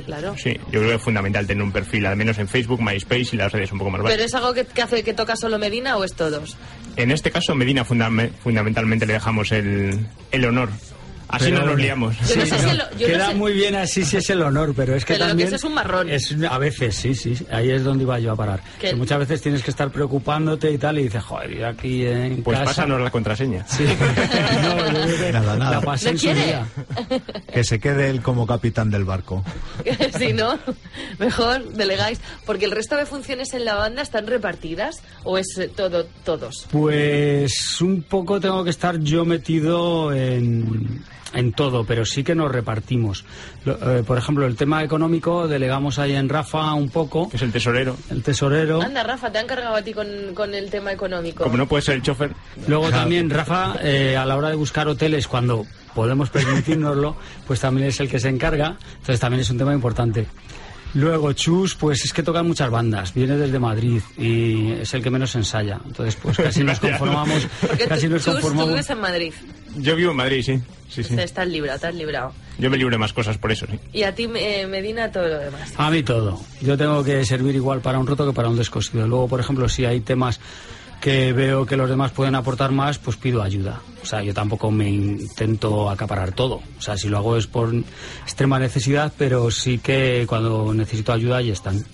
Claro. 0.06 0.36
Sí, 0.38 0.54
yo 0.72 0.80
creo 0.80 0.90
que 0.90 0.96
es 0.96 1.02
fundamental 1.02 1.48
tener 1.48 1.64
un 1.64 1.72
perfil, 1.72 2.06
al 2.06 2.16
menos 2.18 2.38
en 2.38 2.48
Facebook, 2.48 2.82
MySpace 2.82 3.30
y 3.34 3.36
las 3.38 3.52
redes 3.52 3.72
un 3.72 3.80
poco 3.80 3.92
más 3.92 4.00
¿Pero 4.02 4.10
básicas. 4.10 4.26
es 4.28 4.34
algo 4.36 4.54
que, 4.54 4.66
que 4.66 4.82
hace 4.82 5.04
que 5.04 5.14
toca 5.14 5.36
solo 5.36 5.58
Medina 5.60 5.96
o 5.98 6.04
es 6.04 6.14
todos? 6.14 6.58
En 6.98 7.12
este 7.12 7.32
caso, 7.32 7.56
Medina 7.56 7.86
fundame- 7.86 8.32
fundamentalmente 8.44 9.06
le 9.06 9.14
dejamos 9.14 9.52
el, 9.52 10.06
el 10.32 10.46
honor. 10.46 10.70
Así 11.36 11.46
Pero 11.46 11.60
no 11.60 11.66
nos 11.72 11.78
liamos. 11.80 12.16
Yo 12.28 12.36
no 12.38 12.46
sé 12.46 12.60
si 12.60 12.66
lo- 12.78 12.90
yo 12.92 13.08
no 13.08 13.14
Queda 13.14 13.28
sé- 13.30 13.36
muy 13.36 13.54
bien 13.54 13.76
así 13.76 14.06
si 14.06 14.18
es 14.18 14.30
el 14.30 14.42
honor, 14.42 14.74
pero 14.76 14.96
es 14.96 15.04
que 15.06 15.14
Pero 15.14 15.26
lo 15.26 15.28
que 15.28 15.30
también... 15.32 15.48
es 15.50 15.54
es 15.56 15.64
un 15.64 15.74
marrón. 15.74 16.10
es- 16.10 16.36
a 16.50 16.58
veces, 16.58 16.96
sí, 16.96 17.14
sí, 17.16 17.36
ahí 17.52 17.70
es 17.72 17.84
donde 17.84 18.04
iba 18.04 18.20
yo 18.20 18.32
a 18.32 18.36
parar. 18.36 18.62
Que- 18.80 18.90
Que 18.90 18.96
muchas 18.96 19.20
veces 19.20 19.42
tienes 19.42 19.64
que 19.64 19.72
estar 19.72 19.90
preocupándote 19.92 20.72
y 20.72 20.78
tal, 20.78 21.00
y 21.00 21.04
dices, 21.04 21.24
joder, 21.24 21.52
y 21.52 21.64
aquí 21.64 22.06
en 22.06 22.44
Pues 22.44 22.58
casa... 22.58 22.70
pásanos 22.72 23.02
la 23.02 23.10
contraseña. 23.10 23.66
Sí. 23.68 23.86
No, 24.66 24.78
yo 24.78 24.92
creo 25.06 25.18
que 25.18 25.32
Nada, 25.34 25.56
nada. 25.58 25.72
La 25.72 25.82
pasé 25.82 26.06
¿No 26.06 26.12
en 26.12 26.18
su 26.20 26.28
día. 26.34 26.66
Que 27.54 27.64
se 27.64 27.80
quede 27.80 28.10
él 28.10 28.22
como 28.22 28.48
capitán 28.48 28.90
del 28.90 29.04
barco. 29.06 29.44
si 30.18 30.34
no, 30.34 30.58
mejor 31.20 31.64
delegáis. 31.74 32.20
Porque 32.46 32.66
el 32.66 32.72
resto 32.72 32.96
de 32.96 33.06
funciones 33.06 33.54
en 33.54 33.66
la 33.66 33.76
banda 33.76 34.02
están 34.02 34.28
repartidas 34.28 35.02
o 35.24 35.38
es 35.38 35.58
eh, 35.58 35.70
todo 35.76 36.06
todos. 36.24 36.68
Pues 36.72 37.82
un 37.82 38.04
poco 38.04 38.40
tengo 38.40 38.64
que 38.64 38.70
estar 38.70 39.00
yo 39.00 39.26
metido 39.26 40.14
en, 40.14 41.04
en 41.34 41.52
todo, 41.54 41.86
pero 41.86 42.06
sí 42.06 42.24
que 42.24 42.36
nos 42.36 42.52
repartimos. 42.52 43.26
Lo- 43.66 43.98
eh, 43.98 44.04
por 44.04 44.18
ejemplo, 44.18 44.46
el 44.46 44.56
tema 44.56 44.84
económico 44.84 45.48
delegamos 45.48 46.00
ahí 46.00 46.14
en 46.14 46.30
Rafa 46.30 46.74
un 46.74 46.90
poco, 46.90 47.30
Que 47.30 47.38
es 47.38 47.44
el 47.44 47.52
tesorero. 47.52 47.98
el 48.10 48.24
tesorero. 48.24 48.82
Anda, 48.82 49.04
Rafa, 49.04 49.32
te 49.32 49.40
han 49.40 49.48
cargado 49.48 49.76
a 49.76 49.82
ti 49.82 49.94
con, 49.94 50.08
con 50.34 50.54
el 50.54 50.70
tema 50.70 50.92
económico. 50.94 51.44
Como 51.44 51.58
no 51.58 51.68
puede 51.68 51.82
ser 51.82 51.96
el 51.96 52.02
chofer, 52.02 52.32
Luego 52.68 52.90
también 52.90 53.30
Rafa, 53.30 53.76
eh, 53.82 54.16
a 54.16 54.26
la 54.26 54.38
hora 54.38 54.50
de 54.50 54.56
buscar 54.56 54.88
hoteles, 54.88 55.28
cuando 55.28 55.66
podemos 55.94 56.30
permitirnoslo, 56.30 57.16
pues 57.48 57.60
también 57.60 57.88
es 57.88 58.00
el 58.00 58.10
que 58.10 58.20
se 58.20 58.30
encarga. 58.30 58.78
Entonces 58.94 59.20
también 59.20 59.42
es 59.42 59.50
un 59.50 59.58
tema 59.58 59.74
importante. 59.74 60.28
Luego 60.94 61.34
Chus, 61.34 61.76
pues 61.76 62.06
es 62.06 62.14
que 62.14 62.24
tocan 62.24 62.48
muchas 62.48 62.70
bandas, 62.70 63.14
viene 63.14 63.36
desde 63.36 63.60
Madrid 63.60 64.02
y 64.18 64.72
es 64.72 64.94
el 64.94 65.04
que 65.04 65.10
menos 65.10 65.36
ensaya. 65.36 65.78
Entonces 65.86 66.16
pues 66.16 66.38
casi 66.38 66.64
nos 66.64 66.80
conformamos, 66.82 67.46
Porque 67.60 67.86
casi 67.86 68.08
tú, 68.08 68.14
nos 68.14 68.24
Chus, 68.24 68.36
tú 68.36 68.42
conformamos. 68.42 68.70
vives 68.70 68.90
en 68.90 69.00
Madrid. 69.02 69.34
yo 69.76 69.96
vivo 69.98 70.12
en 70.12 70.18
Madrid, 70.18 70.42
sí. 70.46 70.62
Sí, 70.90 71.04
sí. 71.04 71.16
Estás 71.20 71.48
librado, 71.48 71.76
estás 71.76 71.96
librado. 71.96 72.34
Yo 72.58 72.70
me 72.70 72.78
libro 72.78 72.94
de 72.94 72.98
más 73.00 73.14
cosas 73.14 73.38
por 73.38 73.52
eso, 73.52 73.66
sí. 73.70 73.80
Y 73.94 74.04
a 74.04 74.14
ti, 74.14 74.30
eh, 74.36 74.66
Medina, 74.68 75.12
todo 75.12 75.28
lo 75.28 75.40
demás. 75.40 75.74
A 75.78 75.90
mí 75.90 76.04
todo. 76.04 76.40
Yo 76.62 76.78
tengo 76.78 77.04
que 77.04 77.26
servir 77.26 77.56
igual 77.56 77.82
para 77.82 78.00
un 78.00 78.08
roto 78.08 78.26
que 78.26 78.34
para 78.34 78.50
un 78.50 78.56
descosido. 78.56 79.08
Luego, 79.08 79.28
por 79.28 79.40
ejemplo, 79.40 79.68
si 79.68 79.86
hay 79.86 80.02
temas 80.02 80.40
que 81.02 81.34
veo 81.34 81.66
que 81.66 81.78
los 81.78 81.90
demás 81.90 82.12
pueden 82.12 82.36
aportar 82.36 82.72
más, 82.72 82.98
pues 82.98 83.18
pido 83.18 83.44
ayuda. 83.44 83.82
O 84.02 84.06
sea, 84.06 84.24
yo 84.24 84.34
tampoco 84.34 84.72
me 84.72 84.90
intento 84.90 85.90
acaparar 85.90 86.32
todo. 86.32 86.62
O 86.78 86.82
sea, 86.82 86.98
si 86.98 87.10
lo 87.10 87.18
hago 87.18 87.38
es 87.38 87.48
por 87.48 87.74
extrema 88.24 88.58
necesidad, 88.58 89.14
pero 89.18 89.52
sí 89.52 89.78
que 89.78 90.26
cuando 90.28 90.74
necesito 90.74 91.14
ayuda, 91.14 91.38
ahí 91.38 91.52
están. 91.52 91.86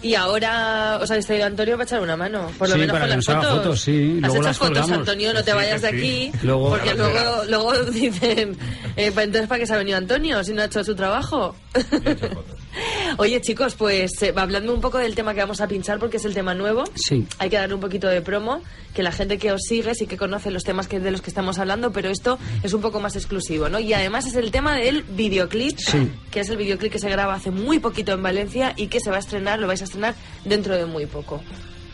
Y 0.00 0.14
ahora 0.14 0.98
os 1.02 1.10
habéis 1.10 1.26
traído 1.26 1.44
a 1.44 1.48
Antonio 1.48 1.74
para 1.74 1.84
echar 1.84 2.00
una 2.00 2.16
mano, 2.16 2.52
por 2.56 2.68
lo 2.68 2.74
Sí, 2.74 2.80
menos 2.80 2.92
para 2.94 3.04
con 3.06 3.10
que 3.10 3.16
las 3.16 3.26
nos 3.28 3.28
haga 3.36 3.48
fotos. 3.48 3.64
fotos, 3.64 3.80
sí, 3.80 3.90
Has 3.92 4.20
luego 4.20 4.34
hecho 4.36 4.42
las 4.42 4.58
fotos, 4.58 4.68
colgamos. 4.78 4.98
Antonio, 4.98 5.32
no 5.34 5.42
te 5.44 5.50
Sí, 5.50 5.56
vayas 5.56 5.82
de 5.82 5.88
aquí, 5.88 6.32
Luego- 6.42 6.68
porque 6.70 6.94
luego, 6.94 7.44
luego 7.48 7.72
dicen, 7.90 8.56
eh, 8.96 9.10
pa- 9.10 9.24
entonces 9.24 9.48
¿para 9.48 9.58
qué 9.60 9.66
se 9.66 9.74
ha 9.74 9.78
venido 9.78 9.98
Antonio 9.98 10.44
si 10.44 10.52
no 10.52 10.62
ha 10.62 10.66
hecho 10.66 10.84
su 10.84 10.94
trabajo? 10.94 11.56
Oye 13.16 13.40
chicos, 13.40 13.74
pues 13.74 14.22
eh, 14.22 14.32
hablando 14.36 14.72
un 14.72 14.80
poco 14.80 14.98
del 14.98 15.14
tema 15.16 15.34
que 15.34 15.40
vamos 15.40 15.60
a 15.60 15.66
pinchar 15.66 15.98
porque 15.98 16.18
es 16.18 16.24
el 16.24 16.34
tema 16.34 16.54
nuevo. 16.54 16.84
Sí. 16.94 17.26
Hay 17.38 17.50
que 17.50 17.56
darle 17.56 17.74
un 17.74 17.80
poquito 17.80 18.06
de 18.06 18.20
promo, 18.22 18.62
que 18.94 19.02
la 19.02 19.10
gente 19.10 19.38
que 19.38 19.50
os 19.50 19.62
sigue 19.68 19.94
sí 19.96 20.06
que 20.06 20.16
conoce 20.16 20.50
los 20.52 20.62
temas 20.62 20.86
que, 20.86 21.00
de 21.00 21.10
los 21.10 21.20
que 21.22 21.30
estamos 21.30 21.58
hablando, 21.58 21.90
pero 21.92 22.08
esto 22.10 22.38
es 22.62 22.72
un 22.72 22.80
poco 22.80 23.00
más 23.00 23.16
exclusivo, 23.16 23.68
¿no? 23.68 23.80
Y 23.80 23.92
además 23.94 24.26
es 24.26 24.36
el 24.36 24.52
tema 24.52 24.76
del 24.76 25.02
videoclip, 25.02 25.76
Sí. 25.78 26.08
que 26.30 26.40
es 26.40 26.48
el 26.50 26.56
videoclip 26.56 26.92
que 26.92 26.98
se 27.00 27.08
graba 27.08 27.34
hace 27.34 27.50
muy 27.50 27.80
poquito 27.80 28.12
en 28.12 28.22
Valencia 28.22 28.74
y 28.76 28.86
que 28.86 29.00
se 29.00 29.10
va 29.10 29.16
a 29.16 29.20
estrenar, 29.20 29.58
lo 29.58 29.66
vais 29.66 29.80
a 29.82 29.84
estrenar 29.88 30.14
dentro 30.44 30.74
de 30.76 30.86
muy 30.86 31.06
poco. 31.06 31.42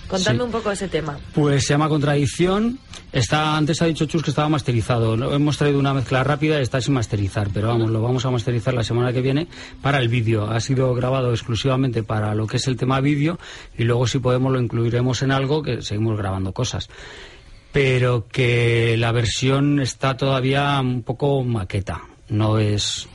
Contadme 0.09 0.41
Sí. 0.41 0.45
un 0.45 0.51
poco 0.53 0.71
ese 0.71 0.87
tema. 0.87 1.19
Pues 1.33 1.65
se 1.65 1.73
llama 1.73 1.89
Contradicción. 1.89 2.79
Está, 3.11 3.57
antes 3.57 3.81
ha 3.81 3.87
dicho 3.87 4.05
Chus 4.05 4.23
que 4.23 4.31
estaba 4.31 4.51
masterizado. 4.51 5.15
Hemos 5.33 5.57
traído 5.57 5.79
una 5.79 5.95
mezcla 5.95 6.23
rápida 6.23 6.59
y 6.59 6.63
está 6.63 6.81
sin 6.83 6.93
masterizar, 6.93 7.49
pero 7.55 7.69
vamos, 7.69 7.89
lo 7.91 8.03
vamos 8.03 8.25
a 8.27 8.31
masterizar 8.31 8.75
la 8.75 8.85
semana 8.85 9.15
que 9.15 9.23
viene 9.23 9.49
para 9.81 9.99
el 10.01 10.09
vídeo. 10.09 10.47
Ha 10.51 10.61
sido 10.61 10.93
grabado 10.95 11.31
exclusivamente 11.31 12.03
para 12.03 12.35
lo 12.35 12.47
que 12.47 12.59
es 12.59 12.67
el 12.67 12.77
tema 12.77 13.01
vídeo 13.01 13.39
y 13.79 13.85
luego 13.85 14.07
si 14.07 14.19
podemos 14.19 14.53
lo 14.53 14.61
incluiremos 14.61 15.23
en 15.23 15.31
algo 15.33 15.63
que 15.63 15.81
seguimos 15.81 16.19
grabando 16.19 16.53
cosas. 16.53 16.91
Pero 17.73 18.27
que 18.31 18.97
la 18.99 19.11
versión 19.11 19.81
está 19.81 20.17
todavía 20.19 20.79
un 20.81 21.03
poco 21.03 21.43
maqueta. 21.45 22.03
No 22.29 22.59
es 22.59 23.09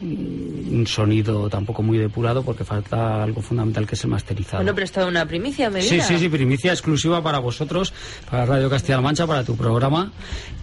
un 0.00 0.86
sonido 0.86 1.48
tampoco 1.48 1.82
muy 1.82 1.98
depurado 1.98 2.42
porque 2.42 2.64
falta 2.64 3.22
algo 3.22 3.40
fundamental 3.40 3.86
que 3.86 3.94
es 3.94 4.04
el 4.04 4.10
masterizado. 4.10 4.58
Bueno, 4.58 4.74
pero 4.74 4.84
es 4.84 4.96
una 5.08 5.26
primicia, 5.26 5.70
me 5.70 5.82
Sí, 5.82 6.00
sí, 6.00 6.18
sí, 6.18 6.28
primicia 6.28 6.72
exclusiva 6.72 7.22
para 7.22 7.38
vosotros, 7.38 7.92
para 8.30 8.46
Radio 8.46 8.70
Castilla-La 8.70 9.02
Mancha, 9.02 9.26
para 9.26 9.44
tu 9.44 9.56
programa. 9.56 10.12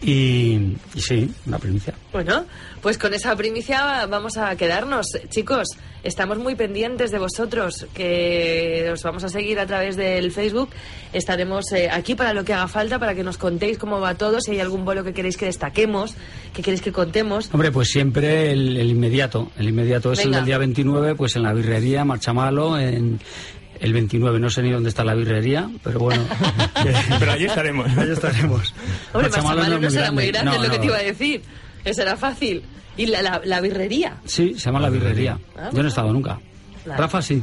Y, 0.02 0.76
y 0.94 1.02
sí, 1.02 1.30
una 1.46 1.60
primicia. 1.60 1.94
Bueno, 2.12 2.46
pues 2.82 2.98
con 2.98 3.14
esa 3.14 3.36
primicia 3.36 4.06
vamos 4.08 4.38
a 4.38 4.56
quedarnos. 4.56 5.08
Chicos, 5.30 5.70
estamos 6.04 6.38
muy 6.38 6.56
pendientes 6.56 7.12
de 7.12 7.20
vosotros, 7.20 7.88
que 7.94 8.90
os 8.92 9.02
vamos 9.04 9.24
a 9.24 9.30
seguir 9.30 9.60
a 9.60 9.66
través 9.66 9.96
del 9.96 10.32
Facebook. 10.32 10.70
Estaremos 11.14 11.72
eh, 11.72 11.90
aquí 11.90 12.16
para 12.16 12.34
lo 12.34 12.44
que 12.44 12.54
haga 12.54 12.68
falta, 12.68 13.00
para 13.00 13.16
que 13.16 13.24
nos 13.24 13.38
contéis 13.38 13.78
cómo 13.78 14.00
va 14.00 14.16
todo, 14.16 14.42
si 14.42 14.52
hay 14.52 14.60
algún 14.60 14.86
bolo 14.86 15.04
que 15.04 15.14
queréis 15.14 15.38
que 15.38 15.46
destaquemos, 15.46 16.16
que 16.54 16.62
queréis 16.62 16.82
que 16.82 16.92
contemos. 16.92 17.50
Hombre, 17.54 17.72
pues 17.72 17.90
siempre 17.90 18.52
el, 18.52 18.78
el 18.78 18.90
inmediato. 18.90 19.23
El 19.58 19.70
inmediato 19.70 20.12
es 20.14 20.20
Venga. 20.20 20.30
el 20.30 20.36
del 20.36 20.46
día 20.46 20.58
29, 20.58 21.16
pues 21.16 21.36
en 21.36 21.44
la 21.44 21.54
birrería, 21.54 22.04
Marchamalo, 22.06 22.78
en 22.80 23.20
el 23.80 23.94
29. 23.94 24.40
No 24.40 24.50
sé 24.50 24.62
ni 24.64 24.72
dónde 24.72 24.90
está 24.90 25.04
la 25.04 25.14
birrería, 25.16 25.70
pero 25.84 26.00
bueno. 26.00 26.24
Pero 27.20 27.32
allí 27.32 27.46
estaremos. 27.46 27.88
Allí 27.98 28.12
estaremos. 28.12 28.74
Hombre, 29.14 29.30
Marchamalo 29.30 29.56
Marchamalo 29.62 29.80
no 29.82 29.88
es 29.88 29.94
será 29.94 30.12
muy 30.12 30.28
grande, 30.28 30.52
No, 30.52 30.56
es 30.58 30.62
lo 30.64 30.70
que 30.72 30.76
no. 30.78 30.82
te 30.82 30.88
iba 30.88 30.98
a 30.98 31.04
decir. 31.04 31.42
Eso 31.84 32.02
era 32.02 32.16
fácil. 32.18 32.64
Y 32.96 33.08
la, 33.08 33.22
la, 33.22 33.42
la 33.44 33.60
birrería. 33.62 34.18
Sí, 34.26 34.54
se 34.54 34.60
llama 34.66 34.80
la 34.80 34.90
birrería. 34.90 35.38
Ah, 35.58 35.70
Yo 35.74 35.80
no 35.82 35.86
he 35.86 35.90
estado 35.90 36.14
nunca. 36.14 36.40
Claro. 36.84 37.02
Rafa 37.02 37.22
sí. 37.22 37.42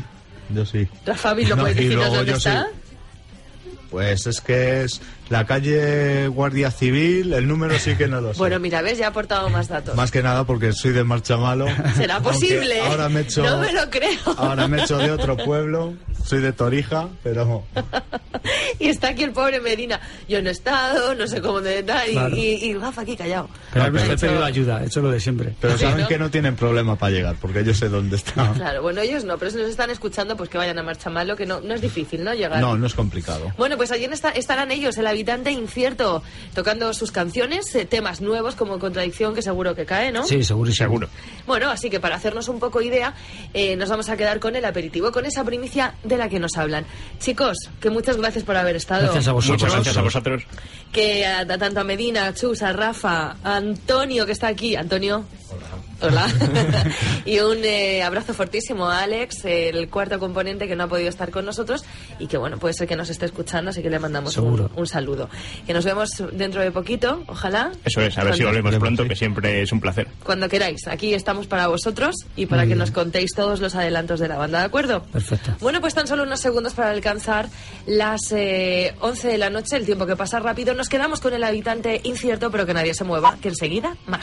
Yo 0.51 0.64
sí. 0.64 0.87
Rafa, 1.05 1.35
¿lo 1.35 1.57
No, 1.57 1.62
puedes 1.62 1.95
luego 1.95 2.14
dónde 2.16 2.33
está? 2.33 2.66
sí. 2.73 3.71
Pues 3.90 4.27
es 4.29 4.40
que 4.40 4.85
es 4.85 5.01
la 5.31 5.47
calle 5.47 6.29
Guardia 6.29 6.71
Civil, 6.71 7.33
el 7.33 7.49
número 7.49 7.79
sí 7.79 7.95
que 7.97 8.07
no 8.09 8.21
lo 8.21 8.33
sé. 8.35 8.38
Bueno, 8.38 8.59
mira, 8.61 8.83
ves, 8.83 8.99
ya 8.99 9.05
he 9.07 9.09
aportado 9.09 9.49
más 9.49 9.69
datos. 9.69 9.95
Más 9.97 10.11
que 10.11 10.23
nada 10.23 10.45
porque 10.45 10.73
soy 10.75 10.93
de 10.93 11.03
Marchamalo. 11.05 11.66
¿Será 11.97 12.16
Aunque 12.16 12.31
posible? 12.33 12.81
Ahora 12.81 13.09
me 13.09 13.21
he 13.21 13.23
hecho, 13.23 13.43
No 13.43 13.57
me 13.59 13.73
lo 13.73 13.88
creo. 13.88 14.19
Ahora 14.37 14.69
me 14.69 14.79
he 14.79 14.83
hecho 14.85 14.99
de 14.99 15.11
otro 15.11 15.37
pueblo. 15.38 15.95
Soy 16.25 16.40
de 16.43 16.53
Torija, 16.53 17.09
pero 17.23 17.64
y 18.79 18.88
está 18.88 19.09
aquí 19.09 19.25
el 19.25 19.33
pobre 19.33 19.61
Medina. 19.61 20.01
Yo 20.29 20.43
no 20.43 20.49
he 20.51 20.53
estado, 20.53 21.14
no 21.14 21.27
sé 21.27 21.40
cómo 21.40 21.61
de 21.61 21.83
tal. 21.83 22.09
Y, 22.09 22.12
Claro. 22.12 22.37
y, 22.37 22.40
y 22.40 22.75
Rafa 22.75 23.01
aquí 23.03 23.16
callado. 23.16 23.49
Pero 23.73 23.87
he 23.87 24.16
pedido 24.19 24.45
ayuda, 24.45 24.83
he 24.83 24.87
hecho 24.87 25.01
lo 25.01 25.11
de 25.11 25.19
siempre. 25.21 25.55
pero 25.61 25.75
Sí, 25.79 25.85
saben 25.85 26.03
¿no? 26.03 26.09
que 26.09 26.19
no 26.19 26.31
tienen 26.31 26.57
problema 26.57 26.97
para 26.97 27.12
llegar, 27.12 27.37
porque 27.40 27.64
yo 27.64 27.73
sé 27.73 27.88
dónde 27.88 28.16
está. 28.16 28.53
Claro, 28.53 28.83
bueno, 28.83 29.01
ellos 29.01 29.25
no, 29.25 29.38
pero 29.38 29.51
si 29.51 29.57
nos 29.59 29.69
están 29.71 29.90
escuchando, 29.90 30.37
pues 30.37 30.51
que 30.51 30.59
vayan 30.59 30.79
a 30.79 30.83
Marcha 30.83 31.09
Malo, 31.09 31.37
que 31.37 31.47
no, 31.47 31.61
no 31.61 31.75
es 31.75 31.81
difícil, 31.81 32.23
¿no? 32.25 32.35
Llegar. 32.35 32.61
No, 32.61 32.77
no 32.77 32.87
es 32.87 32.95
complicado. 32.95 33.53
Bueno, 33.57 33.77
pues 33.77 33.90
allí 33.90 34.05
está- 34.05 34.31
estarán 34.31 34.71
ellos, 34.71 34.97
el 34.99 35.07
habitante 35.21 35.51
incierto, 35.51 36.23
tocando 36.55 36.93
sus 36.95 37.13
canciones, 37.13 37.75
eh, 37.75 37.85
temas 37.85 38.23
nuevos 38.23 38.55
como 38.55 38.79
Contradicción, 38.79 39.35
que 39.35 39.43
seguro 39.43 39.75
que 39.75 39.85
cae, 39.85 40.11
¿no? 40.11 40.25
Sí, 40.25 40.43
seguro 40.43 40.71
y 40.71 40.75
Seguro. 40.75 41.09
Bueno, 41.47 41.69
así 41.69 41.91
que 41.91 42.01
para 42.01 42.17
hacernos 42.17 42.49
un 42.49 42.59
poco 42.59 42.81
idea, 42.81 43.13
eh, 43.53 43.77
nos 43.77 43.91
vamos 43.91 44.09
a 44.09 44.17
quedar 44.17 44.41
con 44.41 44.57
el 44.57 44.65
aperitivo, 44.65 45.13
con 45.13 45.27
esa 45.27 45.45
primicia 45.45 45.95
de 46.05 46.17
la 46.17 46.31
que 46.31 46.39
nos 46.39 46.57
hablan. 46.57 46.87
Chicos, 47.19 47.69
que 47.81 47.91
muchas 47.91 48.17
gracias 48.17 48.45
por 48.45 48.57
haber 48.57 48.77
estado. 48.77 49.03
Gracias 49.03 49.29
a 49.29 49.33
vosotros. 49.33 49.61
Muchas 49.63 49.75
gracias 49.75 49.97
a 49.99 50.03
vosotros. 50.03 50.43
Que 50.91 51.27
a, 51.27 51.41
a 51.41 51.59
tanto 51.59 51.81
a 51.81 51.85
Medina, 51.85 52.27
a 52.29 52.35
Chus, 52.35 52.63
a 52.63 52.73
Rafa, 52.73 53.37
a 53.45 53.57
Antonio, 53.57 54.25
que 54.25 54.33
está 54.33 54.49
aquí. 54.49 54.75
Antonio. 54.75 55.27
Hola. 55.51 55.67
y 57.25 57.39
un 57.41 57.59
eh, 57.65 58.03
abrazo 58.03 58.35
fortísimo 58.35 58.89
a 58.89 59.03
Alex, 59.03 59.45
el 59.45 59.89
cuarto 59.89 60.19
componente 60.19 60.67
que 60.69 60.77
no 60.77 60.85
ha 60.85 60.89
podido 60.89 61.09
estar 61.09 61.31
con 61.31 61.45
nosotros 61.45 61.85
y 62.19 62.27
que, 62.27 62.37
bueno, 62.39 62.59
puede 62.59 62.75
ser 62.75 62.89
que 62.89 62.97
nos 62.97 63.11
esté 63.11 63.27
escuchando, 63.27 63.71
así 63.71 63.83
que 63.83 63.91
le 63.91 63.99
mandamos 63.99 64.37
un, 64.39 64.71
un 64.75 64.87
saludo. 64.87 65.29
Que 65.67 65.73
nos 65.75 65.85
vemos 65.85 66.11
dentro 66.33 66.61
de 66.63 66.71
poquito, 66.71 67.23
ojalá. 67.27 67.73
Eso 67.85 68.01
es, 68.01 68.17
a 68.19 68.25
ver 68.25 68.35
si 68.35 68.43
Cuando- 68.43 68.63
volvemos 68.63 68.81
pronto, 68.81 69.05
que 69.09 69.17
siempre 69.17 69.63
es 69.63 69.73
un 69.73 69.81
placer. 69.81 70.07
Cuando 70.25 70.49
queráis. 70.49 70.87
Aquí 70.89 71.15
estamos 71.15 71.47
para 71.47 71.67
vosotros 71.67 72.15
y 72.37 72.47
para 72.47 72.63
Muy 72.63 72.69
que 72.69 72.75
bien. 72.75 72.79
nos 72.79 72.91
contéis 72.91 73.33
todos 73.35 73.61
los 73.61 73.75
adelantos 73.75 74.21
de 74.21 74.29
la 74.29 74.37
banda, 74.37 74.61
¿de 74.61 74.65
acuerdo? 74.67 75.03
Perfecto. 75.05 75.53
Bueno, 75.61 75.81
pues 75.81 75.95
tan 75.95 76.07
solo 76.07 76.23
unos 76.23 76.41
segundos 76.41 76.75
para 76.75 76.91
alcanzar 76.91 77.49
las 77.87 78.21
eh, 78.33 78.95
11 79.01 79.29
de 79.29 79.39
la 79.39 79.51
noche, 79.51 79.77
el 79.77 79.85
tiempo 79.87 80.07
que 80.07 80.17
pasa 80.17 80.39
rápido. 80.41 80.75
Nos 80.75 80.89
quedamos 80.89 81.21
con 81.21 81.33
el 81.35 81.45
habitante 81.45 82.01
incierto, 82.05 82.51
pero 82.51 82.67
que 82.67 82.75
nadie 82.75 82.95
se 82.95 83.05
mueva, 83.05 83.37
que 83.41 83.49
enseguida 83.49 83.97
más. 84.07 84.23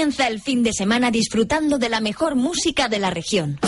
Comienza 0.00 0.28
el 0.28 0.40
fin 0.40 0.62
de 0.62 0.72
semana 0.72 1.10
disfrutando 1.10 1.76
de 1.76 1.90
la 1.90 2.00
mejor 2.00 2.34
música 2.34 2.88
de 2.88 2.98
la 2.98 3.10
región. 3.10 3.58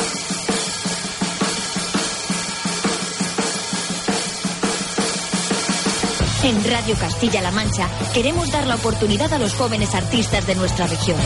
En 6.43 6.65
Radio 6.71 6.95
Castilla-La 6.99 7.51
Mancha 7.51 7.87
queremos 8.15 8.51
dar 8.51 8.67
la 8.67 8.77
oportunidad 8.77 9.31
a 9.35 9.39
los 9.39 9.53
jóvenes 9.53 9.95
artistas 9.95 10.47
de 10.47 10.55
nuestra 10.55 10.87
región. 10.87 11.19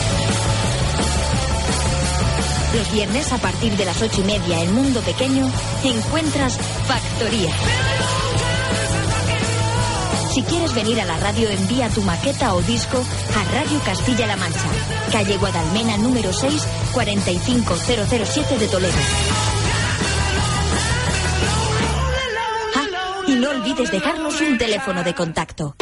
Los 2.75 2.91
viernes 2.91 3.31
a 3.31 3.37
partir 3.37 3.77
de 3.77 3.85
las 3.85 4.01
ocho 4.01 4.19
y 4.19 4.25
media 4.25 4.61
en 4.61 4.73
Mundo 4.73 4.99
Pequeño 4.99 5.49
encuentras 5.85 6.57
Factoría. 6.85 7.53
Si 10.37 10.43
quieres 10.43 10.75
venir 10.75 11.01
a 11.01 11.05
la 11.05 11.17
radio, 11.17 11.49
envía 11.49 11.89
tu 11.89 12.03
maqueta 12.03 12.53
o 12.53 12.61
disco 12.61 12.97
a 12.99 13.43
Radio 13.53 13.79
Castilla-La 13.83 14.35
Mancha, 14.35 14.69
calle 15.11 15.37
Guadalmena 15.37 15.97
número 15.97 16.31
6, 16.33 16.67
45007 16.93 18.57
de 18.57 18.67
Toledo. 18.67 18.97
Ah, 22.75 22.85
y 23.27 23.35
no 23.35 23.49
olvides 23.49 23.91
dejarnos 23.91 24.39
un 24.41 24.57
teléfono 24.57 25.03
de 25.03 25.13
contacto. 25.13 25.75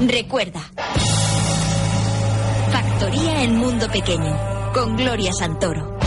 Recuerda. 0.00 0.60
Factoría 2.72 3.42
en 3.42 3.56
Mundo 3.56 3.88
Pequeño, 3.90 4.72
con 4.72 4.96
Gloria 4.96 5.32
Santoro. 5.32 5.99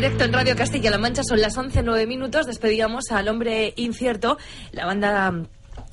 Directo 0.00 0.24
en 0.24 0.32
Radio 0.32 0.56
Castilla-La 0.56 0.96
Mancha, 0.96 1.22
son 1.22 1.42
las 1.42 1.58
11.09 1.58 2.06
minutos. 2.06 2.46
Despedíamos 2.46 3.10
al 3.10 3.28
hombre 3.28 3.74
incierto, 3.76 4.38
la 4.72 4.86
banda 4.86 5.42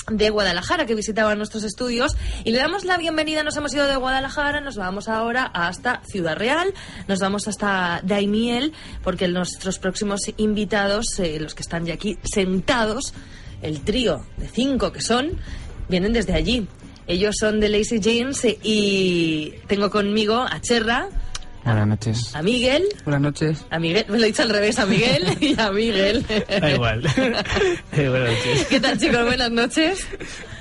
de 0.10 0.30
Guadalajara 0.30 0.86
que 0.86 0.96
visitaba 0.96 1.36
nuestros 1.36 1.66
estudios 1.66 2.16
y 2.46 2.52
le 2.52 2.58
damos 2.58 2.86
la 2.86 2.98
bienvenida. 2.98 3.44
Nos 3.44 3.58
hemos 3.58 3.74
ido 3.74 3.86
de 3.86 3.98
Guadalajara, 3.98 4.62
nos 4.62 4.78
vamos 4.78 5.10
ahora 5.10 5.44
hasta 5.44 6.04
Ciudad 6.06 6.38
Real, 6.38 6.74
nos 7.10 7.20
vamos 7.20 7.50
hasta 7.50 8.00
Daimiel, 8.02 8.72
porque 9.04 9.28
nuestros 9.28 9.78
próximos 9.78 10.22
invitados, 10.38 11.20
eh, 11.20 11.38
los 11.42 11.54
que 11.54 11.64
están 11.64 11.86
ya 11.86 11.96
aquí 11.96 12.18
sentados, 12.24 13.14
el 13.62 13.82
trío 13.82 14.26
de 14.38 14.48
cinco 14.48 14.94
que 14.94 15.02
son, 15.02 15.32
vienen 15.90 16.14
desde 16.14 16.34
allí. 16.34 16.66
Ellos 17.08 17.36
son 17.38 17.60
de 17.60 17.68
Lazy 17.68 18.00
Jeans 18.00 18.48
y 18.64 19.54
tengo 19.68 19.92
conmigo 19.92 20.46
a 20.50 20.62
Cherra, 20.62 21.10
Buenas 21.68 21.88
noches. 21.88 22.36
a 22.36 22.42
Miguel, 22.42 22.84
Buenas 23.04 23.22
noches. 23.22 23.66
a 23.70 23.80
Miguel, 23.80 24.06
me 24.10 24.18
lo 24.18 24.24
he 24.24 24.28
dicho 24.28 24.42
al 24.44 24.50
revés, 24.50 24.80
a 24.80 24.86
Miguel 24.86 25.24
y 25.42 25.60
a 25.60 25.72
Miguel. 25.72 26.26
Da 26.62 26.72
igual. 26.72 27.04
Eh, 27.94 28.10
buenas 28.10 28.30
noches. 28.30 28.66
¿Qué 28.68 28.80
tal 28.80 28.98
chicos? 29.00 29.26
Buenas 29.26 29.50
noches. 29.52 30.08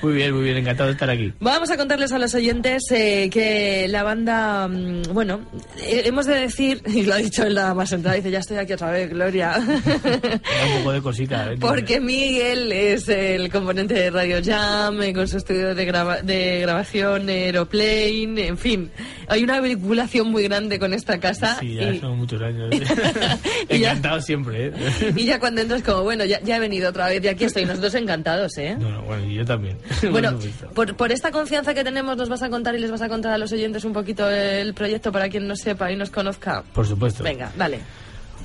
Muy 0.02 0.14
bien, 0.14 0.32
muy 0.34 0.44
bien, 0.44 0.56
encantado 0.58 0.86
de 0.88 0.92
estar 0.94 1.10
aquí. 1.10 1.32
Vamos 1.40 1.70
a 1.70 1.76
contarles 1.76 2.12
a 2.12 2.18
los 2.18 2.34
oyentes 2.34 2.84
eh, 2.90 3.28
que 3.30 3.86
la 3.88 4.02
banda, 4.04 4.66
mm, 4.68 5.02
bueno, 5.12 5.40
eh, 5.82 6.02
hemos 6.06 6.24
de 6.26 6.34
decir, 6.36 6.82
y 6.86 7.02
lo 7.02 7.12
ha 7.14 7.18
dicho 7.18 7.44
él 7.44 7.54
nada 7.54 7.74
más 7.74 7.92
entrada, 7.92 8.16
dice, 8.16 8.30
ya 8.30 8.38
estoy 8.38 8.56
aquí 8.58 8.72
otra 8.72 8.90
vez, 8.90 9.10
Gloria. 9.10 9.56
Un 9.58 10.78
poco 10.78 10.92
de 10.92 11.02
cosita. 11.02 11.52
¿eh? 11.52 11.56
Porque 11.60 12.00
Miguel 12.00 12.72
es 12.72 13.08
el 13.08 13.50
componente 13.50 13.94
de 13.94 14.10
Radio 14.10 14.38
Jam, 14.42 15.02
eh, 15.02 15.12
con 15.12 15.28
su 15.28 15.36
estudio 15.36 15.74
de, 15.74 15.86
grava- 15.86 16.22
de 16.22 16.60
grabación 16.60 17.28
Aeroplane, 17.28 18.46
en 18.46 18.56
fin. 18.58 18.90
Hay 19.28 19.42
una 19.44 19.60
vinculación 19.60 20.28
muy 20.30 20.44
grande 20.44 20.78
con 20.78 20.94
esta 20.96 21.18
casa. 21.20 21.56
Sí, 21.60 21.74
ya 21.74 21.90
y, 21.92 22.00
son 22.00 22.18
muchos 22.18 22.40
años. 22.42 22.70
Y 23.68 23.78
ya- 23.78 23.90
Encantado 23.92 24.20
siempre, 24.20 24.66
¿eh? 24.68 24.72
y 25.16 25.24
ya 25.24 25.38
cuando 25.38 25.60
entras 25.60 25.82
como, 25.82 26.02
bueno, 26.02 26.24
ya, 26.24 26.40
ya 26.42 26.56
he 26.56 26.60
venido 26.60 26.90
otra 26.90 27.08
vez 27.08 27.22
y 27.24 27.28
aquí 27.28 27.44
estoy. 27.44 27.64
Nosotros 27.64 27.94
encantados, 27.94 28.56
¿eh? 28.58 28.76
No, 28.78 28.88
no, 28.90 29.02
bueno, 29.02 29.24
y 29.26 29.34
yo 29.34 29.44
también. 29.44 29.78
Bueno, 30.10 30.38
Por 30.74 30.96
por, 30.96 31.12
esta 31.12 31.30
confianza 31.30 31.74
que 31.74 31.84
tenemos, 31.84 32.16
nos 32.16 32.28
vas 32.28 32.42
a 32.42 32.48
contar 32.48 32.74
y 32.74 32.78
les 32.78 32.90
vas 32.90 33.02
a 33.02 33.08
contar 33.08 33.32
a 33.32 33.38
los 33.38 33.52
oyentes 33.52 33.84
un 33.84 33.92
poquito 33.92 34.28
el 34.30 34.72
proyecto 34.74 35.12
para 35.12 35.28
quien 35.28 35.46
no 35.46 35.56
sepa 35.56 35.90
y 35.92 35.96
nos 35.96 36.10
conozca. 36.10 36.62
Por 36.72 36.86
supuesto. 36.86 37.22
Venga, 37.22 37.50
dale. 37.56 37.80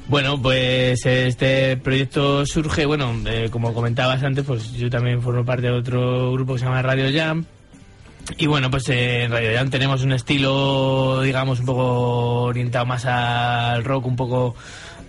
Bueno, 0.08 0.42
pues 0.42 1.06
este 1.06 1.78
proyecto 1.78 2.46
surge, 2.46 2.86
bueno, 2.86 3.14
eh, 3.26 3.48
como 3.50 3.74
comentabas 3.74 4.22
antes, 4.24 4.44
pues 4.46 4.74
yo 4.74 4.90
también 4.90 5.22
formo 5.22 5.46
parte 5.46 5.68
de 5.68 5.72
otro 5.72 6.34
grupo 6.34 6.54
que 6.54 6.60
se 6.60 6.66
llama 6.66 6.82
Radio 6.82 7.06
Jam. 7.14 7.46
Y 8.38 8.48
bueno, 8.48 8.72
pues 8.72 8.88
eh, 8.90 9.24
en 9.24 9.32
Radio 9.32 9.52
Jam 9.56 9.70
tenemos 9.70 10.04
un 10.04 10.14
estilo, 10.14 11.22
digamos, 11.22 11.60
un 11.60 11.66
poco 11.66 12.44
orientado 12.44 12.86
más 12.86 13.06
al 13.06 13.84
rock, 13.84 14.06
un 14.06 14.16
poco, 14.16 14.56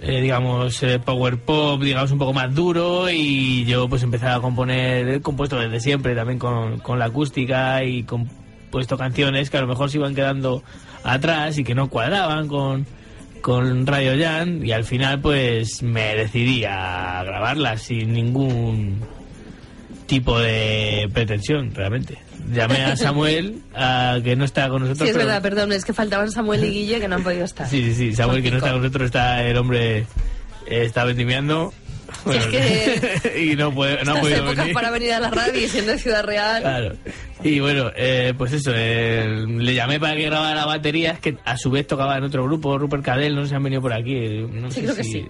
eh, 0.01 0.21
digamos, 0.21 0.83
eh, 0.83 0.99
power 0.99 1.39
pop, 1.39 1.81
digamos, 1.83 2.11
un 2.13 2.19
poco 2.19 2.33
más 2.33 2.55
duro. 2.55 3.09
Y 3.11 3.65
yo 3.65 3.89
pues 3.89 4.03
empecé 4.03 4.27
a 4.27 4.41
componer, 4.41 5.09
he 5.09 5.21
compuesto 5.21 5.59
desde 5.59 5.81
siempre 5.81 6.15
también 6.15 6.39
con, 6.39 6.81
con 6.81 6.99
la 6.99 7.07
acústica 7.07 7.85
y 7.85 8.03
compuesto 8.05 8.99
canciones 8.99 9.51
que 9.51 9.59
a 9.59 9.63
lo 9.63 9.67
mejor 9.67 9.91
se 9.91 9.99
iban 9.99 10.15
quedando 10.15 10.63
atrás 11.05 11.59
y 11.59 11.65
que 11.65 11.75
no 11.75 11.89
cuadraban 11.89 12.49
con, 12.49 12.87
con 13.41 13.87
Radio 13.87 14.13
Jan 14.23 14.65
y 14.65 14.73
al 14.73 14.85
final 14.85 15.21
pues 15.21 15.83
me 15.83 16.15
decidí 16.15 16.65
a 16.65 17.23
grabarlas 17.25 17.83
sin 17.83 18.13
ningún 18.13 19.01
tipo 20.07 20.39
de 20.39 21.09
pretensión 21.13 21.75
realmente. 21.75 22.19
Llamé 22.51 22.85
a 22.85 22.97
Samuel, 22.97 23.61
a, 23.75 24.19
que 24.23 24.35
no 24.37 24.45
está 24.45 24.69
con 24.69 24.83
nosotros. 24.83 25.07
Sí, 25.07 25.11
es 25.11 25.13
pero- 25.17 25.27
verdad, 25.27 25.43
perdón, 25.43 25.73
es 25.73 25.85
que 25.85 25.93
faltaban 25.93 26.31
Samuel 26.31 26.65
y 26.65 26.71
Guille 26.71 27.01
que 27.01 27.09
no 27.09 27.17
han 27.17 27.23
podido 27.25 27.45
estar. 27.45 27.69
Sí, 27.69 27.83
sí, 27.85 27.95
sí, 27.95 28.15
Samuel 28.15 28.43
que 28.43 28.51
no 28.51 28.57
está 28.59 28.73
con 28.73 28.83
nosotros, 28.83 29.07
está 29.07 29.43
el 29.45 29.57
hombre, 29.57 29.99
eh, 29.99 30.07
está 30.67 31.05
vendimiando. 31.05 31.73
es 32.31 32.47
que- 32.47 33.43
y 33.53 33.57
no, 33.57 33.73
puede, 33.73 34.05
no 34.05 34.13
ha 34.17 34.21
podido 34.21 34.45
venir. 34.45 34.75
para 34.75 34.91
venir 34.91 35.13
a 35.13 35.21
la 35.21 35.31
radio 35.31 35.69
siendo 35.69 35.93
de 35.93 35.99
Ciudad 35.99 36.25
Real. 36.25 36.61
Claro. 36.63 36.95
Y 37.45 37.59
bueno, 37.61 37.91
eh, 37.97 38.35
pues 38.37 38.53
eso, 38.53 38.71
eh, 38.75 39.45
le 39.49 39.75
llamé 39.75 39.99
para 39.99 40.15
que 40.15 40.25
grabara 40.25 40.55
la 40.55 40.67
batería, 40.67 41.13
es 41.13 41.19
que 41.21 41.37
a 41.45 41.57
su 41.57 41.71
vez 41.71 41.87
tocaba 41.87 42.17
en 42.19 42.25
otro 42.25 42.45
grupo, 42.45 42.77
Rupert 42.79 43.05
Cadell, 43.05 43.35
no 43.35 43.43
sé 43.43 43.49
si 43.51 43.55
han 43.55 43.63
venido 43.63 43.81
por 43.83 43.93
aquí. 43.93 44.15
eh, 44.15 44.47
No 44.51 44.69
Sí, 44.71 44.77
sé 44.77 44.83
creo 44.83 44.97
que 44.97 45.05
si- 45.05 45.13
sí. 45.13 45.27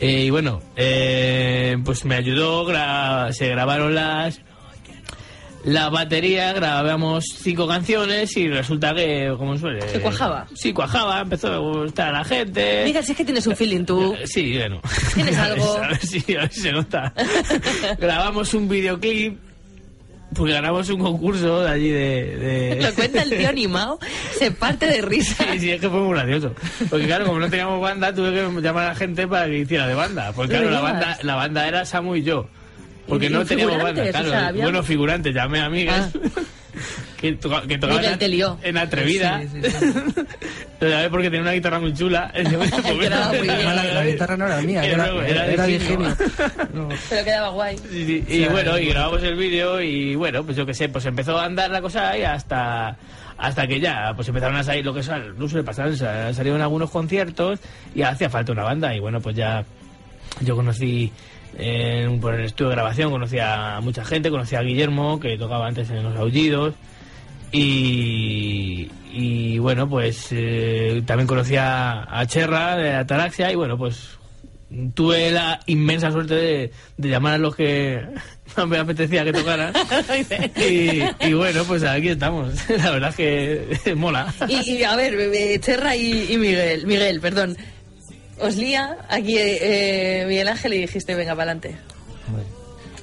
Eh, 0.00 0.24
y 0.24 0.30
bueno, 0.30 0.60
eh, 0.76 1.76
pues 1.84 2.04
me 2.04 2.16
ayudó, 2.16 2.66
gra- 2.66 3.32
se 3.32 3.48
grabaron 3.48 3.94
las 3.94 4.40
la 5.64 5.88
batería, 5.88 6.52
grabamos 6.52 7.24
cinco 7.36 7.66
canciones 7.66 8.36
y 8.36 8.48
resulta 8.48 8.94
que, 8.94 9.32
como 9.38 9.56
suele... 9.56 9.80
¿Que 9.86 10.00
cuajaba? 10.00 10.46
Sí, 10.54 10.72
cuajaba, 10.72 11.20
empezó 11.20 11.52
a 11.52 11.58
gustar 11.58 12.08
a 12.14 12.18
la 12.18 12.24
gente. 12.24 12.82
Miguel, 12.84 13.02
si 13.04 13.12
es 13.12 13.18
que 13.18 13.24
tienes 13.24 13.46
un 13.46 13.56
feeling 13.56 13.84
tú. 13.84 14.14
Sí, 14.26 14.56
bueno. 14.56 14.80
¿Tienes 15.14 15.36
algo? 15.38 15.78
A 15.78 15.88
ver 15.88 15.98
si, 16.06 16.36
a 16.36 16.40
ver 16.40 16.52
si 16.52 16.60
se 16.60 16.72
nota. 16.72 17.12
Grabamos 17.98 18.52
un 18.54 18.68
videoclip, 18.68 19.38
porque 20.34 20.52
ganamos 20.52 20.88
un 20.90 21.00
concurso 21.00 21.60
de 21.62 21.70
allí 21.70 21.88
de... 21.90 22.36
de- 22.36 22.82
Lo 22.82 22.94
cuenta 22.94 23.22
el 23.22 23.30
tío 23.30 23.48
animado, 23.48 23.98
se 24.38 24.50
parte 24.50 24.86
de 24.86 25.00
risa. 25.00 25.44
Sí, 25.52 25.60
sí, 25.60 25.70
es 25.70 25.80
que 25.80 25.88
fue 25.88 26.00
muy 26.00 26.14
gracioso. 26.14 26.52
Porque 26.90 27.06
claro, 27.06 27.24
como 27.26 27.38
no 27.38 27.48
teníamos 27.48 27.80
banda, 27.80 28.12
tuve 28.14 28.32
que 28.32 28.60
llamar 28.60 28.84
a 28.84 28.88
la 28.88 28.94
gente 28.96 29.26
para 29.28 29.46
que 29.46 29.58
hiciera 29.60 29.86
de 29.86 29.94
banda. 29.94 30.32
Porque 30.34 30.52
claro, 30.54 30.70
la 30.70 30.80
banda, 30.80 31.18
la 31.22 31.34
banda 31.36 31.68
era 31.68 31.84
Samu 31.86 32.16
y 32.16 32.22
yo. 32.22 32.48
Porque 33.08 33.26
¿Y- 33.26 33.30
no 33.30 33.42
y 33.42 33.44
teníamos 33.44 33.82
banda, 33.82 34.02
claro. 34.10 34.26
O 34.26 34.30
sea, 34.30 34.46
había- 34.48 34.82
figurantes, 34.82 35.34
llamé 35.34 35.60
a 35.60 35.68
Miguel. 35.68 35.94
Ah. 35.94 36.08
Que, 37.20 37.32
toca- 37.34 37.62
que 37.66 37.78
tocaba 37.78 38.00
Miguel 38.00 38.12
en, 38.14 38.18
te 38.18 38.28
lió. 38.28 38.58
en 38.62 38.76
Atrevida. 38.76 39.40
Sí, 39.40 39.48
sí, 39.62 39.70
sí. 39.70 39.86
Porque 41.10 41.30
tenía 41.30 41.40
una 41.40 41.52
guitarra 41.52 41.78
muy 41.80 41.94
chula. 41.94 42.30
Quedaba 42.34 43.28
muy 43.28 43.40
bien. 43.40 43.64
La, 43.64 43.84
la 43.84 44.04
guitarra 44.04 44.36
no 44.36 44.46
era 44.46 44.60
mía, 44.60 44.84
Era- 44.84 45.06
era, 45.26 45.46
era 45.46 45.66
de 45.66 45.76
era. 45.76 46.16
No. 46.74 46.88
Pero 47.08 47.24
quedaba 47.24 47.48
guay. 47.50 47.78
Sí, 47.78 48.04
sí. 48.04 48.24
Y 48.28 48.38
sea, 48.40 48.50
bueno, 48.50 48.78
y 48.78 48.86
grabamos 48.86 49.22
el 49.22 49.36
vídeo 49.36 49.80
y 49.80 50.14
bueno, 50.16 50.44
pues 50.44 50.56
yo 50.56 50.66
qué 50.66 50.74
sé, 50.74 50.88
pues 50.90 51.06
empezó 51.06 51.38
a 51.38 51.44
andar 51.46 51.70
la 51.70 51.80
cosa 51.80 52.10
ahí 52.10 52.22
hasta 52.24 52.96
hasta 53.38 53.66
que 53.66 53.80
ya, 53.80 54.12
pues 54.14 54.28
empezaron 54.28 54.56
a 54.56 54.62
salir 54.64 54.84
lo 54.84 54.92
que 54.92 55.02
sal- 55.02 55.34
no 55.38 55.48
suele 55.48 55.64
pasar, 55.64 55.96
sa- 55.96 56.34
salieron 56.34 56.60
algunos 56.60 56.90
conciertos 56.90 57.58
y 57.94 58.02
hacía 58.02 58.28
falta 58.28 58.52
una 58.52 58.64
banda 58.64 58.94
y 58.94 59.00
bueno, 59.00 59.20
pues 59.20 59.34
ya 59.36 59.64
yo 60.40 60.54
conocí 60.56 61.10
en, 61.58 62.20
por 62.20 62.34
el 62.34 62.44
estudio 62.44 62.70
de 62.70 62.76
grabación, 62.76 63.10
conocí 63.10 63.38
a 63.38 63.80
mucha 63.82 64.04
gente, 64.04 64.30
conocí 64.30 64.56
a 64.56 64.62
Guillermo 64.62 65.20
que 65.20 65.36
tocaba 65.36 65.66
antes 65.66 65.90
en 65.90 66.02
Los 66.02 66.16
Aullidos 66.16 66.74
y, 67.54 68.90
y 69.12 69.58
bueno, 69.58 69.88
pues 69.88 70.28
eh, 70.32 71.02
también 71.06 71.28
conocí 71.28 71.54
a, 71.56 72.24
Cherra 72.26 72.76
de 72.76 72.94
Ataraxia 72.94 73.52
y 73.52 73.54
bueno, 73.54 73.78
pues 73.78 74.18
tuve 74.94 75.30
la 75.30 75.60
inmensa 75.66 76.10
suerte 76.10 76.34
de, 76.34 76.72
de 76.96 77.08
llamar 77.08 77.34
a 77.34 77.38
los 77.38 77.54
que 77.54 78.02
más 78.56 78.66
me 78.66 78.78
apetecía 78.78 79.22
que 79.22 79.32
tocaran. 79.32 79.72
y, 80.68 81.02
y 81.20 81.32
bueno, 81.32 81.62
pues 81.62 81.84
aquí 81.84 82.08
estamos. 82.08 82.68
La 82.68 82.90
verdad 82.90 83.14
es 83.16 83.80
que 83.80 83.94
mola. 83.94 84.34
Y, 84.48 84.72
y, 84.72 84.82
a 84.82 84.96
ver, 84.96 85.14
eh, 85.14 85.60
Cherra 85.60 85.94
y, 85.94 86.32
y 86.32 86.36
Miguel, 86.36 86.86
Miguel, 86.86 87.20
perdón. 87.20 87.56
Os 88.40 88.56
lía 88.56 88.96
aquí 89.08 89.36
eh, 89.38 90.24
Miguel 90.28 90.48
Ángel 90.48 90.74
y 90.74 90.78
dijiste, 90.80 91.14
venga, 91.14 91.32
para 91.34 91.52
adelante. 91.52 91.76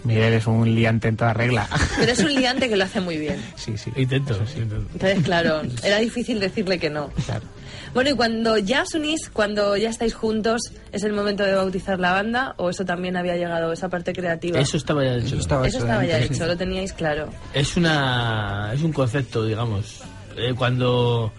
Miguel 0.04 0.34
es 0.34 0.48
un 0.48 0.74
liante 0.74 1.10
en 1.10 1.16
toda 1.18 1.34
regla. 1.34 1.68
Pero 2.00 2.12
es 2.12 2.20
un 2.20 2.34
liante 2.34 2.68
que 2.70 2.76
lo 2.76 2.84
hace 2.86 3.00
muy 3.02 3.18
bien. 3.20 3.40
Sí, 3.56 3.78
sí. 3.78 3.92
Intento, 3.96 4.34
intento. 4.56 4.76
Entonces, 4.94 5.24
claro, 5.24 5.62
era 5.84 5.98
difícil 6.00 6.40
decirle 6.40 6.80
que 6.80 6.90
no. 6.90 7.10
Claro. 7.26 7.46
Bueno, 7.94 8.10
y 8.10 8.14
cuando 8.14 8.58
ya 8.58 8.82
os 8.84 8.94
unís, 8.96 9.30
cuando 9.32 9.78
ya 9.78 9.90
estáis 9.90 10.16
juntos, 10.16 10.62
¿es 10.92 11.04
el 11.04 11.14
momento 11.14 11.44
de 11.44 11.54
bautizar 11.54 12.00
la 12.00 12.14
banda 12.14 12.56
o 12.58 12.70
eso 12.72 12.84
también 12.86 13.16
había 13.16 13.36
llegado, 13.36 13.72
esa 13.74 13.90
parte 13.90 14.14
creativa? 14.14 14.60
Eso 14.60 14.78
estaba 14.78 15.04
ya 15.04 15.16
hecho. 15.16 15.26
Eso 15.28 15.38
estaba 15.40 15.68
Eso 15.68 15.78
hecho 15.78 15.86
estaba 15.86 16.06
ya 16.06 16.18
hecho, 16.20 16.34
sí. 16.34 16.40
lo 16.40 16.58
teníais 16.58 16.94
claro. 16.94 17.30
es 17.54 17.76
una 17.78 18.72
es 18.74 18.82
un 18.82 18.94
concepto 18.94 19.46
digamos 19.46 20.02
Eh, 20.38 20.54
cuando 20.58 21.34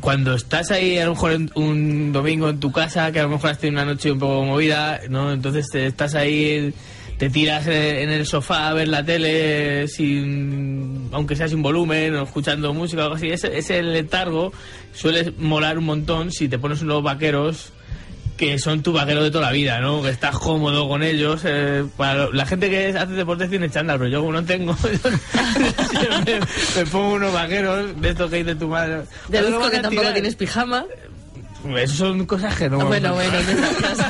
cuando 0.00 0.34
estás 0.34 0.70
ahí 0.70 0.98
a 0.98 1.04
lo 1.06 1.12
mejor 1.12 1.32
en- 1.32 1.50
un 1.54 2.12
domingo 2.12 2.48
en 2.48 2.60
tu 2.60 2.70
casa 2.72 3.10
que 3.12 3.20
a 3.20 3.24
lo 3.24 3.28
mejor 3.30 3.50
has 3.50 3.58
tenido 3.58 3.82
una 3.82 3.92
noche 3.92 4.12
un 4.12 4.18
poco 4.18 4.44
movida 4.44 5.00
no 5.08 5.32
entonces 5.32 5.66
te, 5.70 5.86
estás 5.86 6.14
ahí 6.14 6.72
te 7.18 7.30
tiras 7.30 7.66
en 7.66 8.10
el 8.10 8.26
sofá 8.26 8.68
a 8.68 8.74
ver 8.74 8.86
la 8.88 9.04
tele 9.04 9.88
sin 9.88 11.08
aunque 11.12 11.34
sea 11.36 11.48
sin 11.48 11.62
volumen 11.62 12.14
o 12.14 12.22
escuchando 12.22 12.72
música 12.72 13.02
o 13.02 13.04
algo 13.06 13.16
así. 13.16 13.28
Ese, 13.28 13.56
ese 13.58 13.82
letargo 13.82 14.52
suele 14.92 15.32
molar 15.38 15.78
un 15.78 15.84
montón 15.86 16.30
si 16.30 16.48
te 16.48 16.58
pones 16.58 16.82
unos 16.82 17.02
vaqueros 17.02 17.72
que 18.38 18.58
son 18.58 18.82
tu 18.82 18.92
vaquero 18.94 19.22
de 19.22 19.30
toda 19.30 19.46
la 19.46 19.52
vida, 19.52 19.80
¿no? 19.80 20.00
Que 20.02 20.08
estás 20.10 20.38
cómodo 20.38 20.88
con 20.88 21.02
ellos. 21.02 21.42
eh, 21.44 21.84
para 21.96 22.14
lo- 22.14 22.32
la 22.32 22.46
gente 22.46 22.70
que 22.70 22.86
hace 22.96 23.12
deporte 23.12 23.48
tiene 23.48 23.68
chándal, 23.68 23.98
pero 23.98 24.08
yo 24.10 24.20
como 24.20 24.32
no 24.32 24.44
tengo, 24.44 24.74
siempre 25.90 26.40
me 26.76 26.86
pongo 26.86 27.14
unos 27.14 27.32
vaqueros 27.32 28.00
de 28.00 28.08
estos 28.10 28.30
que 28.30 28.36
dice 28.38 28.54
tu 28.54 28.68
madre. 28.68 29.02
Deduzco 29.28 29.58
"¿Cuándo 29.58 29.70
que 29.70 29.76
tampoco 29.80 30.00
tirar?". 30.00 30.12
tienes 30.14 30.34
pijama. 30.36 30.84
Eso 31.76 31.94
son 31.94 32.24
cosas 32.24 32.54
que 32.56 32.68
no... 32.70 32.78
bueno, 32.86 33.14
bueno. 33.14 33.32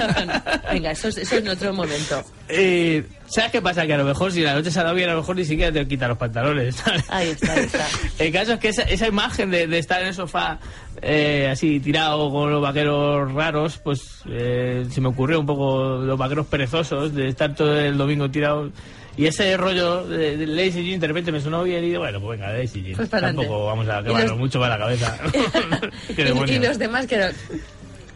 Venga, 0.73 0.91
eso 0.91 1.09
es, 1.09 1.17
eso 1.19 1.37
es 1.37 1.43
en 1.43 1.49
otro 1.49 1.73
momento. 1.73 2.23
Eh, 2.49 3.05
¿Sabes 3.27 3.53
qué 3.53 3.63
pasa? 3.63 3.87
Que 3.87 3.95
a 3.95 3.99
lo 3.99 4.05
mejor 4.05 4.33
si 4.33 4.43
la 4.43 4.55
noche 4.55 4.71
se 4.71 4.79
ha 4.81 4.83
dado 4.83 4.95
bien, 4.95 5.09
a 5.09 5.13
lo 5.13 5.21
mejor 5.21 5.37
ni 5.37 5.45
siquiera 5.45 5.73
te 5.73 5.87
quitas 5.87 6.09
los 6.09 6.19
pantalones. 6.19 6.77
¿sabes? 6.77 7.05
Ahí 7.09 7.29
está, 7.29 7.53
ahí 7.55 7.65
está. 7.65 7.87
El 8.19 8.33
caso 8.33 8.53
es 8.55 8.59
que 8.61 8.69
esa, 8.69 8.83
esa 8.83 9.07
imagen 9.07 9.51
de, 9.51 9.67
de 9.67 9.79
estar 9.79 10.01
en 10.03 10.09
el 10.09 10.15
sofá 10.15 10.59
eh, 11.03 11.49
así 11.51 11.81
tirado 11.81 12.31
con 12.31 12.51
los 12.51 12.61
vaqueros 12.61 13.33
raros, 13.33 13.79
pues 13.79 14.23
eh, 14.29 14.87
se 14.91 15.01
me 15.01 15.09
ocurrió 15.09 15.41
un 15.41 15.47
poco 15.47 15.99
los 15.99 16.19
vaqueros 16.19 16.47
perezosos 16.47 17.15
de 17.15 17.29
estar 17.29 17.55
todo 17.55 17.79
el 17.79 17.97
domingo 17.97 18.31
tirado. 18.31 18.71
Y 19.19 19.27
ese 19.27 19.57
rollo 19.57 20.07
de, 20.07 20.37
de 20.37 20.47
Lazy 20.47 20.85
Jean 20.89 21.01
de 21.01 21.07
repente 21.09 21.33
me 21.33 21.41
sonó 21.41 21.65
bien 21.65 21.83
y 21.85 21.89
digo, 21.89 22.01
bueno, 22.01 22.21
pues 22.21 22.39
venga, 22.39 22.53
Lazy 22.53 22.83
Jean. 22.83 22.97
Pues 22.97 23.11
Tampoco 23.11 23.67
vamos 23.67 23.89
a 23.89 24.03
quemarnos 24.03 24.31
los- 24.31 24.39
mucho 24.39 24.61
para 24.61 24.79
la 24.79 24.85
cabeza. 24.85 25.19
Y, 26.49 26.53
y 26.53 26.59
los 26.61 26.79
demás 26.79 27.07
que... 27.07 27.31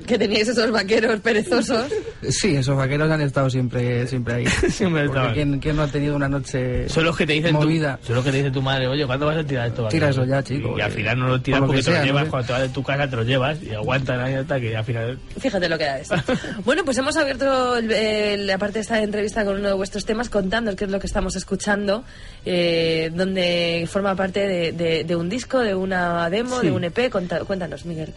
Que 0.07 0.19
teníais 0.19 0.49
esos 0.49 0.71
vaqueros 0.71 1.21
perezosos. 1.21 1.87
Sí, 2.29 2.55
esos 2.55 2.77
vaqueros 2.77 3.11
han 3.11 3.21
estado 3.21 3.51
siempre, 3.51 4.07
siempre 4.07 4.35
ahí. 4.35 4.47
Siempre 4.71 5.07
Porque 5.07 5.19
estaban. 5.19 5.35
¿quién, 5.35 5.59
quién 5.59 5.75
no 5.77 5.83
ha 5.83 5.89
tenido 5.89 6.15
una 6.15 6.29
noche 6.29 6.89
Son 6.89 7.03
los 7.05 7.17
que 7.17 7.27
te 7.27 7.33
dicen 7.33 7.53
tu, 7.57 7.63
movida? 7.63 7.99
son 8.07 8.15
los 8.15 8.25
que 8.25 8.31
te 8.31 8.37
dice 8.37 8.51
tu 8.53 8.63
madre, 8.63 8.87
oye, 8.87 9.05
¿cuándo 9.07 9.27
vas 9.27 9.39
a 9.39 9.45
tirar 9.45 9.67
esto? 9.67 9.89
Tira 9.89 10.07
vaquero?" 10.07 10.23
eso 10.23 10.31
ya, 10.33 10.41
chico, 10.43 10.79
Y 10.79 10.81
al 10.83 10.93
final 10.93 11.19
no 11.19 11.27
lo 11.27 11.41
tiras 11.43 11.59
por 11.59 11.69
lo 11.69 11.73
porque 11.75 11.81
que 11.81 11.85
te 11.87 11.91
lo 11.91 11.97
sea, 11.97 12.05
llevas, 12.05 12.25
¿no? 12.27 12.31
cuando 12.31 12.47
te 12.47 12.53
vas 12.53 12.63
de 12.63 12.69
tu 12.69 12.83
casa 12.85 13.11
te 13.11 13.17
lo 13.17 13.23
llevas 13.25 13.61
y 13.61 13.71
aguantan 13.75 14.21
ahí 14.21 14.35
hasta 14.35 14.61
que 14.61 14.77
al 14.77 14.85
final... 14.85 15.19
Fíjate 15.39 15.69
lo 15.69 15.77
que 15.79 15.85
da 15.85 15.99
eso. 15.99 16.15
Bueno, 16.65 16.85
pues 16.85 16.97
hemos 16.99 17.17
abierto 17.17 17.77
el- 17.77 17.91
el- 17.91 18.47
la 18.47 18.57
parte 18.59 18.75
de 18.75 18.81
esta 18.83 19.03
entrevista 19.03 19.45
con 19.45 19.57
uno 19.59 19.67
de 19.69 19.75
vuestros 19.75 20.05
temas, 20.05 20.29
contando 20.31 20.77
qué 20.77 20.85
es 20.85 20.91
lo 20.93 21.01
que 21.01 21.09
estamos 21.09 21.35
escuchando, 21.35 22.05
eh, 22.45 23.11
donde 23.15 23.89
forma 23.91 24.15
parte 24.15 24.47
de, 24.47 24.71
de- 24.73 25.03
de 25.03 25.17
un 25.17 25.29
disco, 25.29 25.59
de 25.59 25.75
una 25.75 26.31
demo, 26.31 26.61
Sí. 26.61 26.67
de 26.67 26.73
un 26.73 26.85
EP. 26.85 27.11
Conta- 27.11 27.41
cuéntanos, 27.41 27.85
Miguel. 27.85 28.15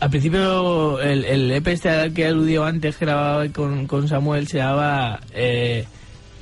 Al 0.00 0.10
principio, 0.10 1.00
el, 1.00 1.24
el 1.24 1.50
EP 1.50 1.66
este 1.68 1.90
al 1.90 2.12
que 2.12 2.26
aludió 2.26 2.64
antes, 2.64 2.96
que 2.96 3.04
grababa 3.04 3.48
con, 3.48 3.86
con 3.88 4.06
Samuel, 4.06 4.46
se 4.46 4.58
llamaba 4.58 5.20
eh, 5.32 5.86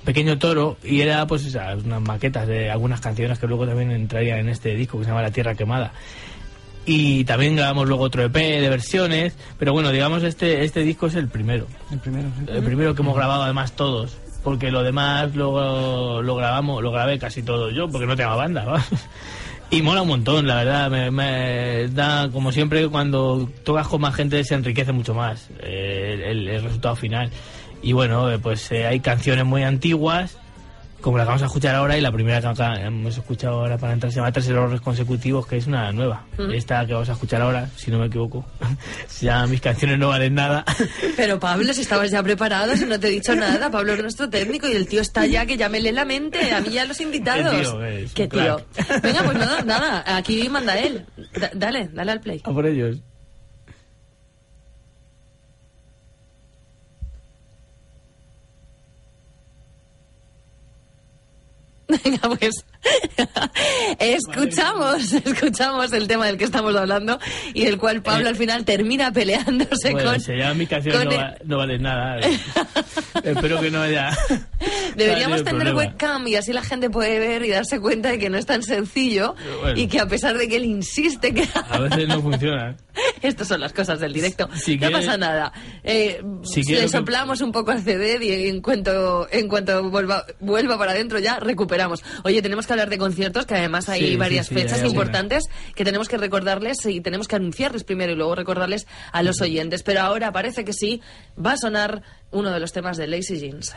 Pequeño 0.04 0.38
Toro 0.38 0.76
y 0.84 1.00
era 1.00 1.26
pues 1.26 1.46
esas, 1.46 1.82
unas 1.82 2.02
maquetas 2.02 2.46
de 2.46 2.70
algunas 2.70 3.00
canciones 3.00 3.38
que 3.38 3.46
luego 3.46 3.66
también 3.66 3.90
entrarían 3.92 4.40
en 4.40 4.50
este 4.50 4.74
disco 4.74 4.98
que 4.98 5.04
se 5.04 5.11
llama 5.11 5.22
La 5.22 5.30
Tierra 5.30 5.54
Quemada. 5.54 5.92
Y 6.84 7.24
también 7.24 7.57
grabamos 7.57 7.88
luego 7.88 8.04
otro 8.04 8.22
EP 8.22 8.34
de 8.34 8.68
versiones, 8.68 9.36
pero 9.59 9.72
bueno, 9.72 9.90
digamos 9.90 10.22
este 10.22 10.62
este 10.64 10.80
disco 10.80 11.07
es 11.07 11.16
el 11.16 11.28
primero. 11.28 11.66
El 11.90 11.98
primero, 11.98 12.28
sí. 12.38 12.44
El 12.48 12.62
primero 12.62 12.94
que 12.94 13.02
hemos 13.02 13.16
grabado 13.16 13.42
además 13.42 13.72
todos, 13.72 14.18
porque 14.44 14.70
lo 14.70 14.84
demás 14.84 15.34
luego 15.34 16.20
lo 16.22 16.36
grabamos, 16.36 16.82
lo 16.82 16.92
grabé 16.92 17.18
casi 17.18 17.42
todo 17.42 17.70
yo, 17.70 17.88
porque 17.88 18.07
no 18.07 18.14
tenía 18.16 18.34
banda. 18.34 18.64
¿va? 18.66 18.84
Y 19.69 19.83
mola 19.83 20.03
un 20.03 20.09
montón, 20.09 20.47
la 20.47 20.57
verdad, 20.57 20.91
me, 20.91 21.11
me 21.11 21.89
da, 21.89 22.29
como 22.31 22.53
siempre, 22.53 22.87
cuando 22.89 23.51
tocas 23.64 23.89
con 23.89 24.01
más 24.01 24.14
gente 24.14 24.43
se 24.45 24.55
enriquece 24.55 24.93
mucho 24.93 25.12
más 25.12 25.49
eh, 25.61 26.23
el, 26.27 26.62
resultado 26.62 26.95
final. 26.95 27.31
Y 27.83 27.93
bueno, 27.93 28.31
eh, 28.31 28.39
pues 28.39 28.71
eh, 28.71 28.87
hay 28.87 29.01
canciones 29.01 29.45
muy 29.45 29.64
antiguas, 29.64 30.39
como 31.01 31.18
la 31.18 31.24
que 31.24 31.28
vamos 31.28 31.42
a 31.42 31.47
escuchar 31.47 31.74
ahora, 31.74 31.97
y 31.97 32.01
la 32.01 32.11
primera 32.11 32.40
que 32.40 32.62
hemos 32.84 33.16
escuchado 33.16 33.61
ahora 33.61 33.78
para 33.78 33.92
entrar 33.92 34.11
se 34.12 34.16
llama 34.16 34.32
Tres 34.32 34.49
Errores 34.49 34.80
Consecutivos, 34.80 35.47
que 35.47 35.57
es 35.57 35.66
una 35.66 35.92
nueva. 35.92 36.24
Esta 36.53 36.84
que 36.86 36.92
vamos 36.94 37.09
a 37.09 37.12
escuchar 37.12 37.42
ahora, 37.42 37.68
si 37.76 37.90
no 37.90 37.99
me 37.99 38.07
equivoco, 38.07 38.44
llama 39.20 39.47
Mis 39.47 39.61
canciones 39.61 39.99
no 39.99 40.09
valen 40.09 40.34
nada. 40.34 40.64
Pero 41.16 41.38
Pablo, 41.38 41.72
si 41.72 41.82
estabas 41.82 42.11
ya 42.11 42.22
preparado, 42.22 42.76
si 42.76 42.84
no 42.86 42.99
te 42.99 43.09
he 43.09 43.11
dicho 43.11 43.34
nada, 43.36 43.70
Pablo 43.70 43.92
es 43.94 44.01
nuestro 44.03 44.28
técnico 44.28 44.68
y 44.68 44.72
el 44.72 44.86
tío 44.88 45.01
está 45.01 45.26
ya 45.26 45.47
que 45.47 45.57
ya 45.57 45.68
me 45.68 45.80
lee 45.80 45.92
la 45.92 46.05
mente, 46.05 46.53
a 46.53 46.61
mí 46.61 46.70
ya 46.70 46.84
los 46.84 47.01
invitados. 47.01 47.53
El 47.55 47.61
tío 47.62 47.84
es 47.84 48.12
¿Qué 48.12 48.28
tío? 48.28 48.61
Venga, 49.03 49.22
pues 49.22 49.36
nada, 49.38 49.62
nada, 49.62 50.05
aquí 50.16 50.49
manda 50.49 50.78
él. 50.78 51.05
Da- 51.38 51.51
dale, 51.55 51.88
dale 51.92 52.12
al 52.12 52.20
play. 52.20 52.40
A 52.44 52.51
por 52.53 52.66
ellos. 52.66 52.97
Venga, 62.05 62.28
pues 62.38 62.64
escuchamos, 63.99 65.12
escuchamos 65.12 65.92
el 65.92 66.07
tema 66.09 66.26
del 66.26 66.36
que 66.36 66.44
estamos 66.44 66.74
hablando 66.76 67.18
y 67.55 67.64
del 67.64 67.78
cual 67.78 68.03
Pablo 68.03 68.26
Eh, 68.26 68.30
al 68.30 68.36
final 68.36 68.64
termina 68.64 69.12
peleándose 69.12 69.92
Bueno, 69.92 70.12
con... 70.12 70.20
se 70.20 70.34
llama 70.36 70.55
Mis 70.55 70.68
canciones 70.68 71.01
con 71.01 71.09
no, 71.09 71.14
el- 71.14 71.18
va- 71.24 71.34
no 71.44 71.57
valen 71.59 71.82
nada. 71.82 72.18
Espero 73.24 73.61
que 73.61 73.70
no 73.70 73.82
haya... 73.82 74.16
Deberíamos 74.94 75.44
tener 75.44 75.74
webcam 75.74 76.26
y 76.26 76.36
así 76.36 76.53
la 76.53 76.62
gente 76.62 76.88
puede 76.90 77.18
ver 77.18 77.44
y 77.44 77.51
darse 77.51 77.80
cuenta 77.80 78.11
de 78.11 78.18
que 78.18 78.30
no 78.30 78.38
es 78.38 78.47
tan 78.47 78.62
sencillo 78.62 79.34
Bueno. 79.61 79.78
y 79.78 79.88
que 79.88 80.01
a 80.01 80.07
pesar 80.07 80.36
de 80.38 80.49
que 80.49 80.57
él 80.57 80.64
insiste 80.64 81.34
que 81.34 81.47
A 81.70 81.78
veces 81.80 82.09
no 82.09 82.22
funciona. 82.22 82.76
estas 83.20 83.49
son 83.49 83.61
las 83.61 83.72
cosas 83.72 84.01
del 84.01 84.12
directo, 84.12 84.49
Si 84.55 84.74
no 84.76 84.80
quiere- 84.88 84.94
pasa 84.94 85.18
nada. 85.18 85.53
Eh, 85.84 86.22
Si 86.44 86.61
le 86.61 86.66
quiere 86.66 86.82
que- 86.82 86.88
soplamos 86.88 87.40
un 87.42 87.53
poco 87.53 87.70
al 87.72 87.82
CD 87.82 88.18
y 88.24 88.49
en 88.49 88.61
cuanto 88.62 89.28
en 89.30 89.49
cuanto 89.49 89.90
vuelva 89.90 90.24
vuelva 90.40 90.78
para 90.78 90.92
adentro 90.92 91.18
ya 91.18 91.38
recuperamos. 91.40 91.86
Oye, 92.24 92.43
tenemos 92.43 92.66
que 92.66 92.72
hablar 92.72 92.91
de 92.91 92.99
conciertos 92.99 93.47
que 93.47 93.55
además 93.55 93.89
hay 93.89 94.01
Sí, 94.11 94.16
varias 94.16 94.47
sí, 94.49 94.55
fechas 94.55 94.82
hay 94.82 94.89
importantes 94.91 95.45
que 95.74 95.84
tenemos 95.84 96.09
que 96.09 96.16
recordarles 96.16 96.84
y 96.87 97.01
tenemos 97.01 97.28
que 97.28 97.37
anunciarles 97.37 97.84
primero 97.84 98.12
y 98.12 98.16
luego 98.16 98.34
recordarles 98.34 98.87
a 99.12 99.22
los 99.22 99.41
oyentes. 99.41 99.82
Pero 99.82 100.01
ahora 100.01 100.32
parece 100.32 100.64
que 100.64 100.72
sí 100.72 101.01
va 101.43 101.53
a 101.53 101.57
sonar 101.57 102.03
uno 102.30 102.51
de 102.51 102.61
los 102.61 102.72
temas 102.72 102.97
de 102.97 103.07
Lazy 103.07 103.39
Jeans. 103.39 103.74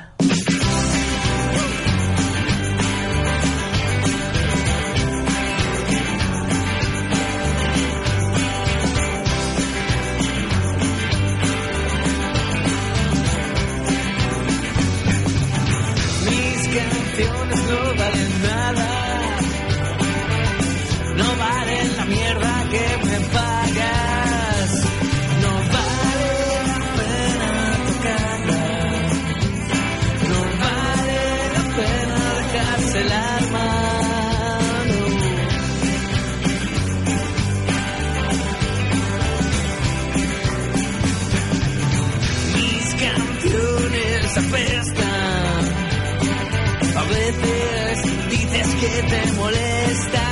A 46.95 47.04
veces 47.04 48.30
dices 48.30 48.68
que 48.82 49.04
te 49.04 49.34
molestan, 49.34 50.28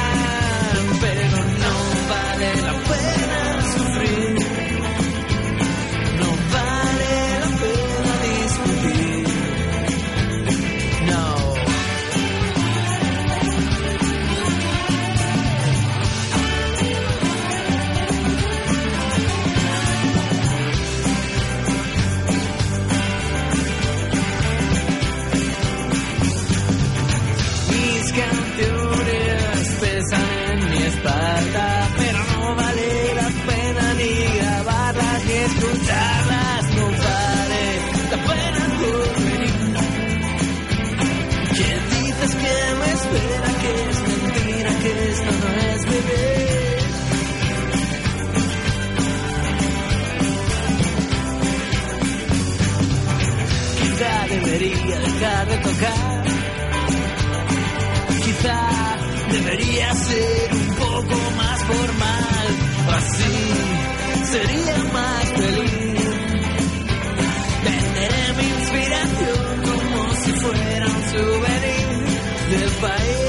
debería 55.47 55.55
dejar 55.55 55.55
de 55.55 55.57
tocar. 55.57 56.23
Quizá 58.23 58.59
debería 59.31 59.93
ser 59.93 60.53
un 60.53 60.75
poco 60.75 61.15
más 61.37 61.63
formal, 61.63 62.47
así 62.97 63.37
sería 64.25 64.77
más 64.93 65.25
feliz. 65.33 66.09
Venderé 67.63 68.33
mi 68.37 68.47
inspiración 68.59 69.61
como 69.63 70.15
si 70.15 70.31
fuera 70.33 70.85
un 70.85 71.03
souvenir 71.11 71.87
del 72.49 72.71
país 72.81 73.26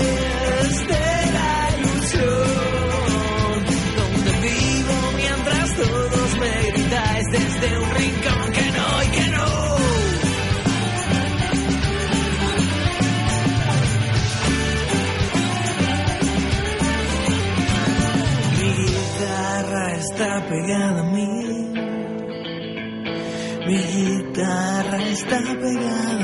está 25.65 26.18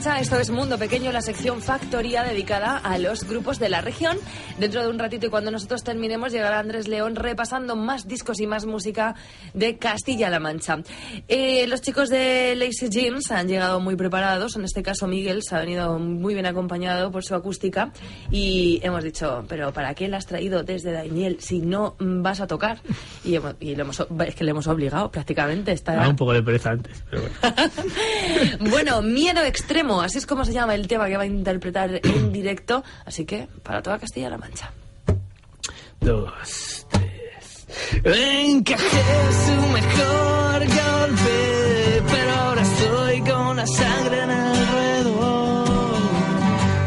Esto 0.00 0.40
es 0.40 0.48
Mundo 0.48 0.78
Pequeño, 0.78 1.12
la 1.12 1.20
sección 1.20 1.60
Factoría 1.60 2.22
dedicada 2.22 2.78
a 2.78 2.96
los 2.96 3.24
grupos 3.24 3.58
de 3.58 3.68
la 3.68 3.82
región. 3.82 4.16
Dentro 4.60 4.82
de 4.82 4.88
un 4.90 4.98
ratito 4.98 5.26
y 5.26 5.30
cuando 5.30 5.50
nosotros 5.50 5.82
terminemos 5.82 6.32
llegará 6.32 6.58
Andrés 6.58 6.86
León 6.86 7.16
repasando 7.16 7.76
más 7.76 8.06
discos 8.06 8.40
y 8.40 8.46
más 8.46 8.66
música 8.66 9.14
de 9.54 9.78
Castilla-La 9.78 10.38
Mancha. 10.38 10.78
Eh, 11.28 11.66
los 11.66 11.80
chicos 11.80 12.10
de 12.10 12.54
Lazy 12.56 12.90
Jeans 12.90 13.30
han 13.30 13.48
llegado 13.48 13.80
muy 13.80 13.96
preparados, 13.96 14.56
en 14.56 14.64
este 14.64 14.82
caso 14.82 15.06
Miguel 15.06 15.42
se 15.42 15.56
ha 15.56 15.60
venido 15.60 15.98
muy 15.98 16.34
bien 16.34 16.44
acompañado 16.46 17.10
por 17.10 17.24
su 17.24 17.34
acústica 17.34 17.92
y 18.30 18.80
hemos 18.82 19.02
dicho, 19.02 19.44
pero 19.48 19.72
¿para 19.72 19.94
qué 19.94 20.08
la 20.08 20.18
has 20.18 20.26
traído 20.26 20.62
desde 20.62 20.92
Daimiel 20.92 21.38
si 21.40 21.60
no 21.60 21.96
vas 21.98 22.40
a 22.42 22.46
tocar? 22.46 22.80
Y, 23.24 23.36
hemos- 23.36 23.54
y 23.60 23.74
lo 23.74 23.84
hemos- 23.84 24.06
es 24.26 24.34
que 24.34 24.44
le 24.44 24.50
hemos 24.50 24.66
obligado 24.66 25.10
prácticamente. 25.10 25.72
Está 25.72 26.04
Ah, 26.04 26.08
un 26.08 26.16
poco 26.16 26.34
de 26.34 26.42
pereza 26.42 26.70
antes, 26.72 27.02
pero 27.10 27.22
bueno. 27.22 27.34
bueno, 28.70 29.02
Miedo 29.02 29.42
Extremo, 29.42 30.02
así 30.02 30.18
es 30.18 30.26
como 30.26 30.44
se 30.44 30.52
llama 30.52 30.74
el 30.74 30.86
tema 30.86 31.06
que 31.08 31.16
va 31.16 31.22
a 31.22 31.26
interpretar 31.26 32.00
en 32.02 32.32
directo. 32.32 32.84
Así 33.06 33.24
que, 33.24 33.48
para 33.62 33.80
toda 33.82 33.98
Castilla-La 33.98 34.36
Mancha. 34.38 34.49
Dos, 36.00 36.86
tres. 36.90 37.66
Encajé 38.04 39.32
su 39.46 39.56
mejor 39.78 40.58
golpe, 40.80 42.02
pero 42.10 42.30
ahora 42.40 42.62
estoy 42.62 43.20
con 43.30 43.56
la 43.56 43.66
sangre 43.66 44.22
en 44.22 44.30
el 44.30 44.36
alrededor, 44.56 45.68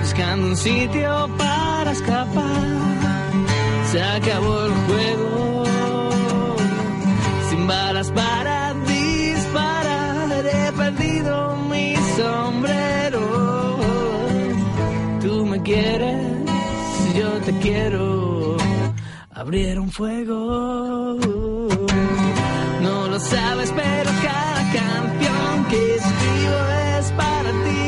buscando 0.02 0.48
un 0.48 0.58
sitio 0.58 1.30
para 1.38 1.92
escapar. 1.92 2.64
Se 3.92 4.02
acabó 4.02 4.66
el 4.66 4.74
juego, 4.88 5.64
sin 7.50 7.68
balas 7.68 8.12
para 8.12 8.74
disparar. 8.74 10.46
He 10.46 10.72
perdido 10.72 11.56
mi 11.70 11.96
sombrero. 12.18 13.24
Tú 15.22 15.46
me 15.46 15.62
quieres, 15.62 16.13
quiero. 17.64 18.58
Abrieron 19.34 19.90
fuego. 19.90 21.18
No 22.82 23.08
lo 23.08 23.20
sabes, 23.20 23.72
pero 23.76 24.10
cada 24.28 24.62
canción 24.80 25.66
que 25.70 25.96
escribo 25.96 26.60
es 26.98 27.06
para 27.22 27.52
ti. 27.66 27.86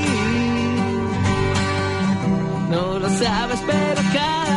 No 2.71 2.99
lo 2.99 3.09
sabes, 3.09 3.59
pero 3.67 4.01
cada 4.13 4.54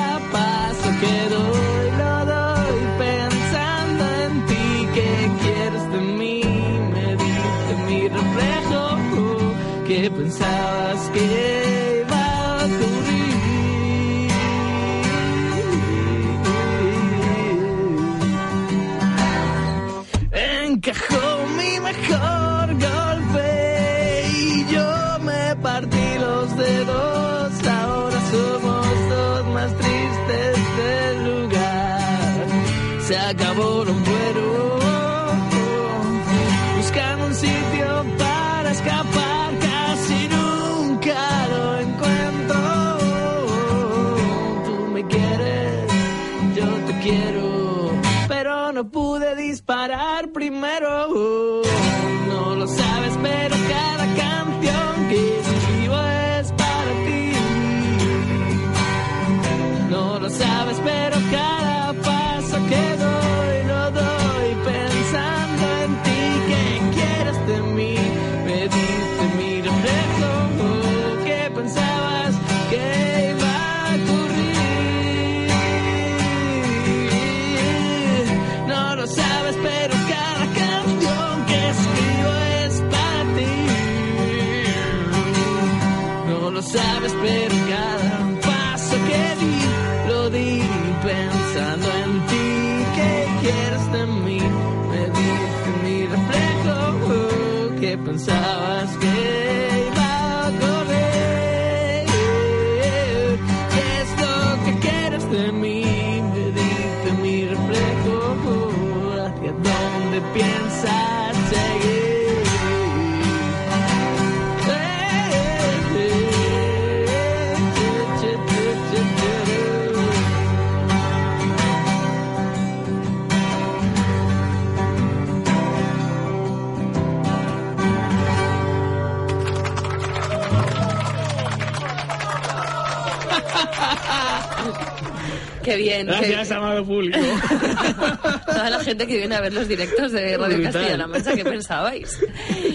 Qué 135.69 135.77
bien. 135.77 136.07
qué 136.07 136.13
Gracias, 136.31 136.49
bien. 136.49 136.59
amado 136.59 136.85
público. 136.85 137.19
Toda 138.47 138.71
la 138.71 138.81
gente 138.81 139.07
que 139.07 139.19
viene 139.19 139.35
a 139.35 139.41
ver 139.43 139.53
los 139.53 139.69
directos 139.69 140.13
de 140.13 140.37
Radio. 140.39 140.63
Castilla-La 140.63 141.07
Mancha, 141.07 141.35
¿qué 141.35 141.45
pensabais? 141.45 142.19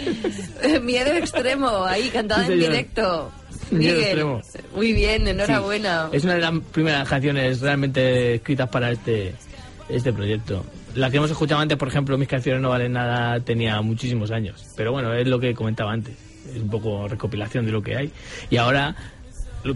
Miedo 0.84 1.12
Extremo, 1.14 1.84
ahí 1.86 2.10
cantada 2.10 2.46
Sí, 2.46 2.54
en 2.54 2.60
directo. 2.60 3.32
Miedo 3.72 3.96
Miguel, 3.98 4.20
Extremo. 4.20 4.42
muy 4.76 4.94
bien, 4.94 5.28
enhorabuena. 5.28 6.10
Es 6.12 6.24
una 6.24 6.36
de 6.36 6.42
las 6.42 6.54
primeras 6.72 7.10
canciones 7.10 7.62
realmente 7.62 8.36
escritas 8.36 8.70
para 8.70 8.92
este, 8.92 9.34
este 9.90 10.14
proyecto. 10.14 10.64
La 10.94 11.10
que 11.10 11.18
hemos 11.18 11.32
escuchado 11.32 11.60
antes, 11.62 11.78
por 11.78 11.88
ejemplo, 11.88 12.16
Mis 12.20 12.28
canciones 12.28 12.62
no 12.62 12.70
valen 12.70 12.94
nada, 12.94 13.40
tenía 13.40 13.82
muchísimos 13.82 14.30
años. 14.30 14.64
Pero 14.78 14.92
bueno, 14.92 15.12
es 15.16 15.28
lo 15.28 15.40
que 15.40 15.56
comentaba 15.56 15.92
antes. 15.92 16.16
Es 16.54 16.62
un 16.62 16.70
poco 16.70 17.08
recopilación 17.08 17.66
de 17.66 17.72
lo 17.72 17.82
que 17.82 17.96
hay. 17.96 18.12
Y 18.52 18.58
ahora, 18.58 18.96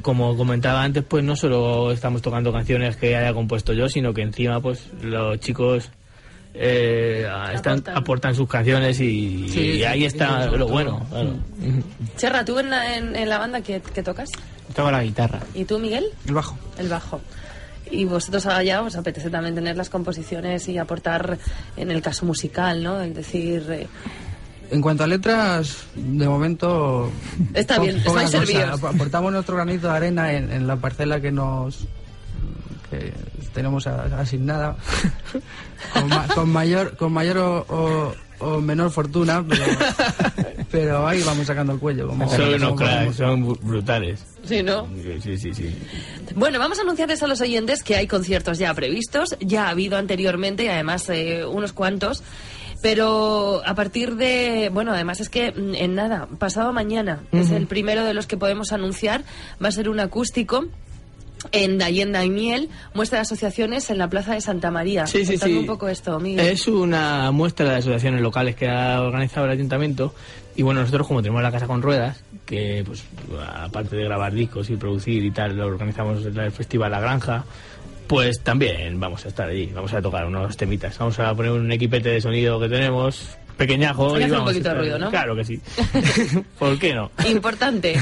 como 0.01 0.35
comentaba 0.37 0.83
antes, 0.83 1.03
pues 1.07 1.23
no 1.23 1.35
solo 1.35 1.91
estamos 1.91 2.21
tocando 2.21 2.51
canciones 2.51 2.97
que 2.97 3.15
haya 3.15 3.33
compuesto 3.33 3.73
yo, 3.73 3.87
sino 3.89 4.13
que 4.13 4.21
encima, 4.21 4.59
pues 4.61 4.87
los 5.01 5.39
chicos 5.39 5.89
eh, 6.53 7.27
están, 7.53 7.73
Aportan. 7.79 7.97
aportan 7.97 8.35
sus 8.35 8.49
canciones 8.49 8.99
y, 8.99 9.47
Sí, 9.49 9.59
y 9.59 9.73
sí, 9.77 9.83
ahí 9.83 9.99
sí, 10.01 10.05
está 10.07 10.45
lo 10.47 10.57
todo. 10.65 10.67
bueno. 10.69 11.05
claro. 11.09 11.33
Cherra, 12.17 12.43
¿tú 12.45 12.57
en 12.59 12.69
la, 12.69 12.95
en, 12.97 13.15
en 13.15 13.29
la 13.29 13.37
banda 13.37 13.61
qué, 13.61 13.81
qué 13.93 14.01
tocas? 14.03 14.29
Toco 14.75 14.91
la 14.91 15.03
guitarra. 15.03 15.39
¿Y 15.53 15.65
tú, 15.65 15.79
Miguel? 15.79 16.05
El 16.27 16.33
bajo. 16.33 16.57
El 16.77 16.89
bajo. 16.89 17.21
Y 17.89 18.03
vosotros 18.05 18.45
allá 18.47 18.81
os 18.81 18.95
apetece 18.97 19.29
también 19.29 19.55
tener 19.55 19.77
las 19.77 19.89
composiciones 19.89 20.67
y 20.67 20.77
aportar 20.77 21.37
en 21.77 21.89
el 21.91 22.01
caso 22.01 22.25
musical, 22.25 22.83
¿no? 22.83 22.99
Es 23.01 23.15
decir, 23.15 23.65
eh, 23.69 23.87
En 24.69 24.81
cuanto 24.81 25.03
a 25.03 25.07
letras, 25.07 25.85
de 25.95 26.27
momento... 26.27 27.09
Está 27.53 27.79
bien, 27.79 27.97
estáis 27.97 28.29
servidos. 28.31 28.83
Ap- 28.83 28.93
Aportamos 28.95 29.31
nuestro 29.31 29.55
granito 29.55 29.87
de 29.89 29.95
arena 29.95 30.33
en, 30.33 30.51
en 30.51 30.67
la 30.67 30.75
parcela 30.75 31.21
que 31.21 31.31
nos... 31.31 31.85
que 32.89 33.13
tenemos 33.53 33.87
a- 33.87 34.03
asignada. 34.19 34.75
Con, 35.93 36.09
ma- 36.09 36.27
con 36.33 36.49
mayor 36.49 36.97
con 36.97 37.13
mayor 37.13 37.37
o, 37.37 37.65
o- 37.69 38.13
o 38.39 38.61
menor 38.61 38.91
fortuna, 38.91 39.43
pero, 39.47 39.63
pero 40.69 41.07
ahí 41.07 41.23
vamos 41.23 41.47
sacando 41.47 41.73
el 41.73 41.79
cuello. 41.79 42.07
Como, 42.07 42.29
Son 42.29 42.53
unos 42.53 42.75
cracks, 42.79 43.15
son 43.15 43.45
bru- 43.47 43.59
brutales. 43.61 44.23
sí, 44.43 44.61
¿no? 44.61 44.87
Sí, 45.23 45.37
sí, 45.39 45.53
sí. 45.53 45.75
Bueno, 46.35 46.59
vamos 46.59 46.77
a 46.77 46.81
anunciarles 46.83 47.23
a 47.23 47.27
los 47.27 47.41
oyentes 47.41 47.81
que 47.83 47.95
hay 47.95 48.05
conciertos 48.05 48.59
ya 48.59 48.73
previstos, 48.75 49.35
ya 49.39 49.67
ha 49.67 49.69
habido 49.69 49.97
anteriormente 49.97 50.65
y 50.65 50.67
además 50.67 51.09
eh, 51.09 51.45
unos 51.45 51.73
cuantos. 51.73 52.21
Pero 52.81 53.61
a 53.65 53.73
partir 53.75 54.15
de, 54.15 54.69
bueno, 54.71 54.93
además 54.93 55.19
es 55.19 55.29
que 55.29 55.51
mm, 55.51 55.75
en 55.75 55.95
nada, 55.95 56.27
pasado 56.37 56.73
mañana, 56.73 57.21
es 57.31 57.51
el 57.51 57.67
primero 57.67 58.03
de 58.03 58.13
los 58.13 58.27
que 58.27 58.37
podemos 58.37 58.71
anunciar, 58.71 59.23
va 59.63 59.69
a 59.69 59.71
ser 59.71 59.89
un 59.89 59.99
acústico 59.99 60.65
en 61.51 61.77
Dayenda 61.77 62.23
y 62.23 62.29
Miel, 62.29 62.69
muestra 62.93 63.19
de 63.19 63.21
asociaciones 63.21 63.89
en 63.89 63.97
la 63.97 64.09
Plaza 64.09 64.33
de 64.33 64.41
Santa 64.41 64.71
María. 64.71 65.07
Sí, 65.07 65.25
sí, 65.25 65.37
sí. 65.37 65.55
un 65.55 65.65
poco 65.65 65.87
esto, 65.87 66.19
Miguel. 66.19 66.45
Es 66.47 66.67
una 66.67 67.31
muestra 67.31 67.69
de 67.69 67.75
asociaciones 67.77 68.21
locales 68.21 68.55
que 68.55 68.67
ha 68.67 69.01
organizado 69.01 69.45
el 69.45 69.51
ayuntamiento. 69.51 70.13
Y 70.55 70.63
bueno, 70.63 70.81
nosotros 70.81 71.07
como 71.07 71.21
tenemos 71.21 71.43
la 71.43 71.51
casa 71.51 71.67
con 71.67 71.83
ruedas, 71.83 72.23
que 72.45 72.83
pues 72.85 73.03
aparte 73.55 73.95
de 73.95 74.03
grabar 74.03 74.33
discos 74.33 74.69
y 74.71 74.75
producir 74.75 75.23
y 75.23 75.31
tal, 75.31 75.55
lo 75.55 75.67
organizamos 75.67 76.25
en 76.25 76.37
el 76.37 76.51
Festival 76.51 76.91
La 76.91 76.99
Granja, 76.99 77.45
pues 78.07 78.39
también 78.41 78.99
vamos 78.99 79.25
a 79.25 79.27
estar 79.29 79.49
allí, 79.49 79.71
vamos 79.73 79.93
a 79.93 80.01
tocar 80.01 80.25
unos 80.25 80.55
temitas. 80.57 80.97
Vamos 80.97 81.19
a 81.19 81.33
poner 81.35 81.51
un 81.51 81.71
equipete 81.71 82.09
de 82.09 82.21
sonido 82.21 82.59
que 82.59 82.69
tenemos, 82.69 83.37
pequeñajo. 83.57 84.19
Y 84.19 84.23
un 84.23 84.31
vamos 84.31 84.41
a 84.49 84.51
poquito 84.51 84.69
de 84.69 84.75
ruido, 84.75 84.99
¿no? 84.99 85.09
Claro 85.09 85.35
que 85.35 85.43
sí. 85.43 85.59
¿Por 86.59 86.77
qué 86.79 86.93
no? 86.93 87.11
Importante. 87.29 87.99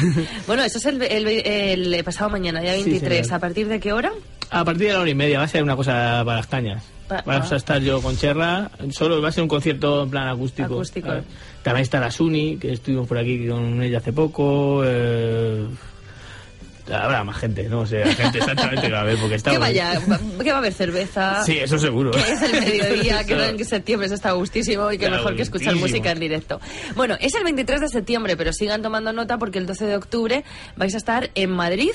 bueno, 0.47 0.63
eso 0.63 0.77
es 0.77 0.85
el, 0.85 1.01
el- 1.01 1.93
el 1.93 2.03
pasado 2.03 2.29
mañana, 2.29 2.61
día 2.61 2.73
Sí, 2.75 2.83
23. 2.83 3.25
señor. 3.25 3.33
¿A 3.35 3.39
partir 3.39 3.67
de 3.67 3.79
qué 3.79 3.93
hora? 3.93 4.11
A 4.51 4.63
partir 4.63 4.87
de 4.87 4.93
la 4.93 4.99
hora 4.99 5.09
y 5.09 5.15
media 5.15 5.39
va 5.39 5.45
a 5.45 5.47
ser 5.47 5.63
una 5.63 5.75
cosa 5.75 6.21
para 6.25 6.37
las 6.37 6.47
cañas. 6.47 6.83
Pa- 7.07 7.23
Vamos 7.25 7.51
ah. 7.51 7.55
a 7.55 7.57
estar 7.57 7.81
yo 7.81 8.01
con 8.01 8.17
Cherra, 8.17 8.69
solo 8.91 9.21
va 9.21 9.29
a 9.29 9.31
ser 9.31 9.43
un 9.43 9.47
concierto 9.47 10.03
en 10.03 10.09
plan 10.09 10.27
acústico. 10.27 10.73
Acústico. 10.75 11.07
¿sabes? 11.07 11.23
También 11.63 11.81
está 11.83 11.99
la 11.99 12.09
Suni, 12.11 12.57
que 12.57 12.73
estuvimos 12.73 13.07
por 13.07 13.17
aquí 13.17 13.47
con 13.47 13.81
ella 13.81 13.97
hace 13.99 14.11
poco. 14.13 14.81
eh, 14.85 15.65
Habrá 16.91 17.23
más 17.23 17.37
gente, 17.37 17.63
no 17.69 17.85
sé, 17.85 18.03
gente 18.13 18.37
exactamente 18.37 18.87
que 18.87 18.93
va 18.93 19.01
a 19.01 19.03
ver, 19.03 19.17
porque 19.19 19.35
está... 19.35 19.51
Que 19.51 19.57
vaya, 19.57 19.99
va- 20.09 20.19
que 20.43 20.49
va 20.49 20.55
a 20.55 20.59
haber 20.59 20.73
cerveza. 20.73 21.43
Sí, 21.43 21.57
eso 21.57 21.79
seguro. 21.79 22.11
Que 22.11 22.19
es 22.19 22.41
el 22.41 22.51
mediodía, 22.61 23.23
que 23.27 23.33
Eso. 23.33 23.43
en 23.43 23.65
septiembre 23.65 24.07
se 24.09 24.15
está 24.15 24.33
gustísimo 24.33 24.91
y 24.91 24.97
que 24.97 25.05
Está 25.05 25.17
mejor 25.17 25.35
que 25.35 25.41
escuchar 25.41 25.75
música 25.75 26.11
en 26.11 26.19
directo. 26.19 26.59
Bueno, 26.95 27.15
es 27.19 27.33
el 27.35 27.43
23 27.43 27.81
de 27.81 27.89
septiembre, 27.89 28.37
pero 28.37 28.53
sigan 28.53 28.81
tomando 28.81 29.11
nota 29.13 29.37
porque 29.37 29.57
el 29.59 29.65
12 29.65 29.85
de 29.85 29.95
octubre 29.95 30.43
vais 30.75 30.93
a 30.93 30.97
estar 30.97 31.31
en 31.35 31.49
Madrid, 31.51 31.91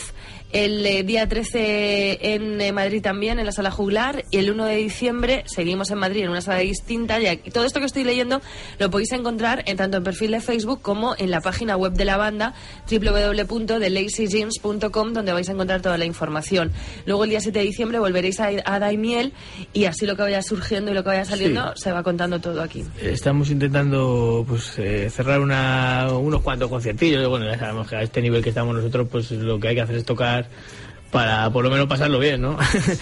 el 0.53 0.85
eh, 0.85 1.03
día 1.05 1.29
13 1.29 2.35
en 2.35 2.61
eh, 2.61 2.73
Madrid 2.73 3.01
también, 3.03 3.39
en 3.39 3.47
la 3.47 3.53
sala 3.53 3.71
juglar, 3.71 4.25
y 4.31 4.39
el 4.39 4.51
1 4.51 4.65
de 4.65 4.77
diciembre 4.77 5.45
seguimos 5.47 5.91
en 5.91 5.99
Madrid 5.99 6.25
en 6.25 6.31
una 6.31 6.41
sala 6.41 6.59
distinta. 6.61 7.21
Y 7.21 7.51
todo 7.51 7.65
esto 7.65 7.79
que 7.81 7.87
estoy 7.87 8.03
leyendo 8.05 8.41
lo 8.79 8.91
podéis 8.91 9.13
encontrar 9.13 9.63
en 9.67 9.77
tanto 9.77 9.99
en 9.99 10.03
perfil 10.05 10.33
de 10.33 10.41
Facebook 10.41 10.83
como 10.83 11.15
en 11.19 11.31
la 11.31 11.41
página 11.41 11.77
web 11.77 11.93
de 11.93 12.05
la 12.05 12.17
banda 12.17 12.55
donde 14.89 15.33
vais 15.33 15.49
a 15.49 15.53
encontrar 15.53 15.81
toda 15.83 15.99
la 15.99 16.05
información. 16.05 16.73
Luego 17.07 17.25
el 17.25 17.31
día 17.31 17.41
7 17.41 17.59
de 17.59 17.65
diciembre 17.65 17.99
volveréis 17.99 18.41
a, 18.41 18.51
a 18.65 18.79
Daimiel 18.79 19.33
y 19.73 19.85
así 19.85 20.07
lo 20.07 20.17
que 20.17 20.23
vaya 20.23 20.43
surgiendo 20.43 20.91
y 20.91 20.95
lo 20.95 21.03
que 21.03 21.11
vaya 21.11 21.25
saliendo 21.25 21.73
se 21.77 21.93
va 21.93 22.03
contando 22.03 22.41
todo 22.41 22.63
aquí. 22.63 22.85
Estamos 23.01 23.51
intentando 23.51 24.45
pues 24.47 24.79
eh, 24.79 25.11
cerrar 25.11 25.41
una, 25.41 26.09
unos 26.13 26.43
cuantos 26.43 26.69
conciertillos. 26.69 27.29
Bueno, 27.29 27.47
ya 27.47 27.59
sabemos 27.59 27.89
que 27.89 27.97
a 27.97 28.03
este 28.03 28.23
nivel 28.23 28.43
que 28.43 28.51
estamos 28.51 28.75
nosotros, 28.75 29.09
pues 29.11 29.31
lo 29.31 29.59
que 29.59 29.69
hay 29.69 29.75
que 29.75 29.83
hacer 29.83 29.97
es 29.97 30.05
tocar 30.05 30.49
para 31.11 31.51
por 31.51 31.65
lo 31.65 31.71
menos 31.71 31.87
pasarlo 31.87 32.19
bien, 32.19 32.41
¿no? 32.41 32.57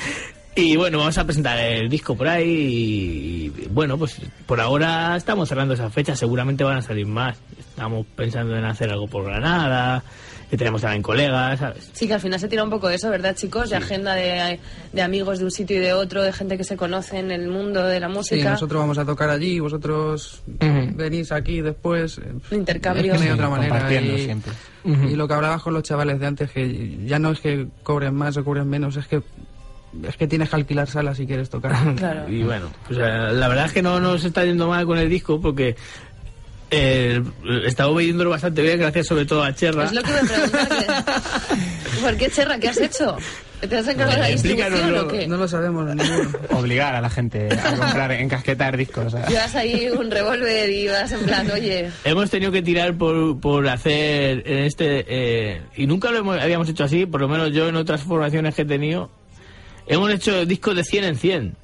y 0.57 0.76
bueno, 0.76 0.99
vamos 0.99 1.18
a 1.18 1.24
presentar 1.24 1.59
el 1.59 1.89
disco 1.89 2.16
por 2.16 2.29
ahí 2.29 2.49
y, 2.49 3.62
y, 3.62 3.68
bueno, 3.70 3.99
pues 3.99 4.20
por 4.47 4.61
ahora 4.61 5.16
estamos 5.16 5.49
cerrando 5.49 5.74
esas 5.74 5.93
fechas. 5.93 6.18
Seguramente 6.18 6.64
van 6.64 6.79
a 6.79 6.83
salir 6.83 7.07
más. 7.07 7.39
Estamos 7.59 8.07
pensando 8.16 8.57
en 8.57 8.64
hacer 8.64 8.91
algo 8.91 9.07
por 9.07 9.24
Granada, 9.24 10.03
que 10.51 10.57
tenemos 10.57 10.80
también 10.80 11.03
colegas, 11.03 11.59
¿sabes? 11.59 11.90
Sí, 11.92 12.07
que 12.07 12.14
al 12.14 12.20
final 12.20 12.40
se 12.40 12.49
tira 12.49 12.64
un 12.64 12.70
poco 12.70 12.88
de 12.88 12.94
eso, 12.94 13.11
¿verdad, 13.11 13.36
chicos? 13.36 13.68
De 13.70 13.76
agenda 13.76 14.14
de, 14.14 14.59
de 14.92 15.03
amigos 15.03 15.38
de 15.38 15.44
un 15.44 15.51
sitio 15.51 15.76
y 15.76 15.80
de 15.80 15.92
otro, 15.92 16.22
de 16.22 16.32
gente 16.32 16.57
que 16.57 16.64
se 16.64 16.76
conoce 16.76 17.18
en 17.18 17.30
el 17.30 17.49
mundo 17.49 17.84
de 17.84 18.01
la 18.01 18.09
Sí, 18.09 18.14
música. 18.14 18.51
nosotros 18.53 18.80
vamos 18.80 18.99
a 18.99 19.05
tocar 19.05 19.28
allí, 19.30 19.61
vosotros 19.61 20.42
venís 20.59 21.32
aquí 21.32 21.61
después. 21.61 22.18
eh, 22.18 22.55
Intercambio. 22.55 23.12
Es 23.12 23.12
que 23.12 23.16
no 23.18 23.22
hay 23.22 23.28
Sí, 23.28 23.34
otra 23.34 23.49
manera. 23.51 23.70
compartiendo 23.74 24.14
Y, 24.16 24.24
siempre. 24.24 24.53
y 24.84 25.16
lo 25.16 25.28
que 25.28 25.34
hablabas 25.34 25.62
con 25.62 25.74
los 25.74 25.82
chavales 25.82 26.18
de 26.18 26.26
antes, 26.26 26.51
que 26.51 26.99
ya 27.05 27.18
no 27.18 27.32
es 27.32 27.40
que 27.40 27.66
cobren 27.82 28.14
más 28.14 28.36
o 28.36 28.44
cobren 28.44 28.68
menos, 28.68 28.96
es 28.96 29.07
que 29.07 29.22
es 30.07 30.16
que 30.18 30.26
tienes 30.26 30.51
que 30.51 30.57
alquilar 30.57 30.86
salas 30.86 31.16
si 31.16 31.26
quieres 31.26 31.49
tocar. 31.49 31.72
Claro. 31.96 32.26
Y 32.28 32.42
bueno, 32.42 32.66
pues, 32.86 32.99
eh, 32.99 33.03
la 33.32 33.49
verdad 33.49 33.66
es 33.66 33.72
que 33.72 33.80
no 33.82 33.99
nos 34.01 34.22
está 34.24 34.44
yendo 34.44 34.68
mal 34.68 34.84
con 34.86 34.99
el 34.99 35.09
disco 35.09 35.40
porque 35.40 35.76
eh, 36.71 37.23
estaba 37.66 37.91
oyéndolo 37.91 38.31
bastante 38.31 38.62
bien, 38.62 38.79
gracias 38.79 39.07
sobre 39.07 39.25
todo 39.27 39.43
a 39.43 39.55
Cherra. 39.55 39.85
Es 39.85 39.93
lo 39.93 40.03
que 40.03 40.11
me 40.12 40.21
preguntan. 40.29 40.69
que- 40.69 42.01
¿Por 42.03 42.16
qué, 42.16 42.31
Cherra? 42.31 42.59
¿Qué 42.59 42.69
has 42.69 42.79
hecho? 42.81 43.16
¿Te 43.69 43.77
has 43.77 43.89
encargado 43.89 44.12
de 44.12 44.19
la 44.23 44.27
distribución 44.29 44.99
o 44.99 45.09
qué? 45.09 45.27
No 45.27 45.37
lo 45.37 45.49
sabemos 45.49 45.85
ninguno. 45.93 46.31
Obligar 46.51 46.95
a 46.95 47.01
la 47.01 47.11
gente 47.11 47.49
a 47.53 47.71
comprar, 47.77 48.12
encasquetar 48.12 48.77
discos. 48.77 49.07
o 49.07 49.11
sea. 49.11 49.27
Llevas 49.27 49.55
ahí 49.57 49.89
un 49.91 50.09
revólver 50.11 50.71
y 50.71 50.87
vas 50.87 51.11
en 51.11 51.21
plan, 51.25 51.51
oye, 51.51 51.91
Hemos 52.05 52.31
tenido 52.31 52.53
que 52.53 52.62
tirar 52.62 52.95
por, 52.97 53.41
por 53.41 53.66
hacer 53.69 54.45
en 54.47 54.59
este 54.59 55.05
eh, 55.09 55.62
y 55.77 55.87
nunca 55.89 56.12
lo 56.12 56.19
hemos- 56.19 56.41
habíamos 56.41 56.69
hecho 56.69 56.85
así, 56.85 57.05
por 57.07 57.21
lo 57.21 57.27
menos 57.29 57.51
yo 57.53 57.69
en 57.69 57.75
otras 57.75 58.03
formaciones 58.05 58.55
que 58.55 58.62
he 58.62 58.66
tenido 58.66 59.11
hemos 59.89 60.12
hecho 60.12 60.47
discos 60.47 60.77
de 60.77 60.85
100 60.85 61.05
en 61.05 61.16
100 61.16 61.57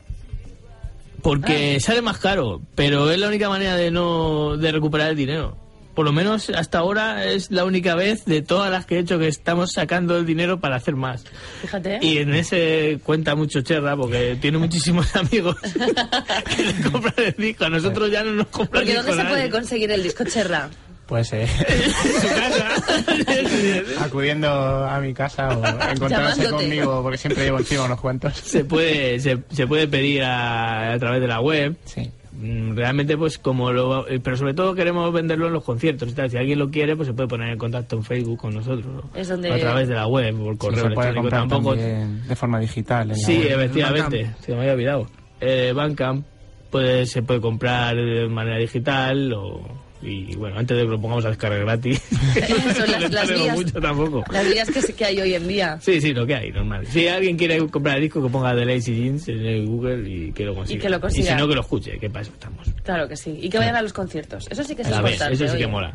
porque 1.25 1.81
sale 1.81 2.03
más 2.03 2.19
caro, 2.19 2.61
pero 2.75 3.11
es 3.11 3.19
la 3.19 3.29
única 3.29 3.49
manera 3.49 3.77
de 3.77 3.91
no 3.91 4.59
de 4.59 4.71
recuperar 4.71 5.11
el 5.11 5.17
dinero. 5.17 5.57
Por 5.95 6.05
lo 6.05 6.13
menos 6.13 6.51
hasta 6.51 6.79
ahora 6.79 7.25
es 7.25 7.51
la 7.51 7.65
única 7.65 7.95
vez 7.95 8.25
de 8.27 8.43
todas 8.43 8.71
las 8.71 8.85
que 8.85 8.97
he 8.97 8.99
hecho 8.99 9.19
que 9.19 9.29
estamos 9.29 9.73
sacando 9.73 10.19
el 10.19 10.27
dinero 10.27 10.61
para 10.61 10.77
hacer 10.77 10.97
más. 10.97 11.25
fíjate. 11.63 12.01
Y 12.03 12.19
en 12.19 12.35
ese 12.35 12.99
cuenta 13.05 13.37
mucho 13.37 13.63
Cherra 13.63 13.97
porque 13.97 14.37
tiene 14.41 14.59
muchísimos 14.59 15.17
amigos 15.17 15.57
que 15.63 16.63
le 16.63 16.91
compran 16.91 17.15
el 17.17 17.35
disco. 17.39 17.65
A 17.65 17.71
nosotros 17.71 18.11
ya 18.11 18.23
no 18.23 18.33
nos 18.33 18.49
compran 18.49 18.83
Porque 18.83 18.95
¿dónde 18.95 19.13
disco 19.13 19.25
se 19.25 19.29
puede 19.31 19.51
conseguir 19.51 19.91
el 19.93 20.03
disco, 20.03 20.25
Cherra? 20.25 20.69
Pues 21.07 21.33
eh, 21.35 21.43
En 21.47 21.91
su 22.21 22.29
casa. 22.29 24.05
acudiendo 24.05 24.49
a 24.49 24.99
mi 25.01 25.13
casa 25.13 25.49
o 25.51 25.53
encontrándose 25.91 26.09
Llamándote. 26.09 26.51
conmigo, 26.51 27.03
porque 27.03 27.19
siempre 27.19 27.45
llevo 27.45 27.59
encima 27.59 27.85
unos 27.85 28.01
cuantos. 28.01 28.35
se 28.37 28.65
puede 28.65 29.19
se, 29.21 29.39
se 29.51 29.67
puede 29.67 29.87
pedir 29.87 30.23
a, 30.25 30.93
a 30.95 30.99
través 30.99 31.21
de 31.21 31.27
la 31.29 31.41
web 31.41 31.77
Sí. 31.85 32.11
Mm, 32.33 32.75
realmente 32.75 33.17
pues 33.17 33.39
como 33.39 33.71
lo 33.71 34.09
eh, 34.09 34.19
pero 34.19 34.37
sobre 34.37 34.55
todo 34.55 34.75
queremos 34.75 35.13
venderlo 35.13 35.47
en 35.47 35.53
los 35.53 35.63
conciertos 35.63 36.09
y 36.09 36.15
tal. 36.15 36.29
si 36.31 36.37
alguien 36.37 36.59
lo 36.59 36.69
quiere 36.71 36.97
pues 36.97 37.07
se 37.07 37.15
puede 37.15 37.29
poner 37.29 37.51
en 37.51 37.59
contacto 37.59 37.95
en 37.97 38.03
Facebook 38.03 38.39
con 38.41 38.55
nosotros 38.55 38.87
¿no? 38.87 39.11
Es 39.15 39.29
donde- 39.29 39.53
a 39.53 39.59
través 39.61 39.87
de 39.89 39.95
la 39.95 40.07
web 40.09 40.35
por 40.37 40.53
Sí, 40.55 40.59
correo 40.59 40.89
se 40.89 40.91
puede 40.91 41.09
electrónico 41.11 41.21
comprar 41.23 41.41
tampoco 41.49 41.77
también 41.77 42.27
de 42.27 42.35
forma 42.37 42.59
digital. 42.59 43.11
en 43.11 43.17
sí 43.17 43.43
efectivamente 43.47 44.31
se 44.41 44.53
me 44.53 44.61
había 44.63 44.73
olvidado 44.73 45.07
eh, 45.41 45.73
Bandcamp 45.77 46.27
pues 46.71 47.13
se 47.13 47.23
puede 47.23 47.41
comprar 47.41 47.95
de 47.95 48.27
manera 48.29 48.57
digital 48.59 49.33
o 49.33 49.84
y 50.05 50.35
bueno 50.37 50.59
antes 50.59 50.77
de 50.77 50.83
que 50.85 50.89
lo 50.91 51.01
pongamos 51.01 51.25
a 51.25 51.29
descargar 51.29 51.61
gratis 51.61 52.01
Son 52.77 52.91
las- 52.91 53.01
no 53.03 53.09
las 53.09 53.27
tenemos 53.27 53.45
vías. 53.45 53.57
mucho 53.57 53.81
tampoco 53.81 54.25
Las 54.33 54.49
vías 54.51 54.71
que, 54.71 54.93
que 54.93 55.05
hay 55.05 55.21
hoy 55.21 55.35
en 55.35 55.49
día. 55.49 55.79
Sí, 55.81 56.01
sí, 56.01 56.13
lo 56.13 56.27
que 56.27 56.35
hay, 56.35 56.51
normal. 56.53 56.87
Si 56.87 57.07
alguien 57.09 57.37
quiere 57.37 57.59
comprar 57.69 57.97
el 57.97 58.03
disco, 58.03 58.23
que 58.23 58.29
ponga 58.29 58.55
The 58.55 58.65
Lazy 58.65 58.95
Jeans 58.95 59.29
en 59.29 59.45
el 59.47 59.67
Google 59.67 60.09
y 60.09 60.33
que 60.33 60.45
lo 60.45 60.55
consiga. 60.55 60.83
que 60.83 60.89
lo 60.89 61.01
consiga. 61.01 61.33
si 61.33 61.41
no, 61.41 61.49
que 61.49 61.55
lo 61.55 61.61
escuche, 61.61 61.99
que 61.99 62.09
para 62.11 62.23
eso 62.23 62.33
estamos. 62.33 62.67
Claro 62.83 63.09
que 63.09 63.17
sí. 63.17 63.39
Y 63.41 63.49
que 63.49 63.59
vayan 63.59 63.77
a 63.77 63.83
los 63.83 63.93
conciertos. 63.93 64.47
Eso 64.51 64.63
sí 64.65 64.75
que 64.75 64.83
es 64.83 64.89
A 64.89 64.97
importante. 64.97 65.35
eso 65.35 65.49
sí 65.49 65.57
que 65.59 65.67
mola. 65.67 65.93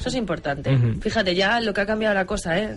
Eso 0.00 0.08
es 0.08 0.14
importante. 0.16 0.76
Fíjate, 1.00 1.34
ya 1.34 1.60
lo 1.60 1.72
que 1.72 1.80
ha 1.82 1.86
cambiado 1.86 2.14
la 2.14 2.26
cosa, 2.26 2.58
¿eh? 2.58 2.74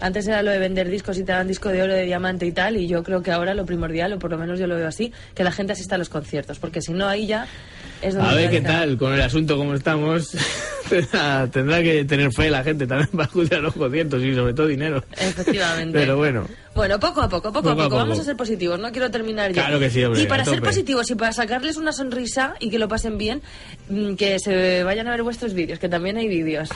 Antes 0.00 0.26
era 0.28 0.42
lo 0.42 0.50
de 0.50 0.58
vender 0.58 0.88
discos 0.90 1.16
y 1.18 1.24
te 1.24 1.32
dan 1.32 1.48
disco 1.48 1.68
de 1.70 1.82
oro, 1.82 1.94
de 1.94 2.04
diamante 2.04 2.46
y 2.46 2.52
tal, 2.52 2.76
y 2.76 2.86
yo 2.86 3.02
creo 3.02 3.22
que 3.22 3.30
ahora 3.30 3.54
lo 3.54 3.64
primordial, 3.64 4.12
o 4.12 4.18
por 4.18 4.30
lo 4.30 4.38
menos 4.38 4.58
yo 4.58 4.66
lo 4.66 4.76
veo 4.76 4.88
así, 4.88 5.12
que 5.34 5.44
la 5.44 5.52
gente 5.52 5.72
asista 5.72 5.94
a 5.94 5.98
los 5.98 6.08
conciertos, 6.08 6.58
porque 6.58 6.80
si 6.82 6.92
no 6.92 7.06
ahí 7.06 7.26
ya. 7.26 7.46
A 8.20 8.34
ver 8.34 8.50
qué 8.50 8.60
tal 8.60 8.96
con 8.96 9.12
el 9.12 9.20
asunto 9.20 9.56
como 9.56 9.74
estamos. 9.74 10.30
tendrá, 10.88 11.46
tendrá 11.50 11.82
que 11.82 12.04
tener 12.04 12.32
fe 12.32 12.50
la 12.50 12.62
gente 12.62 12.86
también 12.86 13.10
para 13.10 13.28
a 13.58 13.60
los 13.60 13.74
conciertos 13.74 14.22
y 14.22 14.34
sobre 14.34 14.54
todo 14.54 14.66
dinero. 14.66 15.04
Efectivamente. 15.16 15.98
Pero 15.98 16.16
bueno. 16.16 16.46
Bueno, 16.78 17.00
poco 17.00 17.20
a 17.22 17.28
poco, 17.28 17.52
poco, 17.52 17.68
Poco 17.70 17.70
a 17.82 17.84
poco. 17.84 17.96
Vamos 17.96 18.20
a 18.20 18.24
ser 18.24 18.36
positivos, 18.36 18.78
no 18.78 18.92
quiero 18.92 19.10
terminar 19.10 19.52
ya. 19.52 19.62
Claro 19.66 19.80
que 19.80 19.90
sí, 19.90 20.04
hombre, 20.04 20.22
Y 20.22 20.26
para 20.26 20.44
ser 20.44 20.62
positivos 20.62 21.10
y 21.10 21.14
para 21.16 21.32
sacarles 21.32 21.76
una 21.76 21.92
sonrisa 21.92 22.54
y 22.60 22.70
que 22.70 22.78
lo 22.78 22.86
pasen 22.88 23.18
bien, 23.18 23.42
mm, 23.88 24.14
que 24.14 24.38
se 24.38 24.84
vayan 24.84 25.08
a 25.08 25.10
ver 25.10 25.22
vuestros 25.24 25.54
vídeos, 25.54 25.78
que 25.80 25.88
también 25.88 26.16
hay 26.18 26.28
vídeos. 26.28 26.68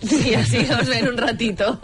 y 0.02 0.34
así 0.34 0.58
os 0.58 0.88
ven 0.88 1.08
un 1.08 1.16
ratito. 1.18 1.78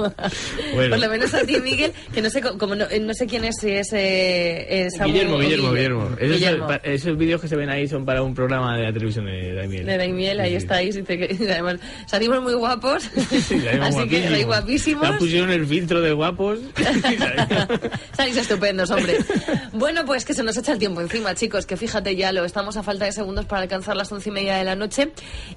Bueno. 0.75 0.91
Por 0.91 0.99
lo 1.01 1.11
menos 1.11 1.35
a 1.35 1.41
ti, 1.45 1.57
Miguel, 1.61 1.93
que 2.15 2.23
no 2.23 2.31
sé, 2.31 2.41
co- 2.41 2.57
como 2.59 2.75
no, 2.77 2.87
no 3.01 3.13
sé 3.15 3.27
quién 3.27 3.45
es, 3.45 3.57
si 3.61 3.71
es 3.73 3.89
eh, 3.93 4.89
Guillermo, 5.05 5.39
Guillermo, 5.39 5.71
Guille. 5.73 5.75
Guillermo. 5.75 6.11
Esos, 6.21 6.37
Guillermo. 6.37 6.69
esos 6.85 7.19
vídeos 7.19 7.41
que 7.41 7.49
se 7.49 7.57
ven 7.57 7.71
ahí 7.71 7.89
son 7.89 8.05
para 8.05 8.23
un 8.23 8.35
programa 8.35 8.77
de 8.77 8.85
la 8.85 8.93
televisión 8.93 9.27
de 9.27 9.53
Daimiel. 9.53 9.85
De 9.87 9.99
Daimiel, 9.99 10.39
ahí 10.41 10.51
Sí, 10.51 10.57
estáis. 10.59 10.97
que- 11.07 11.37
y 11.41 11.45
además, 11.51 11.77
salimos 12.07 12.41
muy 12.41 12.55
guapos. 12.55 13.03
Sí, 13.03 13.41
salimos 13.41 13.89
así 13.97 14.09
que 14.09 14.21
guapísimos. 14.21 14.29
sois 14.31 14.47
guapísimos. 14.47 15.09
Ya 15.11 15.19
pusieron 15.19 15.51
el 15.51 15.67
filtro 15.67 16.01
de 16.01 16.13
guapos. 16.13 16.61
Salís 18.17 18.37
estupendos, 18.37 18.91
hombre. 18.91 19.19
Bueno, 19.73 20.05
pues 20.05 20.25
que 20.25 20.35
se 20.35 20.43
nos 20.43 20.57
echa 20.57 20.73
el 20.73 20.79
tiempo 20.79 21.01
encima, 21.01 21.35
chicos, 21.35 21.67
que 21.67 21.77
fíjate 21.77 22.15
ya, 22.17 22.33
lo 22.33 22.45
estamos 22.45 22.77
a 22.77 22.83
falta 22.83 23.05
de 23.05 23.13
segundos 23.13 23.45
para 23.47 23.63
alcanzar 23.63 23.97
las 23.97 24.11
once 24.13 24.29
y 24.29 24.33
media 24.33 24.57
de 24.57 24.65
la 24.65 24.77
noche 24.77 25.13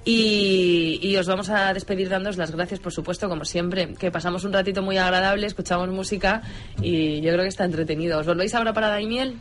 y, 0.06 1.00
y 1.02 1.16
os 1.18 1.28
vamos 1.28 1.50
a 1.50 1.74
despedir 1.74 2.10
dándos 2.10 2.38
las 2.38 2.52
gracias, 2.52 2.80
por 2.80 2.92
supuesto, 2.94 3.28
como 3.30 3.46
siempre, 3.46 3.94
que 3.96 4.12
pasamos 4.12 4.44
un 4.44 4.54
ratito 4.54 4.82
muy 4.82 4.98
agradable, 4.98 5.48
escuchamos 5.48 5.90
música 5.90 6.42
y 6.82 7.22
yo 7.22 7.32
creo 7.32 7.44
que 7.44 7.50
está 7.50 7.66
entretenido. 7.66 8.20
¿Os 8.20 8.26
volvéis 8.26 8.54
ahora 8.56 8.74
para 8.74 8.88
Daimiel? 8.90 9.36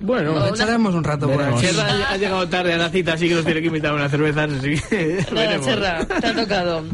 Bueno, 0.00 0.32
una- 0.32 0.48
echaremos 0.48 0.92
un 0.94 1.04
rato 1.04 1.28
por 1.28 1.38
Veremos. 1.38 1.62
aquí. 1.62 1.70
Cherra 1.72 1.88
ha- 1.88 2.10
ha 2.12 2.16
llegado 2.16 2.48
tarde 2.48 2.72
a 2.74 2.76
la 2.76 2.90
cita, 2.90 3.12
así 3.14 3.28
que 3.28 3.36
nos 3.36 3.44
tiene 3.44 3.60
que 3.60 3.68
invitar 3.68 3.92
a 3.92 3.94
una 3.94 4.08
cerveza. 4.08 4.44
Así 4.44 4.74
que 4.90 5.24
Nada. 5.32 5.60
Cherra, 5.60 6.04
te 6.04 6.26
ha 6.26 6.34
tocado. 6.34 6.84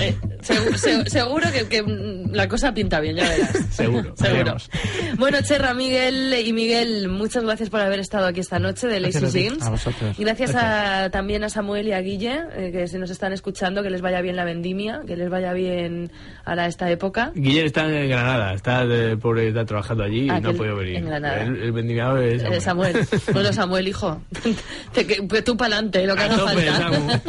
Eh, 0.00 0.16
segu- 0.42 0.74
se- 0.76 1.10
seguro 1.10 1.46
que, 1.52 1.66
que, 1.68 1.82
mm, 1.82 2.32
la 2.32 2.48
cosa 2.48 2.72
pinta 2.74 3.00
bien, 3.00 3.16
ya 3.16 3.28
verás. 3.28 3.50
Seguro, 3.70 4.14
Seguro. 4.16 4.56
Bueno, 5.16 5.38
Cherra, 5.42 5.74
Miguel 5.74 6.34
y 6.44 6.52
Miguel, 6.52 7.08
muchas 7.08 7.44
gracias 7.44 7.70
por 7.70 7.80
haber 7.80 8.00
estado 8.00 8.26
aquí 8.26 8.40
esta 8.40 8.58
noche 8.58 8.86
de 8.88 9.00
Lazy. 9.00 9.26
Jeans. 9.30 9.62
A 9.64 9.70
vosotros. 9.70 10.16
Gracias 10.18 10.54
a, 10.54 11.10
también 11.10 11.44
a 11.44 11.48
Samuel 11.48 11.88
y 11.88 11.92
a 11.92 12.00
Guille, 12.00 12.40
eh, 12.56 12.70
que 12.72 12.88
se 12.88 12.98
nos 12.98 13.10
están 13.10 13.32
escuchando, 13.32 13.82
que 13.82 13.90
les 13.90 14.00
vaya 14.00 14.20
bien 14.20 14.36
la 14.36 14.44
vendimia, 14.44 15.00
que 15.06 15.16
les 15.16 15.28
vaya 15.30 15.52
bien 15.52 16.10
ahora 16.44 16.66
esta 16.66 16.90
época. 16.90 17.32
Guillermo 17.34 17.66
está 17.66 17.86
en 17.86 18.08
Granada, 18.08 18.54
está, 18.54 18.86
de, 18.86 19.16
pobre, 19.16 19.48
está 19.48 19.64
trabajando 19.64 20.04
allí 20.04 20.26
y 20.26 20.30
Ah, 20.30 20.40
no 20.40 20.50
ha 20.50 20.52
podido 20.54 20.76
venir. 20.76 20.96
en 20.96 21.06
Granada. 21.06 21.42
El, 21.42 21.56
el 21.62 21.72
vendimiador 21.72 22.22
es 22.22 22.42
Eh, 22.42 22.60
Samuel. 22.60 22.96
Bueno, 23.32 23.52
Samuel, 23.52 23.88
hijo. 23.88 24.20
Te- 24.92 25.06
que- 25.06 25.22
pues 25.22 25.44
tú 25.44 25.56
para 25.56 25.74
adelante, 25.76 26.06
lo 26.06 26.14
que 26.16 26.22
haga 26.22 26.38
falta. 26.38 27.20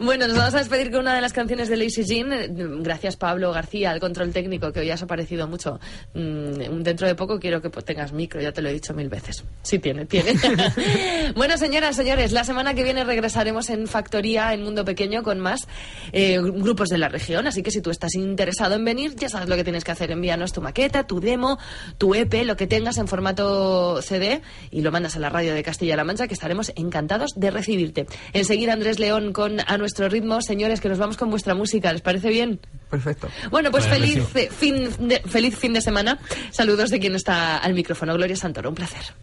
Bueno, 0.00 0.26
nos 0.26 0.36
vamos 0.36 0.54
a 0.54 0.58
despedir 0.58 0.90
con 0.90 1.00
una 1.00 1.14
de 1.14 1.20
las 1.20 1.32
canciones 1.32 1.68
de 1.68 1.76
Lazy 1.76 2.04
Jean. 2.04 2.32
Eh, 2.32 2.48
Gracias, 2.80 3.16
Pablo 3.16 3.52
García, 3.52 3.90
al 3.90 4.00
control 4.00 4.32
técnico, 4.32 4.72
que 4.72 4.80
hoy 4.80 4.90
has 4.90 5.02
aparecido 5.02 5.46
mucho. 5.46 5.78
Mm, 6.14 6.82
dentro 6.82 7.06
de 7.06 7.14
poco 7.14 7.38
quiero 7.38 7.62
que 7.62 7.70
tengas 7.70 8.12
micro, 8.12 8.40
ya 8.40 8.52
te 8.52 8.62
lo 8.62 8.68
he 8.68 8.72
dicho 8.72 8.92
mil 8.94 9.08
veces. 9.08 9.44
Sí, 9.62 9.78
tiene, 9.78 10.06
tiene. 10.06 10.34
bueno, 11.36 11.56
señoras, 11.56 11.96
señores, 11.96 12.32
la 12.32 12.44
semana 12.44 12.74
que 12.74 12.82
viene 12.82 13.04
regresaremos 13.04 13.70
en 13.70 13.86
Factoría, 13.86 14.52
en 14.52 14.62
Mundo 14.62 14.84
Pequeño, 14.84 15.22
con 15.22 15.40
más 15.40 15.66
eh, 16.12 16.38
grupos 16.40 16.88
de 16.88 16.98
la 16.98 17.08
región. 17.08 17.46
Así 17.46 17.62
que 17.62 17.70
si 17.70 17.80
tú 17.80 17.90
estás 17.90 18.14
interesado 18.14 18.74
en 18.74 18.84
venir, 18.84 19.14
ya 19.16 19.28
sabes 19.28 19.48
lo 19.48 19.56
que 19.56 19.64
tienes 19.64 19.84
que 19.84 19.92
hacer. 19.92 20.10
Envíanos 20.10 20.52
tu 20.52 20.60
maqueta, 20.60 21.06
tu 21.06 21.20
demo, 21.20 21.58
tu 21.98 22.14
EP, 22.14 22.44
lo 22.44 22.56
que 22.56 22.66
tengas 22.66 22.98
en 22.98 23.08
formato 23.08 24.00
CD 24.02 24.42
y 24.70 24.82
lo 24.82 24.92
mandas 24.92 25.16
a 25.16 25.18
la 25.18 25.30
radio 25.30 25.54
de 25.54 25.62
Castilla-La 25.62 26.04
Mancha, 26.04 26.26
que 26.26 26.34
estaremos 26.34 26.72
encantados 26.76 27.32
de 27.36 27.50
recibirte. 27.50 28.06
Enseguida 28.32 28.72
Andrés 28.72 28.98
León 28.98 29.32
con 29.32 29.60
A 29.60 29.78
Nuestro 29.86 30.08
Ritmo. 30.08 30.42
Señores, 30.42 30.80
que 30.80 30.88
nos 30.88 30.98
vamos 30.98 31.16
con 31.16 31.30
vuestra 31.30 31.54
música. 31.54 31.92
¿Les 31.92 32.02
parece 32.02 32.28
bien? 32.28 32.58
Perfecto. 32.90 33.28
Bueno, 33.52 33.70
pues 33.70 33.88
Vale, 33.88 34.00
feliz, 34.00 34.34
eh, 34.34 34.50
fin 34.50 34.90
de, 35.06 35.20
feliz 35.20 35.56
fin 35.56 35.72
de 35.72 35.80
semana. 35.80 36.18
Saludos 36.50 36.90
de 36.90 36.98
quien 36.98 37.14
está 37.14 37.58
al 37.58 37.72
micrófono. 37.72 38.12
Gloria 38.14 38.34
Santoro, 38.34 38.70
un 38.70 38.74
placer. 38.74 39.14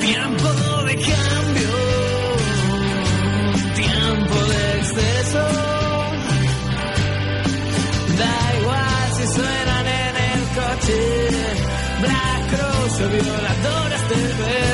Tiempo 0.00 0.48
de 0.84 0.94
cambio, 0.94 1.70
tiempo 3.74 4.44
de 4.52 4.78
exceso. 4.78 5.44
Da 8.16 8.60
igual 8.62 9.12
si 9.12 9.26
suenan 9.34 9.86
en 9.86 10.16
el 10.32 10.42
coche, 10.56 10.98
Black 12.00 12.48
Cross 12.48 13.00
o 13.02 13.08
violadores 13.10 14.02
de 14.08 14.65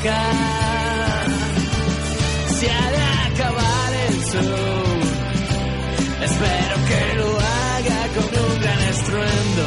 Se 0.00 0.06
ha 2.70 2.90
de 2.90 3.02
acabar 3.32 3.92
el 4.08 4.14
show. 4.22 5.00
Espero 6.22 6.74
que 6.88 7.14
lo 7.16 7.28
haga 7.36 8.00
con 8.14 8.28
un 8.44 8.60
gran 8.60 8.80
estruendo. 8.80 9.64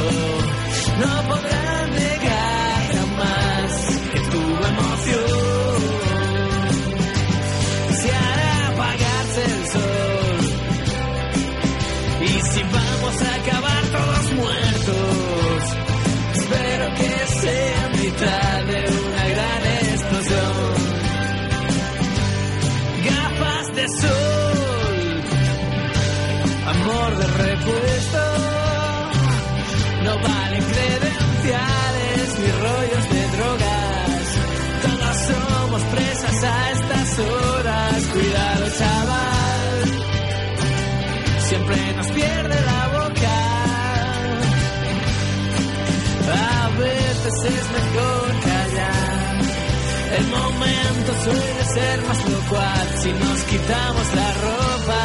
No 1.00 1.12
podrán 1.28 1.71
Chaval. 38.78 39.76
Siempre 41.48 41.94
nos 41.98 42.08
pierde 42.08 42.56
la 42.62 42.88
boca. 42.88 43.38
A 46.34 46.70
veces 46.80 47.34
es 47.44 47.66
mejor 47.78 48.28
callar. 48.44 49.42
El 50.18 50.28
momento 50.28 51.14
suele 51.24 51.64
ser 51.74 52.02
más 52.08 52.30
locuaz 52.30 52.88
si 53.02 53.12
nos 53.12 53.44
quitamos 53.44 54.16
la 54.16 54.34
ropa. 54.34 55.02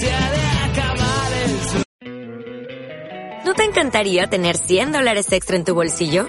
Se 0.00 0.12
ha 0.12 0.30
de 0.30 0.44
acabar 0.70 1.32
el 1.44 1.60
sol. 1.70 1.84
¿No 3.44 3.54
te 3.54 3.64
encantaría 3.64 4.26
tener 4.28 4.56
100 4.56 4.92
dólares 4.92 5.30
extra 5.32 5.56
en 5.56 5.64
tu 5.64 5.74
bolsillo? 5.74 6.28